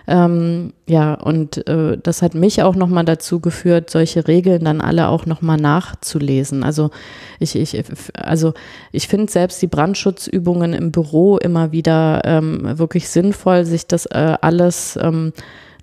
Ähm, 0.08 0.74
ja, 0.88 1.15
und 1.15 1.67
äh, 1.67 1.98
das 2.02 2.22
hat 2.22 2.34
mich 2.34 2.63
auch 2.63 2.76
nochmal 2.76 3.04
dazu 3.04 3.42
geführt, 3.42 3.90
solche 3.90 4.25
Regeln 4.25 4.63
dann 4.63 4.79
alle 4.79 5.10
auch 5.10 5.25
nochmal 5.25 5.58
nachzulesen. 5.58 6.63
Also 6.63 6.92
ich, 7.40 7.58
ich, 7.58 7.84
also 8.13 8.54
ich 8.94 9.10
finde 9.10 9.29
selbst 9.29 9.62
die 9.62 9.67
Brandschutzübungen 9.67 10.71
im 10.71 10.92
Büro 10.94 11.38
immer 11.38 11.73
wieder 11.73 12.21
ähm, 12.23 12.79
wirklich 12.79 13.10
sinnvoll, 13.10 13.65
sich 13.65 13.86
das 13.86 14.06
äh, 14.06 14.38
alles 14.40 14.98
ähm, 15.02 15.34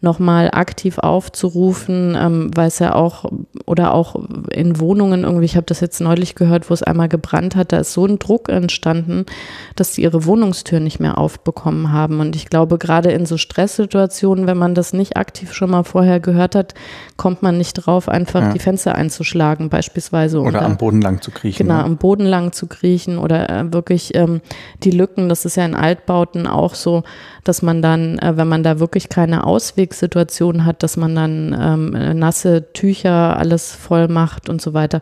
nochmal 0.05 0.51
aktiv 0.53 0.99
aufzurufen, 0.99 2.17
ähm, 2.17 2.51
weil 2.55 2.69
es 2.69 2.79
ja 2.79 2.95
auch, 2.95 3.25
oder 3.67 3.93
auch 3.93 4.15
in 4.51 4.79
Wohnungen 4.79 5.25
irgendwie, 5.25 5.47
ich 5.47 5.57
habe 5.57 5.67
das 5.67 5.81
jetzt 5.81 6.01
neulich 6.01 6.37
gehört, 6.37 6.71
wo 6.71 6.75
es 6.75 6.85
einmal 6.85 7.09
gebrannt 7.09 7.57
hat, 7.57 7.73
da 7.73 7.79
ist 7.79 7.93
so 7.93 8.07
ein 8.07 8.21
Druck 8.21 8.49
entstanden, 8.49 9.27
dass 9.75 9.95
sie 9.95 10.03
ihre 10.03 10.25
Wohnungstür 10.25 10.79
nicht 10.79 11.01
mehr 11.01 11.19
aufbekommen 11.19 11.91
haben. 11.91 12.21
Und 12.21 12.37
ich 12.37 12.47
glaube, 12.47 12.79
gerade 12.79 13.11
in 13.11 13.27
so 13.27 13.37
Stresssituationen, 13.37 14.47
wenn 14.47 14.59
man 14.59 14.77
das 14.77 14.93
nicht 14.93 15.17
aktiv 15.17 15.53
schon 15.53 15.71
mal 15.71 15.83
vorher 15.83 16.21
gehört 16.21 16.55
hat, 16.55 16.75
kommt 17.17 17.43
man 17.43 17.59
nicht 17.59 17.75
drauf, 17.75 18.09
einfach 18.09 18.43
ja. 18.43 18.53
die 18.53 18.61
Fenster 18.61 18.95
einzuschlagen, 18.95 19.71
beispielsweise. 19.71 20.41
Oder 20.41 20.63
am 20.63 20.77
Boden 20.77 21.03
lang 21.03 21.21
zu 21.21 21.33
kriechen. 21.33 21.67
Genau, 21.67 21.79
ne? 21.79 21.85
am 21.85 21.97
Boden 21.97 22.27
lang 22.27 22.53
zu 22.53 22.67
kriechen 22.67 23.19
oder 23.19 23.51
äh, 23.51 23.73
wirklich 23.73 24.15
ähm, 24.15 24.41
die 24.85 24.91
Lücken, 24.91 25.29
das 25.29 25.45
ist 25.45 25.57
ja 25.57 25.65
in 25.65 25.75
Altbauten 25.75 26.47
auch 26.47 26.75
so, 26.75 27.03
dass 27.45 27.63
man 27.63 27.83
dann, 27.83 28.19
äh, 28.19 28.37
wenn 28.37 28.49
man 28.49 28.63
da 28.63 28.81
wirklich 28.81 29.09
keine 29.09 29.45
Auswegssituation 29.45 30.65
hat, 30.65 30.83
dass 30.83 30.97
man 30.97 31.15
dann 31.15 31.57
ähm, 31.59 32.19
nasse 32.19 32.73
Tücher 32.73 33.37
alles 33.37 33.73
voll 33.73 34.09
macht 34.09 34.49
und 34.49 34.61
so 34.61 34.75
weiter. 34.75 35.01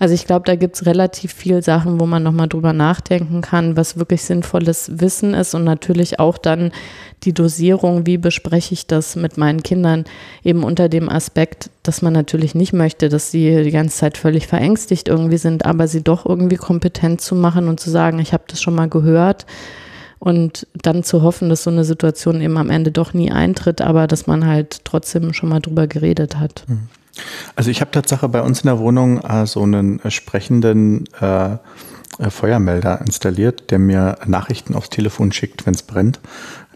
Also 0.00 0.14
ich 0.14 0.26
glaube, 0.26 0.44
da 0.46 0.56
gibt 0.56 0.76
es 0.76 0.86
relativ 0.86 1.32
viel 1.32 1.62
Sachen, 1.62 2.00
wo 2.00 2.06
man 2.06 2.22
nochmal 2.22 2.48
drüber 2.48 2.72
nachdenken 2.72 3.42
kann, 3.42 3.76
was 3.76 3.98
wirklich 3.98 4.22
sinnvolles 4.22 5.00
Wissen 5.00 5.34
ist 5.34 5.54
und 5.54 5.64
natürlich 5.64 6.18
auch 6.18 6.38
dann 6.38 6.72
die 7.24 7.32
Dosierung, 7.32 8.06
wie 8.06 8.18
bespreche 8.18 8.74
ich 8.74 8.86
das 8.86 9.14
mit 9.14 9.36
meinen 9.36 9.62
Kindern, 9.62 10.04
eben 10.42 10.64
unter 10.64 10.88
dem 10.88 11.08
Aspekt, 11.08 11.70
dass 11.82 12.02
man 12.02 12.12
natürlich 12.12 12.54
nicht 12.54 12.72
möchte, 12.72 13.08
dass 13.08 13.30
sie 13.30 13.62
die 13.62 13.70
ganze 13.70 13.96
Zeit 13.96 14.16
völlig 14.16 14.46
verängstigt 14.46 15.08
irgendwie 15.08 15.36
sind, 15.36 15.64
aber 15.64 15.86
sie 15.86 16.02
doch 16.02 16.26
irgendwie 16.26 16.56
kompetent 16.56 17.20
zu 17.20 17.34
machen 17.34 17.68
und 17.68 17.78
zu 17.78 17.90
sagen, 17.90 18.18
ich 18.18 18.32
habe 18.32 18.44
das 18.48 18.60
schon 18.60 18.74
mal 18.74 18.88
gehört 18.88 19.46
und 20.22 20.68
dann 20.80 21.02
zu 21.02 21.22
hoffen, 21.22 21.48
dass 21.48 21.64
so 21.64 21.70
eine 21.70 21.82
Situation 21.82 22.40
eben 22.40 22.56
am 22.56 22.70
Ende 22.70 22.92
doch 22.92 23.12
nie 23.12 23.32
eintritt, 23.32 23.80
aber 23.80 24.06
dass 24.06 24.28
man 24.28 24.46
halt 24.46 24.84
trotzdem 24.84 25.32
schon 25.34 25.48
mal 25.48 25.58
drüber 25.58 25.88
geredet 25.88 26.38
hat. 26.38 26.64
Mhm. 26.68 26.86
Also 27.56 27.72
ich 27.72 27.80
habe 27.80 27.90
Tatsache 27.90 28.28
bei 28.28 28.40
uns 28.40 28.60
in 28.60 28.68
der 28.68 28.78
Wohnung 28.78 29.18
äh, 29.18 29.46
so 29.46 29.64
einen 29.64 29.98
äh, 29.98 30.12
sprechenden 30.12 31.08
äh, 31.20 31.54
äh, 31.54 31.58
Feuermelder 32.30 33.00
installiert, 33.00 33.72
der 33.72 33.80
mir 33.80 34.16
Nachrichten 34.24 34.76
aufs 34.76 34.90
Telefon 34.90 35.32
schickt, 35.32 35.66
wenn 35.66 35.74
es 35.74 35.82
brennt. 35.82 36.20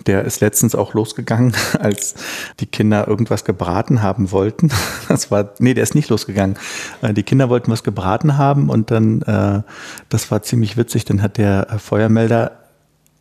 Der 0.06 0.24
ist 0.24 0.40
letztens 0.40 0.74
auch 0.74 0.94
losgegangen, 0.94 1.52
als 1.78 2.16
die 2.58 2.66
Kinder 2.66 3.06
irgendwas 3.06 3.44
gebraten 3.44 4.02
haben 4.02 4.32
wollten. 4.32 4.72
Das 5.08 5.30
war, 5.30 5.50
nee, 5.60 5.72
der 5.72 5.84
ist 5.84 5.94
nicht 5.94 6.08
losgegangen. 6.08 6.56
Äh, 7.00 7.14
die 7.14 7.22
Kinder 7.22 7.48
wollten 7.48 7.70
was 7.70 7.84
gebraten 7.84 8.38
haben 8.38 8.70
und 8.70 8.90
dann, 8.90 9.64
das 10.08 10.32
war 10.32 10.42
ziemlich 10.42 10.76
witzig, 10.76 11.04
dann 11.04 11.22
hat 11.22 11.38
der 11.38 11.78
Feuermelder 11.78 12.65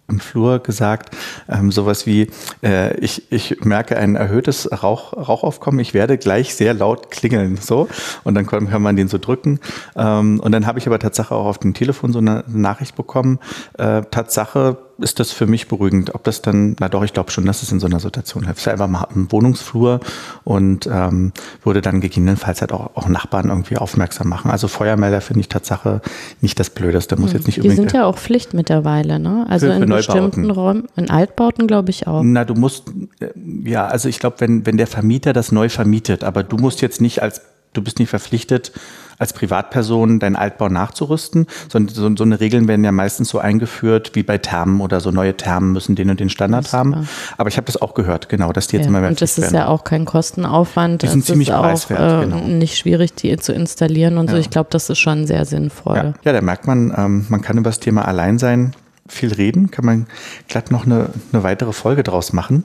im 0.08 0.20
Flur 0.20 0.60
gesagt, 0.60 1.16
ähm, 1.50 1.72
sowas 1.72 2.06
wie, 2.06 2.30
äh, 2.64 2.96
ich, 3.00 3.32
ich 3.32 3.64
merke 3.66 3.98
ein 3.98 4.16
erhöhtes 4.16 4.70
Rauch, 4.84 5.14
Rauchaufkommen, 5.14 5.80
ich 5.80 5.94
werde 5.94 6.18
gleich 6.18 6.54
sehr 6.56 6.74
laut 6.74 7.10
klingeln, 7.10 7.58
so. 7.58 7.88
Und 8.24 8.36
dann 8.36 8.46
kann, 8.46 8.70
kann 8.70 8.82
man 8.82 8.96
den 8.96 9.08
so 9.08 9.18
drücken. 9.18 9.60
Ähm, 9.96 10.40
und 10.40 10.52
dann 10.52 10.68
habe 10.68 10.78
ich 10.78 10.88
aber 10.88 11.00
Tatsache 11.00 11.34
auch 11.34 11.46
auf 11.46 11.58
dem 11.58 11.74
Telefon 11.74 12.14
so 12.14 12.20
eine 12.20 12.44
Nachricht 12.48 12.96
bekommen, 12.96 13.40
äh, 13.78 14.04
Tatsache, 14.04 14.78
ist 14.98 15.20
das 15.20 15.32
für 15.32 15.46
mich 15.46 15.68
beruhigend. 15.68 16.16
Ob 16.16 16.24
das 16.24 16.42
dann, 16.42 16.76
na 16.80 16.90
doch, 16.90 17.04
ich 17.04 17.14
glaube 17.14 17.32
schon, 17.32 17.46
dass 17.46 17.64
es 17.64 17.72
in 17.72 17.80
so 17.80 17.88
einer 17.88 18.00
Situation 18.00 18.46
hilft. 18.46 18.68
Einfach 18.68 18.88
mal 18.88 19.08
im 19.14 19.32
Wohnungsflur 19.32 20.00
und 20.44 20.88
ähm, 20.88 21.34
würde 21.64 21.82
dann 21.82 22.02
gegebenenfalls 22.02 22.62
halt 22.62 22.72
auch, 22.72 22.96
auch 22.96 23.08
Nachbarn 23.08 23.50
irgendwie 23.50 23.78
aufmerksam 23.78 24.30
machen. 24.30 24.52
Also 24.52 24.68
Feuermelder 24.68 25.22
finde 25.22 25.42
ich 25.42 25.50
Tatsache 25.50 26.02
nicht 26.42 26.60
das 26.60 26.70
Blödeste. 26.70 27.18
Muss 27.18 27.32
hm. 27.32 27.38
jetzt 27.38 27.48
nicht 27.48 27.64
Die 27.64 27.70
sind 27.70 27.94
ja 27.94 28.06
auch 28.06 28.18
Pflicht 28.18 28.54
mittlerweile, 28.54 29.20
ne? 29.20 29.46
Also 29.50 29.68
für, 29.68 29.78
für 29.78 29.84
in 29.84 29.90
bestimmten 29.90 30.52
Räumen, 30.52 30.88
in 30.96 31.10
Altbauten 31.10 31.68
glaube 31.68 31.90
ich 31.90 32.08
auch. 32.08 32.22
Na, 32.24 32.46
du 32.46 32.56
musst, 32.56 32.86
äh, 33.20 33.28
ja, 33.64 33.88
also 33.88 34.10
ich 34.10 34.20
glaube, 34.20 34.38
wenn, 34.40 34.66
wenn 34.66 34.78
der 34.78 34.88
Vermieter 34.88 35.34
das 35.34 35.52
neu 35.52 35.70
vermietet, 35.70 36.24
aber 36.24 36.44
du 36.44 36.58
musst 36.58 36.82
jetzt 36.82 37.02
nicht 37.02 37.22
als, 37.22 37.42
du 37.74 37.82
bist 37.82 38.00
nicht 38.00 38.10
verpflichtet, 38.10 38.72
als 39.18 39.34
Privatperson 39.34 40.20
deinen 40.20 40.36
Altbau 40.36 40.70
nachzurüsten, 40.70 41.48
sondern 41.70 41.96
so, 41.96 42.16
so 42.16 42.24
eine 42.24 42.40
Regeln 42.40 42.68
werden 42.68 42.84
ja 42.84 42.92
meistens 42.92 43.30
so 43.30 43.40
eingeführt 43.40 44.12
wie 44.14 44.24
bei 44.24 44.38
Thermen 44.38 44.82
oder 44.82 45.00
so 45.00 45.12
neue 45.12 45.36
Thermen 45.36 45.72
müssen 45.72 45.96
den 45.96 46.10
und 46.10 46.20
den 46.20 46.30
Standard 46.30 46.72
haben. 46.74 47.08
Aber 47.38 47.50
ich 47.50 47.58
habe 47.58 47.66
das 47.66 47.82
auch 47.82 47.94
gehört, 47.94 48.30
genau, 48.30 48.52
dass 48.52 48.68
die 48.68 48.78
jetzt 48.78 48.86
ja, 48.86 48.90
immer 48.90 49.00
mehr 49.00 49.10
Und 49.10 49.22
das 49.22 49.38
ist 49.38 49.44
werden. 49.44 49.56
ja 49.56 49.68
auch 49.68 49.84
kein 49.84 50.06
Kostenaufwand. 50.06 51.02
Die 51.02 51.08
sind 51.08 51.20
es 51.20 51.26
ziemlich 51.26 51.50
ist 51.50 51.56
preiswert, 51.56 52.00
auch, 52.00 52.22
äh, 52.22 52.26
genau. 52.26 52.48
nicht 52.48 52.78
schwierig, 52.78 53.14
die 53.16 53.36
zu 53.38 53.54
installieren 53.54 54.18
und 54.18 54.28
ja. 54.28 54.34
so. 54.34 54.38
Ich 54.40 54.50
glaube, 54.50 54.70
das 54.72 54.90
ist 54.90 55.00
schon 55.00 55.28
sehr 55.28 55.46
sinnvoll. 55.46 55.96
Ja, 55.96 56.14
ja 56.24 56.34
da 56.34 56.42
merkt 56.42 56.68
man, 56.68 56.94
ähm, 56.96 57.26
man 57.30 57.42
kann 57.42 57.58
über 57.58 57.70
das 57.70 57.80
Thema 57.80 58.08
Alleinsein 58.08 58.74
viel 59.08 59.34
reden, 59.34 59.72
kann 59.72 59.86
man 59.86 60.08
glatt 60.48 60.72
noch 60.72 60.86
eine, 60.86 61.10
eine 61.32 61.44
weitere 61.44 61.74
Folge 61.74 62.04
draus 62.04 62.34
machen. 62.34 62.64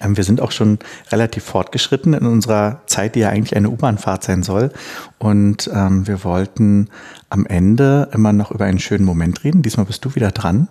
Ähm, 0.00 0.16
wir 0.16 0.24
sind 0.24 0.40
auch 0.40 0.52
schon 0.52 0.78
relativ 1.10 1.44
fortgeschritten 1.44 2.14
in 2.14 2.26
unserer 2.26 2.80
Zeit, 2.86 3.14
die 3.14 3.20
ja 3.20 3.28
eigentlich 3.28 3.56
eine 3.56 3.70
U-Bahn-Fahrt 3.70 4.24
sein 4.24 4.42
soll. 4.42 4.70
Und 5.18 5.70
ähm, 5.72 6.06
wir 6.06 6.24
wollten 6.24 6.88
am 7.30 7.46
Ende 7.46 8.08
immer 8.12 8.32
noch 8.32 8.50
über 8.50 8.64
einen 8.64 8.78
schönen 8.78 9.04
Moment 9.04 9.44
reden. 9.44 9.62
Diesmal 9.62 9.86
bist 9.86 10.04
du 10.04 10.14
wieder 10.14 10.30
dran. 10.30 10.68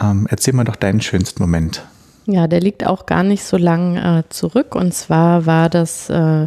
Ähm, 0.00 0.26
erzähl 0.30 0.54
mal 0.54 0.64
doch 0.64 0.76
deinen 0.76 1.00
schönsten 1.00 1.42
Moment. 1.42 1.84
Ja, 2.26 2.46
der 2.46 2.60
liegt 2.60 2.86
auch 2.86 3.06
gar 3.06 3.22
nicht 3.22 3.42
so 3.44 3.56
lang 3.56 3.96
äh, 3.96 4.22
zurück. 4.28 4.74
Und 4.74 4.92
zwar 4.92 5.46
war 5.46 5.70
das 5.70 6.10
äh, 6.10 6.46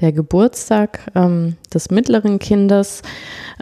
der 0.00 0.12
Geburtstag 0.12 1.10
ähm, 1.14 1.56
des 1.72 1.90
mittleren 1.90 2.38
Kindes. 2.38 3.02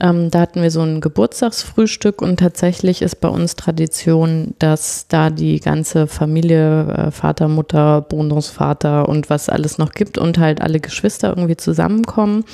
Ähm, 0.01 0.31
da 0.31 0.41
hatten 0.41 0.63
wir 0.63 0.71
so 0.71 0.81
ein 0.81 1.01
Geburtstagsfrühstück 1.01 2.23
und 2.23 2.41
tatsächlich 2.41 3.03
ist 3.03 3.21
bei 3.21 3.29
uns 3.29 3.57
Tradition, 3.57 4.55
dass 4.59 5.07
da 5.09 5.31
die 5.31 5.61
ganze 5.61 6.07
Familie, 6.07 6.89
äh, 6.89 7.11
Vater, 7.11 7.49
Mutter, 7.49 8.01
Bonusvater 8.01 9.09
und 9.09 9.31
was 9.31 9.49
alles 9.49 9.79
noch 9.79 9.93
gibt 9.93 10.19
und 10.19 10.39
halt 10.39 10.63
alle 10.63 10.81
Geschwister 10.81 11.29
irgendwie 11.31 11.57
zusammenkommen. 11.57 12.45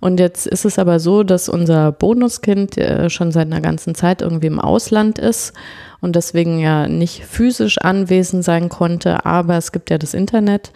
Und 0.00 0.20
jetzt 0.20 0.46
ist 0.46 0.64
es 0.64 0.78
aber 0.78 1.00
so, 1.00 1.22
dass 1.22 1.48
unser 1.48 1.92
Bonuskind 1.92 2.78
äh, 2.78 3.10
schon 3.10 3.32
seit 3.32 3.46
einer 3.46 3.60
ganzen 3.60 3.94
Zeit 3.94 4.22
irgendwie 4.22 4.46
im 4.46 4.60
Ausland 4.60 5.18
ist 5.18 5.52
und 6.00 6.14
deswegen 6.14 6.60
ja 6.60 6.86
nicht 6.86 7.24
physisch 7.24 7.78
anwesend 7.78 8.44
sein 8.44 8.68
konnte, 8.68 9.26
aber 9.26 9.56
es 9.56 9.72
gibt 9.72 9.90
ja 9.90 9.98
das 9.98 10.14
Internet, 10.14 10.72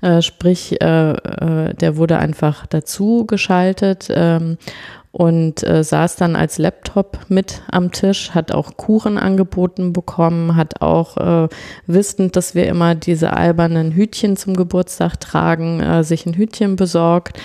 äh, 0.00 0.22
sprich, 0.22 0.80
äh, 0.80 1.10
äh, 1.12 1.74
der 1.74 1.96
wurde 1.96 2.18
einfach 2.18 2.66
dazu 2.66 3.26
geschaltet 3.26 4.08
ähm, 4.10 4.56
und 5.10 5.62
äh, 5.62 5.84
saß 5.84 6.16
dann 6.16 6.36
als 6.36 6.56
Laptop 6.56 7.18
mit 7.28 7.60
am 7.70 7.92
Tisch, 7.92 8.30
hat 8.30 8.52
auch 8.52 8.78
Kuchen 8.78 9.18
angeboten 9.18 9.92
bekommen, 9.92 10.56
hat 10.56 10.80
auch 10.80 11.18
äh, 11.18 11.48
wissend, 11.86 12.36
dass 12.36 12.54
wir 12.54 12.66
immer 12.66 12.94
diese 12.94 13.34
albernen 13.34 13.92
Hütchen 13.92 14.38
zum 14.38 14.56
Geburtstag 14.56 15.20
tragen, 15.20 15.80
äh, 15.80 16.02
sich 16.02 16.24
ein 16.24 16.32
Hütchen 16.32 16.76
besorgt 16.76 17.38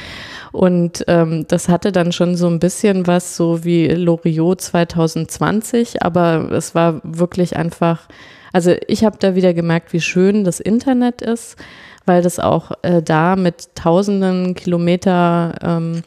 und 0.52 1.04
ähm, 1.08 1.46
das 1.48 1.70
hatte 1.70 1.92
dann 1.92 2.12
schon 2.12 2.36
so 2.36 2.48
ein 2.48 2.60
bisschen 2.60 3.08
was 3.08 3.36
so 3.36 3.64
wie 3.64 3.88
Loriot 3.88 4.62
2020, 4.62 6.04
aber 6.04 6.52
es 6.52 6.76
war 6.76 7.02
wirklich 7.04 7.56
einfach, 7.56 8.08
also 8.54 8.74
ich 8.88 9.04
habe 9.04 9.18
da 9.20 9.36
wieder 9.36 9.54
gemerkt, 9.54 9.94
wie 9.94 10.02
schön 10.02 10.44
das 10.44 10.60
Internet 10.60 11.22
ist, 11.22 11.58
weil 12.06 12.22
das 12.22 12.40
auch 12.40 12.72
äh, 12.82 13.02
da 13.02 13.36
mit 13.36 13.76
tausenden 13.76 14.56
Kilometer 14.56 15.56
ähm, 15.62 16.04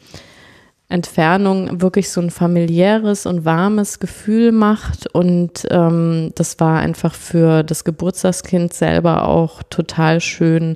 Entfernung 0.91 1.81
wirklich 1.81 2.09
so 2.09 2.21
ein 2.21 2.29
familiäres 2.29 3.25
und 3.25 3.45
warmes 3.45 3.99
Gefühl 3.99 4.51
macht. 4.51 5.07
Und 5.13 5.65
ähm, 5.71 6.33
das 6.35 6.59
war 6.59 6.79
einfach 6.79 7.13
für 7.13 7.63
das 7.63 7.85
Geburtstagskind 7.85 8.73
selber 8.73 9.27
auch 9.27 9.63
total 9.63 10.19
schön, 10.19 10.75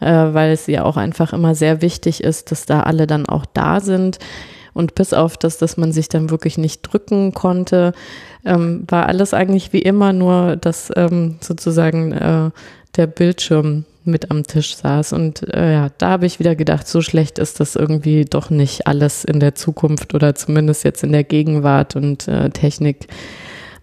äh, 0.00 0.06
weil 0.06 0.52
es 0.52 0.66
ja 0.66 0.84
auch 0.84 0.96
einfach 0.96 1.32
immer 1.32 1.54
sehr 1.54 1.82
wichtig 1.82 2.22
ist, 2.22 2.50
dass 2.50 2.66
da 2.66 2.82
alle 2.82 3.06
dann 3.06 3.26
auch 3.26 3.46
da 3.46 3.80
sind. 3.80 4.18
Und 4.72 4.94
bis 4.94 5.12
auf 5.12 5.36
das, 5.36 5.58
dass 5.58 5.76
man 5.76 5.92
sich 5.92 6.08
dann 6.08 6.30
wirklich 6.30 6.56
nicht 6.56 6.82
drücken 6.82 7.32
konnte, 7.34 7.92
ähm, 8.44 8.84
war 8.88 9.06
alles 9.06 9.34
eigentlich 9.34 9.72
wie 9.72 9.82
immer, 9.82 10.12
nur 10.12 10.56
dass 10.56 10.92
ähm, 10.96 11.36
sozusagen 11.40 12.12
äh, 12.12 12.50
der 12.96 13.06
Bildschirm 13.06 13.84
mit 14.04 14.30
am 14.30 14.44
Tisch 14.44 14.76
saß. 14.76 15.12
Und 15.12 15.52
äh, 15.52 15.72
ja, 15.72 15.88
da 15.98 16.10
habe 16.10 16.26
ich 16.26 16.38
wieder 16.38 16.54
gedacht, 16.54 16.88
so 16.88 17.02
schlecht 17.02 17.38
ist 17.38 17.60
das 17.60 17.76
irgendwie 17.76 18.24
doch 18.24 18.50
nicht 18.50 18.86
alles 18.86 19.24
in 19.24 19.40
der 19.40 19.54
Zukunft 19.54 20.14
oder 20.14 20.34
zumindest 20.34 20.84
jetzt 20.84 21.02
in 21.02 21.12
der 21.12 21.24
Gegenwart 21.24 21.96
und 21.96 22.28
äh, 22.28 22.50
Technik 22.50 23.08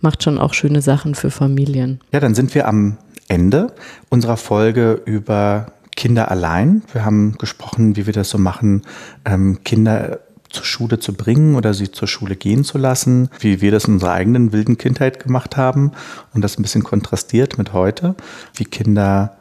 macht 0.01 0.23
schon 0.23 0.37
auch 0.37 0.53
schöne 0.53 0.81
Sachen 0.81 1.15
für 1.15 1.31
Familien. 1.31 1.99
Ja, 2.11 2.19
dann 2.19 2.35
sind 2.35 2.53
wir 2.55 2.67
am 2.67 2.97
Ende 3.27 3.73
unserer 4.09 4.37
Folge 4.37 5.01
über 5.05 5.73
Kinder 5.97 6.31
allein. 6.31 6.83
Wir 6.93 7.03
haben 7.03 7.37
gesprochen, 7.37 7.97
wie 7.97 8.05
wir 8.05 8.13
das 8.13 8.29
so 8.29 8.37
machen, 8.37 8.83
ähm, 9.25 9.59
Kinder 9.65 10.19
zur 10.49 10.63
Schule 10.63 10.99
zu 10.99 11.13
bringen 11.13 11.55
oder 11.55 11.73
sie 11.73 11.91
zur 11.91 12.07
Schule 12.07 12.37
gehen 12.37 12.63
zu 12.63 12.77
lassen, 12.77 13.29
wie 13.39 13.59
wir 13.59 13.71
das 13.71 13.85
in 13.85 13.95
unserer 13.95 14.13
eigenen 14.13 14.53
wilden 14.53 14.77
Kindheit 14.77 15.21
gemacht 15.21 15.57
haben 15.57 15.91
und 16.33 16.41
das 16.41 16.57
ein 16.57 16.61
bisschen 16.61 16.83
kontrastiert 16.83 17.57
mit 17.57 17.73
heute, 17.73 18.15
wie 18.53 18.63
Kinder 18.63 19.35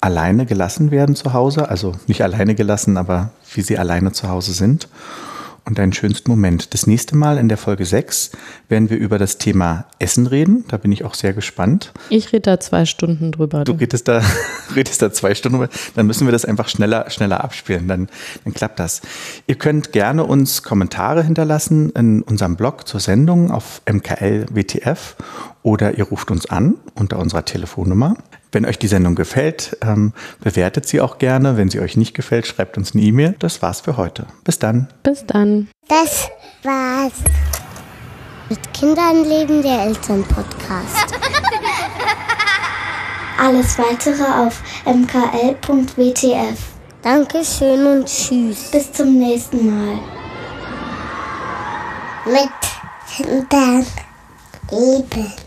alleine 0.00 0.46
gelassen 0.46 0.92
werden 0.92 1.16
zu 1.16 1.32
Hause, 1.32 1.68
also 1.68 1.92
nicht 2.06 2.22
alleine 2.22 2.54
gelassen, 2.54 2.96
aber 2.96 3.30
wie 3.52 3.62
sie 3.62 3.78
alleine 3.78 4.12
zu 4.12 4.28
Hause 4.28 4.52
sind. 4.52 4.88
Und 5.66 5.78
deinen 5.78 5.92
schönsten 5.92 6.30
Moment. 6.30 6.72
Das 6.74 6.86
nächste 6.86 7.16
Mal 7.16 7.38
in 7.38 7.48
der 7.48 7.58
Folge 7.58 7.84
6 7.84 8.30
werden 8.68 8.88
wir 8.88 8.96
über 8.96 9.18
das 9.18 9.36
Thema 9.38 9.86
Essen 9.98 10.26
reden. 10.26 10.64
Da 10.68 10.76
bin 10.76 10.92
ich 10.92 11.04
auch 11.04 11.14
sehr 11.14 11.32
gespannt. 11.32 11.92
Ich 12.08 12.32
rede 12.32 12.42
da 12.42 12.60
zwei 12.60 12.86
Stunden 12.86 13.32
drüber. 13.32 13.64
Du 13.64 13.72
redest 13.72 14.06
da, 14.06 14.22
redest 14.76 15.02
da 15.02 15.12
zwei 15.12 15.34
Stunden 15.34 15.58
drüber. 15.58 15.72
Dann 15.96 16.06
müssen 16.06 16.26
wir 16.26 16.32
das 16.32 16.44
einfach 16.44 16.68
schneller, 16.68 17.10
schneller 17.10 17.42
abspielen. 17.42 17.88
Dann, 17.88 18.08
dann 18.44 18.54
klappt 18.54 18.78
das. 18.78 19.02
Ihr 19.48 19.56
könnt 19.56 19.92
gerne 19.92 20.24
uns 20.24 20.62
Kommentare 20.62 21.24
hinterlassen 21.24 21.90
in 21.90 22.22
unserem 22.22 22.56
Blog 22.56 22.86
zur 22.86 23.00
Sendung 23.00 23.50
auf 23.50 23.82
MKL 23.90 24.46
WTF 24.50 25.16
oder 25.62 25.98
ihr 25.98 26.04
ruft 26.04 26.30
uns 26.30 26.46
an 26.46 26.76
unter 26.94 27.18
unserer 27.18 27.44
Telefonnummer. 27.44 28.16
Wenn 28.52 28.64
euch 28.64 28.78
die 28.78 28.86
Sendung 28.86 29.14
gefällt, 29.14 29.76
ähm, 29.82 30.12
bewertet 30.40 30.86
sie 30.86 31.00
auch 31.00 31.18
gerne. 31.18 31.56
Wenn 31.56 31.68
sie 31.68 31.80
euch 31.80 31.96
nicht 31.96 32.14
gefällt, 32.14 32.46
schreibt 32.46 32.76
uns 32.76 32.94
eine 32.94 33.02
E-Mail. 33.02 33.34
Das 33.38 33.60
war's 33.62 33.80
für 33.80 33.96
heute. 33.96 34.26
Bis 34.44 34.58
dann. 34.58 34.88
Bis 35.02 35.26
dann. 35.26 35.68
Das 35.88 36.28
war's. 36.62 37.12
Mit 38.48 38.72
Kindern 38.72 39.24
leben 39.24 39.62
der 39.62 39.86
Elternpodcast. 39.86 40.96
Alles 43.38 43.78
weitere 43.78 44.22
auf 44.22 44.62
mkl.wtf. 44.86 46.58
Dankeschön 47.02 47.86
und 47.86 48.06
tschüss. 48.06 48.70
Bis 48.70 48.92
zum 48.92 49.18
nächsten 49.18 49.66
Mal. 49.66 49.98
Mit 52.24 52.50
Kindern 53.14 53.84
leben. 54.70 55.45